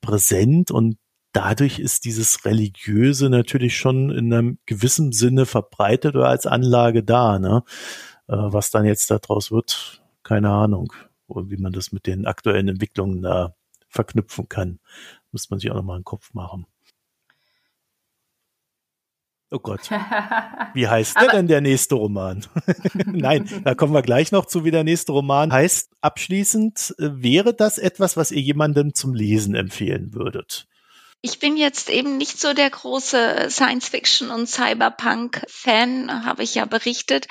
präsent 0.00 0.72
und 0.72 0.98
dadurch 1.32 1.78
ist 1.78 2.06
dieses 2.06 2.44
Religiöse 2.44 3.30
natürlich 3.30 3.76
schon 3.76 4.10
in 4.10 4.34
einem 4.34 4.58
gewissen 4.66 5.12
Sinne 5.12 5.46
verbreitet 5.46 6.16
oder 6.16 6.28
als 6.28 6.46
Anlage 6.46 7.04
da. 7.04 7.38
Ne? 7.38 7.62
Äh, 8.26 8.34
was 8.36 8.72
dann 8.72 8.84
jetzt 8.84 9.12
daraus 9.12 9.52
wird, 9.52 10.02
keine 10.24 10.50
Ahnung, 10.50 10.92
wie 11.28 11.56
man 11.56 11.72
das 11.72 11.92
mit 11.92 12.08
den 12.08 12.26
aktuellen 12.26 12.66
Entwicklungen 12.66 13.22
da 13.22 13.54
verknüpfen 13.88 14.48
kann. 14.48 14.80
Muss 15.30 15.50
man 15.50 15.60
sich 15.60 15.70
auch 15.70 15.76
nochmal 15.76 15.96
einen 15.96 16.04
Kopf 16.04 16.34
machen. 16.34 16.66
Oh 19.50 19.60
Gott. 19.60 19.90
Wie 20.74 20.88
heißt 20.88 21.20
der 21.20 21.28
denn 21.28 21.46
der 21.46 21.60
nächste 21.60 21.94
Roman? 21.94 22.44
Nein, 22.94 23.48
da 23.64 23.74
kommen 23.74 23.94
wir 23.94 24.02
gleich 24.02 24.32
noch 24.32 24.46
zu, 24.46 24.64
wie 24.64 24.72
der 24.72 24.82
nächste 24.82 25.12
Roman 25.12 25.52
heißt. 25.52 25.90
Abschließend, 26.00 26.94
äh, 26.98 27.08
wäre 27.12 27.54
das 27.54 27.78
etwas, 27.78 28.16
was 28.16 28.32
ihr 28.32 28.40
jemandem 28.40 28.94
zum 28.94 29.14
Lesen 29.14 29.54
empfehlen 29.54 30.12
würdet? 30.14 30.66
Ich 31.22 31.38
bin 31.38 31.56
jetzt 31.56 31.90
eben 31.90 32.18
nicht 32.18 32.40
so 32.40 32.54
der 32.54 32.70
große 32.70 33.46
Science-Fiction- 33.48 34.30
und 34.30 34.48
Cyberpunk-Fan, 34.48 36.26
habe 36.26 36.42
ich 36.42 36.56
ja 36.56 36.64
berichtet. 36.66 37.26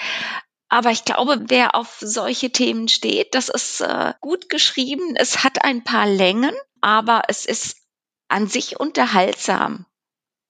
Aber 0.70 0.91
ich 0.91 1.05
glaube, 1.05 1.45
wer 1.47 1.76
auf 1.76 1.97
solche 1.99 2.49
Themen 2.49 2.88
steht, 2.88 3.36
das 3.36 3.49
ist 3.49 3.82
äh, 3.82 4.13
gut 4.22 4.49
geschrieben. 4.49 5.16
Es 5.16 5.43
hat 5.43 5.63
ein 5.63 5.84
paar 5.84 6.07
Längen, 6.07 6.53
aber 6.82 7.24
es 7.28 7.45
ist 7.45 7.78
an 8.28 8.47
sich 8.47 8.80
unterhaltsam 8.80 9.86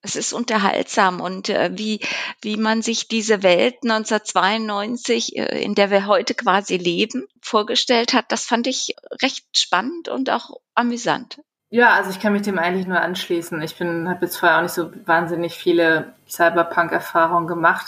es 0.06 0.16
ist 0.16 0.34
unterhaltsam 0.34 1.20
und 1.20 1.50
äh, 1.50 1.72
wie, 1.74 2.00
wie 2.42 2.58
man 2.58 2.82
sich 2.82 3.08
diese 3.08 3.44
Welt 3.44 3.76
1992, 3.84 5.36
äh, 5.36 5.64
in 5.64 5.76
der 5.76 5.90
wir 5.90 6.06
heute 6.06 6.36
quasi 6.36 6.78
leben, 6.78 7.28
vorgestellt 7.42 8.14
hat, 8.14 8.26
das 8.30 8.46
fand 8.46 8.68
ich 8.68 8.96
recht 9.22 9.46
spannend 9.58 10.08
und 10.08 10.30
auch 10.30 10.52
amüsant. 10.76 11.40
Ja, 11.72 11.94
also 11.94 12.12
ich 12.12 12.20
kann 12.20 12.34
mich 12.34 12.44
dem 12.44 12.60
eigentlich 12.60 12.86
nur 12.86 13.02
anschließen. 13.02 13.62
Ich 13.62 13.80
habe 13.80 14.18
jetzt 14.22 14.38
vorher 14.38 14.60
auch 14.60 14.62
nicht 14.62 14.74
so 14.74 14.92
wahnsinnig 15.06 15.56
viele 15.56 16.14
Cyberpunk-Erfahrungen 16.30 17.48
gemacht, 17.48 17.88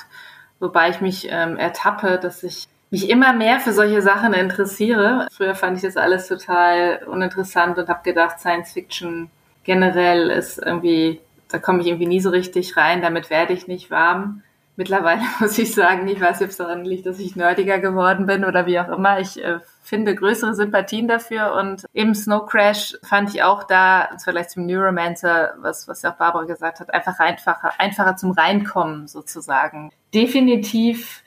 wobei 0.60 0.90
ich 0.90 1.00
mich 1.00 1.28
ähm, 1.30 1.56
ertappe, 1.56 2.20
dass 2.20 2.44
ich 2.44 2.68
mich 2.90 3.10
immer 3.10 3.34
mehr 3.34 3.60
für 3.60 3.74
solche 3.74 4.02
Sachen 4.02 4.34
interessiere. 4.34 5.28
Früher 5.32 5.56
fand 5.56 5.78
ich 5.78 5.84
das 5.84 5.98
alles 5.98 6.28
total 6.28 7.04
uninteressant 7.06 7.78
und 7.78 7.88
habe 7.90 8.02
gedacht, 8.04 8.40
Science 8.40 8.72
Fiction 8.72 9.30
generell 9.64 10.30
ist 10.32 10.58
irgendwie 10.58 11.22
da 11.50 11.60
komme 11.60 11.82
ich 11.82 11.88
irgendwie 11.88 12.08
nie 12.08 12.20
so 12.20 12.30
richtig 12.30 12.78
rein, 12.78 13.02
damit 13.02 13.30
werde 13.30 13.54
ich 13.54 13.68
nicht 13.68 13.92
warm. 13.92 14.44
Mittlerweile 14.76 15.22
muss 15.40 15.58
ich 15.58 15.74
sagen, 15.74 16.08
ich 16.08 16.22
weiß, 16.22 16.42
ob 16.42 16.50
es 16.50 16.58
daran 16.58 16.86
liegt, 16.86 17.06
dass 17.06 17.20
ich 17.20 17.36
nerdiger 17.36 17.80
geworden 17.80 18.28
bin 18.28 18.46
oder 18.46 18.66
wie 18.66 18.80
auch 18.80 18.90
immer. 18.90 19.20
Ich 19.20 19.44
äh, 19.44 19.60
finde 19.82 20.14
größere 20.14 20.54
Sympathien 20.54 21.08
dafür 21.08 21.54
und 21.54 21.86
im 21.94 22.14
Snow 22.14 22.46
Crash 22.46 22.96
fand 23.04 23.34
ich 23.34 23.44
auch 23.44 23.64
da, 23.64 24.10
vielleicht 24.24 24.52
zum 24.52 24.66
Neuromancer, 24.66 25.56
was, 25.60 25.88
was 25.88 26.04
ja 26.04 26.12
auch 26.12 26.18
Barbara 26.18 26.44
gesagt 26.44 26.80
hat, 26.80 26.94
einfach 26.94 27.20
einfacher, 27.20 27.72
einfacher 27.80 28.16
zum 28.18 28.32
Reinkommen 28.32 29.08
sozusagen. 29.08 29.92
Definitiv 30.14 31.24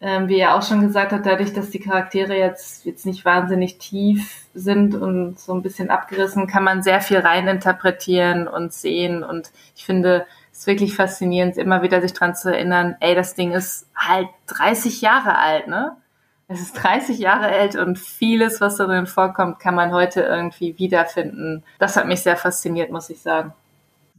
ähm, 0.00 0.28
wie 0.28 0.38
er 0.38 0.54
auch 0.54 0.62
schon 0.62 0.80
gesagt 0.80 1.12
hat, 1.12 1.26
dadurch, 1.26 1.52
dass 1.52 1.70
die 1.70 1.80
Charaktere 1.80 2.36
jetzt, 2.36 2.84
jetzt 2.84 3.06
nicht 3.06 3.24
wahnsinnig 3.24 3.78
tief 3.78 4.46
sind 4.54 4.94
und 4.94 5.38
so 5.38 5.54
ein 5.54 5.62
bisschen 5.62 5.90
abgerissen, 5.90 6.46
kann 6.46 6.64
man 6.64 6.82
sehr 6.82 7.00
viel 7.00 7.18
reininterpretieren 7.18 8.46
und 8.46 8.72
sehen. 8.72 9.22
Und 9.22 9.50
ich 9.74 9.84
finde 9.84 10.26
es 10.52 10.60
ist 10.60 10.66
wirklich 10.68 10.94
faszinierend, 10.94 11.56
immer 11.56 11.82
wieder 11.82 12.00
sich 12.00 12.12
dran 12.12 12.36
zu 12.36 12.52
erinnern, 12.52 12.94
ey, 13.00 13.16
das 13.16 13.34
Ding 13.34 13.52
ist 13.52 13.88
halt 13.96 14.28
30 14.46 15.00
Jahre 15.00 15.36
alt, 15.36 15.66
ne? 15.66 15.96
Es 16.46 16.60
ist 16.60 16.74
30 16.74 17.18
Jahre 17.18 17.46
alt 17.46 17.74
und 17.74 17.98
vieles, 17.98 18.60
was 18.60 18.76
darin 18.76 19.06
vorkommt, 19.06 19.58
kann 19.58 19.74
man 19.74 19.92
heute 19.92 20.20
irgendwie 20.20 20.78
wiederfinden. 20.78 21.64
Das 21.78 21.96
hat 21.96 22.06
mich 22.06 22.22
sehr 22.22 22.36
fasziniert, 22.36 22.92
muss 22.92 23.10
ich 23.10 23.20
sagen 23.20 23.52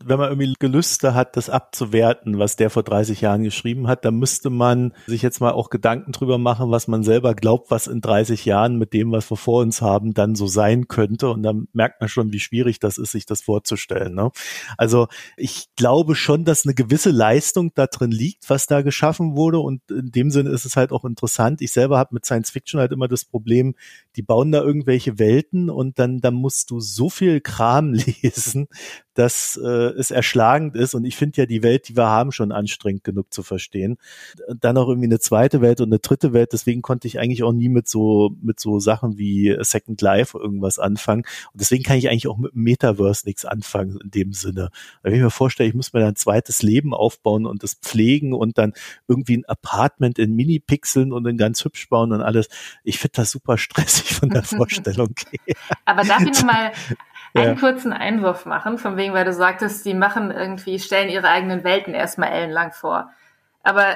wenn 0.03 0.19
man 0.19 0.29
irgendwie 0.29 0.53
Gelüste 0.59 1.13
hat, 1.13 1.37
das 1.37 1.49
abzuwerten, 1.49 2.37
was 2.37 2.57
der 2.57 2.69
vor 2.69 2.83
30 2.83 3.21
Jahren 3.21 3.43
geschrieben 3.43 3.87
hat, 3.87 4.03
dann 4.03 4.15
müsste 4.15 4.49
man 4.49 4.93
sich 5.07 5.21
jetzt 5.21 5.39
mal 5.39 5.51
auch 5.51 5.69
Gedanken 5.69 6.11
drüber 6.11 6.37
machen, 6.37 6.69
was 6.69 6.87
man 6.87 7.03
selber 7.03 7.33
glaubt, 7.33 7.71
was 7.71 7.87
in 7.87 8.01
30 8.01 8.43
Jahren 8.43 8.77
mit 8.77 8.93
dem, 8.93 9.11
was 9.11 9.31
wir 9.31 9.37
vor 9.37 9.61
uns 9.61 9.81
haben, 9.81 10.13
dann 10.13 10.35
so 10.35 10.47
sein 10.47 10.89
könnte. 10.89 11.29
Und 11.29 11.43
dann 11.43 11.67
merkt 11.71 12.01
man 12.01 12.09
schon, 12.09 12.33
wie 12.33 12.39
schwierig 12.39 12.79
das 12.79 12.97
ist, 12.97 13.11
sich 13.11 13.25
das 13.25 13.41
vorzustellen. 13.41 14.13
Ne? 14.13 14.31
Also 14.77 15.07
ich 15.37 15.67
glaube 15.77 16.15
schon, 16.15 16.43
dass 16.43 16.65
eine 16.65 16.73
gewisse 16.73 17.11
Leistung 17.11 17.71
da 17.73 17.87
drin 17.87 18.11
liegt, 18.11 18.49
was 18.49 18.67
da 18.67 18.81
geschaffen 18.81 19.35
wurde. 19.37 19.59
Und 19.59 19.81
in 19.89 20.11
dem 20.11 20.29
Sinne 20.29 20.49
ist 20.49 20.65
es 20.65 20.75
halt 20.75 20.91
auch 20.91 21.05
interessant. 21.05 21.61
Ich 21.61 21.71
selber 21.71 21.97
habe 21.97 22.13
mit 22.13 22.25
Science 22.25 22.51
Fiction 22.51 22.81
halt 22.81 22.91
immer 22.91 23.07
das 23.07 23.23
Problem, 23.23 23.75
die 24.17 24.23
bauen 24.23 24.51
da 24.51 24.61
irgendwelche 24.61 25.19
Welten 25.19 25.69
und 25.69 25.99
dann, 25.99 26.19
dann 26.19 26.33
musst 26.33 26.69
du 26.69 26.81
so 26.81 27.09
viel 27.09 27.39
Kram 27.39 27.93
lesen, 28.21 28.67
dass 29.13 29.55
äh, 29.57 29.84
es 29.89 30.11
erschlagend 30.11 30.75
ist. 30.75 30.95
Und 30.95 31.05
ich 31.05 31.15
finde 31.15 31.41
ja 31.41 31.45
die 31.45 31.63
Welt, 31.63 31.87
die 31.89 31.95
wir 31.95 32.07
haben, 32.07 32.31
schon 32.31 32.51
anstrengend 32.51 33.03
genug 33.03 33.33
zu 33.33 33.43
verstehen. 33.43 33.97
Dann 34.59 34.77
auch 34.77 34.87
irgendwie 34.87 35.07
eine 35.07 35.19
zweite 35.19 35.61
Welt 35.61 35.81
und 35.81 35.87
eine 35.89 35.99
dritte 35.99 36.33
Welt. 36.33 36.53
Deswegen 36.53 36.81
konnte 36.81 37.07
ich 37.07 37.19
eigentlich 37.19 37.43
auch 37.43 37.53
nie 37.53 37.69
mit 37.69 37.87
so, 37.87 38.35
mit 38.41 38.59
so 38.59 38.79
Sachen 38.79 39.17
wie 39.17 39.55
Second 39.61 40.01
Life 40.01 40.37
irgendwas 40.37 40.79
anfangen. 40.79 41.23
Und 41.53 41.61
deswegen 41.61 41.83
kann 41.83 41.97
ich 41.97 42.09
eigentlich 42.09 42.27
auch 42.27 42.37
mit 42.37 42.55
Metaverse 42.55 43.25
nichts 43.25 43.45
anfangen 43.45 43.99
in 44.03 44.11
dem 44.11 44.33
Sinne. 44.33 44.69
Wenn 45.03 45.13
ich 45.13 45.21
mir 45.21 45.29
vorstelle, 45.29 45.69
ich 45.69 45.75
muss 45.75 45.93
mir 45.93 45.99
dann 45.99 46.09
ein 46.09 46.15
zweites 46.15 46.61
Leben 46.61 46.93
aufbauen 46.93 47.45
und 47.45 47.63
das 47.63 47.75
pflegen 47.75 48.33
und 48.33 48.57
dann 48.57 48.73
irgendwie 49.07 49.37
ein 49.37 49.45
Apartment 49.45 50.19
in 50.19 50.35
Mini-Pixeln 50.35 51.11
und 51.11 51.23
dann 51.23 51.37
ganz 51.37 51.63
hübsch 51.63 51.89
bauen 51.89 52.11
und 52.11 52.21
alles. 52.21 52.49
Ich 52.83 52.99
finde 52.99 53.13
das 53.17 53.31
super 53.31 53.57
stressig 53.57 54.13
von 54.13 54.29
der 54.29 54.43
Vorstellung. 54.43 55.13
Aber 55.85 56.03
darf 56.03 56.21
ich 56.21 56.33
nochmal 56.33 56.71
einen 57.35 57.57
kurzen 57.57 57.93
Einwurf 57.93 58.45
machen, 58.45 58.77
von 58.77 58.97
wegen, 58.97 59.13
weil 59.13 59.25
du 59.25 59.33
sagtest, 59.33 59.85
die 59.85 59.93
machen 59.93 60.31
irgendwie, 60.31 60.79
stellen 60.79 61.09
ihre 61.09 61.29
eigenen 61.29 61.63
Welten 61.63 61.93
erstmal 61.93 62.31
ellenlang 62.31 62.71
vor. 62.71 63.09
Aber 63.63 63.95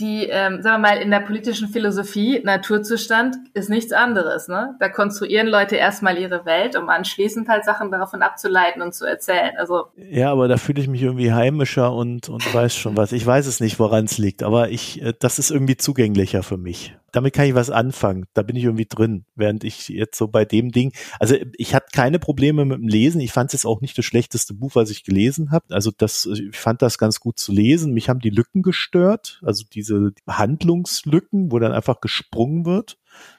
die, 0.00 0.26
ähm, 0.30 0.62
sagen 0.62 0.82
wir 0.82 0.88
mal, 0.88 0.98
in 0.98 1.10
der 1.10 1.20
politischen 1.20 1.68
Philosophie, 1.68 2.40
Naturzustand 2.44 3.36
ist 3.54 3.68
nichts 3.68 3.92
anderes. 3.92 4.48
Ne? 4.48 4.74
Da 4.80 4.88
konstruieren 4.88 5.46
Leute 5.46 5.76
erstmal 5.76 6.18
ihre 6.18 6.44
Welt, 6.44 6.76
um 6.76 6.88
anschließend 6.88 7.48
halt 7.48 7.64
Sachen 7.64 7.90
davon 7.90 8.22
abzuleiten 8.22 8.82
und 8.82 8.94
zu 8.94 9.04
erzählen. 9.04 9.52
Also 9.58 9.86
ja, 9.96 10.30
aber 10.30 10.48
da 10.48 10.56
fühle 10.56 10.80
ich 10.80 10.88
mich 10.88 11.02
irgendwie 11.02 11.32
heimischer 11.32 11.92
und, 11.92 12.28
und 12.28 12.54
weiß 12.54 12.74
schon 12.74 12.96
was. 12.96 13.12
Ich 13.12 13.26
weiß 13.26 13.46
es 13.46 13.60
nicht, 13.60 13.78
woran 13.78 14.06
es 14.06 14.18
liegt, 14.18 14.42
aber 14.42 14.70
ich, 14.70 15.02
äh, 15.02 15.12
das 15.18 15.38
ist 15.38 15.50
irgendwie 15.50 15.76
zugänglicher 15.76 16.42
für 16.42 16.56
mich. 16.56 16.96
Damit 17.12 17.34
kann 17.34 17.46
ich 17.46 17.54
was 17.54 17.70
anfangen. 17.70 18.26
Da 18.34 18.42
bin 18.42 18.56
ich 18.56 18.64
irgendwie 18.64 18.86
drin, 18.86 19.24
während 19.34 19.64
ich 19.64 19.88
jetzt 19.88 20.18
so 20.18 20.28
bei 20.28 20.44
dem 20.44 20.72
Ding, 20.72 20.92
also 21.20 21.36
ich 21.56 21.74
hatte 21.74 21.86
keine 21.92 22.18
Probleme 22.18 22.64
mit 22.64 22.78
dem 22.78 22.88
Lesen. 22.88 23.20
Ich 23.20 23.32
fand 23.32 23.48
es 23.48 23.52
jetzt 23.52 23.66
auch 23.66 23.80
nicht 23.80 23.96
das 23.96 24.04
schlechteste 24.04 24.54
Buch, 24.54 24.72
was 24.74 24.90
ich 24.90 25.04
gelesen 25.04 25.50
habe. 25.50 25.66
Also 25.70 25.90
das, 25.96 26.26
ich 26.26 26.56
fand 26.56 26.82
das 26.82 26.98
ganz 26.98 27.20
gut 27.20 27.38
zu 27.38 27.52
lesen. 27.52 27.92
Mich 27.92 28.08
haben 28.08 28.20
die 28.20 28.30
Lücken 28.30 28.62
gestört, 28.62 29.40
also 29.44 29.64
diese 29.70 30.12
Handlungslücken, 30.26 31.52
wo 31.52 31.58
dann 31.58 31.72
einfach 31.72 32.00
gesprungen 32.00 32.64
wird, 32.64 32.98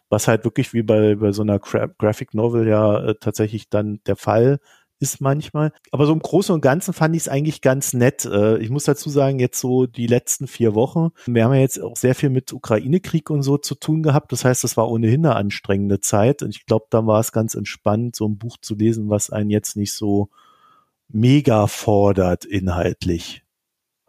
was 0.09 0.27
halt 0.27 0.43
wirklich 0.45 0.73
wie 0.73 0.83
bei, 0.83 1.15
bei 1.15 1.31
so 1.31 1.41
einer 1.41 1.59
Gra 1.59 1.87
Graphic 1.97 2.33
Novel 2.33 2.67
ja 2.67 3.03
äh, 3.03 3.15
tatsächlich 3.19 3.69
dann 3.69 3.99
der 4.05 4.15
Fall 4.15 4.59
ist 5.03 5.21
manchmal. 5.21 5.71
Aber 5.91 6.05
so 6.07 6.13
im 6.13 6.19
Großen 6.19 6.55
und 6.55 6.61
Ganzen 6.61 6.93
fand 6.93 7.15
ich 7.15 7.23
es 7.23 7.27
eigentlich 7.27 7.61
ganz 7.61 7.93
nett. 7.93 8.25
Äh, 8.25 8.57
ich 8.57 8.69
muss 8.69 8.85
dazu 8.85 9.09
sagen, 9.09 9.37
jetzt 9.37 9.59
so 9.59 9.85
die 9.85 10.07
letzten 10.07 10.47
vier 10.47 10.73
Wochen, 10.73 11.09
wir 11.27 11.43
haben 11.43 11.53
ja 11.53 11.59
jetzt 11.59 11.79
auch 11.81 11.97
sehr 11.97 12.15
viel 12.15 12.29
mit 12.29 12.51
Ukraine-Krieg 12.53 13.29
und 13.29 13.43
so 13.43 13.57
zu 13.57 13.75
tun 13.75 14.01
gehabt. 14.01 14.31
Das 14.31 14.45
heißt, 14.45 14.63
das 14.63 14.77
war 14.77 14.89
ohnehin 14.89 15.25
eine 15.25 15.35
anstrengende 15.35 15.99
Zeit. 15.99 16.41
Und 16.41 16.49
ich 16.55 16.65
glaube, 16.65 16.87
da 16.89 17.05
war 17.05 17.19
es 17.19 17.31
ganz 17.31 17.53
entspannt, 17.53 18.15
so 18.15 18.27
ein 18.27 18.37
Buch 18.37 18.57
zu 18.59 18.75
lesen, 18.75 19.09
was 19.09 19.29
einen 19.29 19.49
jetzt 19.49 19.75
nicht 19.75 19.93
so 19.93 20.29
mega 21.09 21.67
fordert 21.67 22.45
inhaltlich. 22.45 23.42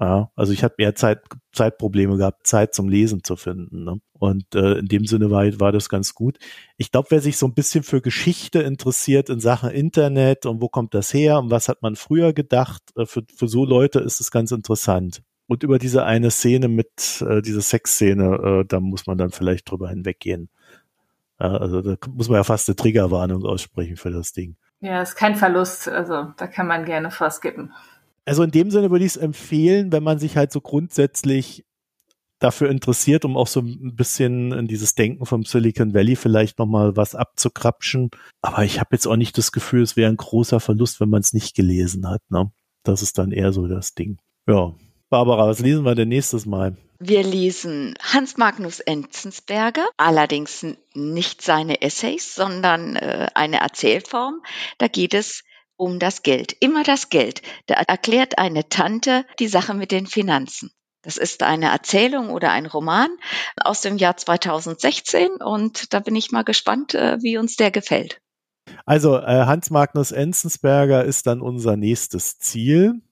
Ja, 0.01 0.31
also 0.35 0.53
ich 0.53 0.65
hatte 0.65 0.75
mehr 0.79 0.97
Zeit, 0.97 1.21
Zeitprobleme 1.53 2.17
gehabt, 2.17 2.47
Zeit 2.47 2.75
zum 2.75 2.89
Lesen 2.89 3.23
zu 3.23 3.37
finden. 3.37 3.85
Ne? 3.85 4.01
Und 4.13 4.55
äh, 4.55 4.79
in 4.79 4.87
dem 4.87 5.07
Sinne 5.07 5.31
war, 5.31 5.45
war 5.61 5.71
das 5.71 5.89
ganz 5.89 6.15
gut. 6.15 6.39
Ich 6.77 6.91
glaube, 6.91 7.09
wer 7.11 7.21
sich 7.21 7.37
so 7.37 7.47
ein 7.47 7.55
bisschen 7.55 7.85
für 7.85 8.01
Geschichte 8.01 8.61
interessiert 8.63 9.31
in 9.31 9.39
Sachen 9.39 9.71
Internet 9.71 10.47
und 10.47 10.61
wo 10.61 10.69
kommt 10.69 10.95
das 10.95 11.15
her 11.15 11.39
und 11.39 11.51
was 11.51 11.69
hat 11.69 11.83
man 11.83 11.95
früher 11.95 12.33
gedacht, 12.33 12.83
äh, 12.97 13.07
für, 13.07 13.23
für 13.37 13.47
so 13.47 13.65
Leute 13.65 14.01
ist 14.01 14.21
es 14.21 14.33
ganz 14.33 14.51
interessant. 14.51 15.23
Und 15.47 15.63
über 15.63 15.79
diese 15.79 16.05
eine 16.05 16.31
Szene 16.31 16.69
mit, 16.69 17.23
äh, 17.29 17.41
diese 17.41 17.63
Sexszene, 17.63 18.63
äh, 18.63 18.65
da 18.67 18.81
muss 18.81 19.07
man 19.07 19.17
dann 19.17 19.31
vielleicht 19.31 19.71
drüber 19.71 19.91
hinweggehen. 19.91 20.49
Ja, 21.39 21.57
also 21.57 21.83
da 21.83 21.97
muss 22.11 22.29
man 22.29 22.37
ja 22.37 22.45
fast 22.45 22.69
eine 22.69 22.77
Triggerwarnung 22.77 23.45
aussprechen 23.45 23.97
für 23.97 24.11
das 24.11 24.33
Ding. 24.33 24.57
Ja, 24.81 25.03
ist 25.03 25.15
kein 25.15 25.37
Verlust. 25.37 25.89
Also 25.89 26.33
da 26.37 26.47
kann 26.47 26.67
man 26.67 26.85
gerne 26.85 27.11
vorskippen. 27.11 27.73
Also 28.25 28.43
in 28.43 28.51
dem 28.51 28.71
Sinne 28.71 28.91
würde 28.91 29.05
ich 29.05 29.13
es 29.13 29.17
empfehlen, 29.17 29.93
wenn 29.93 30.03
man 30.03 30.19
sich 30.19 30.37
halt 30.37 30.53
so 30.53 30.61
grundsätzlich 30.61 31.65
dafür 32.39 32.69
interessiert, 32.71 33.25
um 33.25 33.37
auch 33.37 33.47
so 33.47 33.61
ein 33.61 33.97
bisschen 33.97 34.53
in 34.53 34.67
dieses 34.67 34.95
Denken 34.95 35.25
vom 35.25 35.45
Silicon 35.45 35.95
Valley 35.95 36.17
vielleicht 36.17 36.59
nochmal 36.59 36.97
was 36.97 37.15
abzukrapschen. 37.15 38.11
Aber 38.43 38.65
ich 38.65 38.81
habe 38.81 38.91
jetzt 38.93 39.07
auch 39.07 39.17
nicht 39.17 39.39
das 39.39 39.53
Gefühl, 39.53 39.83
es 39.83 39.97
wäre 39.97 40.11
ein 40.11 40.17
großer 40.17 40.61
Verlust, 40.61 41.01
wenn 41.01 41.11
man 41.11 41.21
es 41.21 41.33
nicht 41.33 41.55
gelesen 41.55 42.09
hat. 42.09 42.23
Ne? 42.31 42.51
Das 42.83 43.03
ist 43.03 43.19
dann 43.19 43.33
eher 43.33 43.53
so 43.53 43.67
das 43.67 43.95
Ding. 43.95 44.19
Ja. 44.47 44.75
Barbara, 45.11 45.47
was 45.47 45.61
lesen 45.61 45.85
wir 45.85 45.95
denn 45.95 46.09
nächstes 46.09 46.45
Mal? 46.45 46.77
Wir 46.99 47.23
lesen 47.23 47.95
Hans 48.01 48.37
Magnus 48.37 48.81
Enzensberger, 48.81 49.87
allerdings 49.97 50.67
nicht 50.95 51.43
seine 51.43 51.83
Essays, 51.83 52.35
sondern 52.35 52.97
äh, 52.97 53.29
eine 53.35 53.61
Erzählform. 53.61 54.43
Da 54.79 54.89
geht 54.89 55.15
es 55.15 55.45
um 55.77 55.99
das 55.99 56.23
Geld, 56.23 56.57
immer 56.61 56.85
das 56.85 57.09
Geld. 57.09 57.43
Da 57.67 57.75
erklärt 57.75 58.39
eine 58.39 58.69
Tante 58.69 59.25
die 59.39 59.49
Sache 59.49 59.75
mit 59.75 59.91
den 59.91 60.07
Finanzen. 60.07 60.71
Das 61.03 61.19
ist 61.19 61.43
eine 61.43 61.67
Erzählung 61.67 62.31
oder 62.31 62.51
ein 62.51 62.67
Roman 62.67 63.11
aus 63.61 63.83
dem 63.83 63.99
Jahr 63.99 64.17
2016 64.17 65.33
und 65.43 65.93
da 65.93 66.01
bin 66.01 66.17
ich 66.17 66.33
mal 66.33 66.45
gespannt, 66.45 66.95
äh, 66.95 67.19
wie 67.21 67.37
uns 67.37 67.57
der 67.57 67.71
gefällt. 67.71 68.21
Also 68.87 69.19
äh, 69.19 69.45
Hans 69.45 69.71
Magnus 69.71 70.13
Enzensberger 70.13 71.05
ist 71.05 71.27
dann 71.27 71.43
unser 71.43 71.77
nächstes 71.77 72.39
Ziel. 72.39 73.03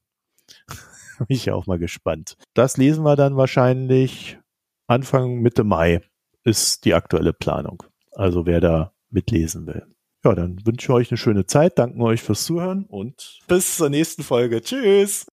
bin 1.19 1.37
ich 1.37 1.51
auch 1.51 1.67
mal 1.67 1.79
gespannt. 1.79 2.37
Das 2.55 2.77
lesen 2.77 3.05
wir 3.05 3.17
dann 3.17 3.37
wahrscheinlich 3.37 4.39
Anfang 4.87 5.41
Mitte 5.41 5.65
Mai 5.65 6.01
ist 6.45 6.85
die 6.85 6.95
aktuelle 6.95 7.33
Planung. 7.33 7.83
Also 8.13 8.47
wer 8.47 8.61
da 8.61 8.93
mitlesen 9.11 9.67
will. 9.67 9.87
Ja, 10.25 10.35
dann 10.35 10.65
wünsche 10.65 10.85
ich 10.85 10.91
euch 10.91 11.11
eine 11.11 11.19
schöne 11.19 11.47
Zeit, 11.47 11.79
danken 11.79 12.01
euch 12.01 12.23
fürs 12.23 12.45
Zuhören 12.45 12.85
und 12.85 13.41
bis 13.49 13.77
zur 13.77 13.89
nächsten 13.89 14.23
Folge. 14.23 14.63
Tschüss. 14.63 15.27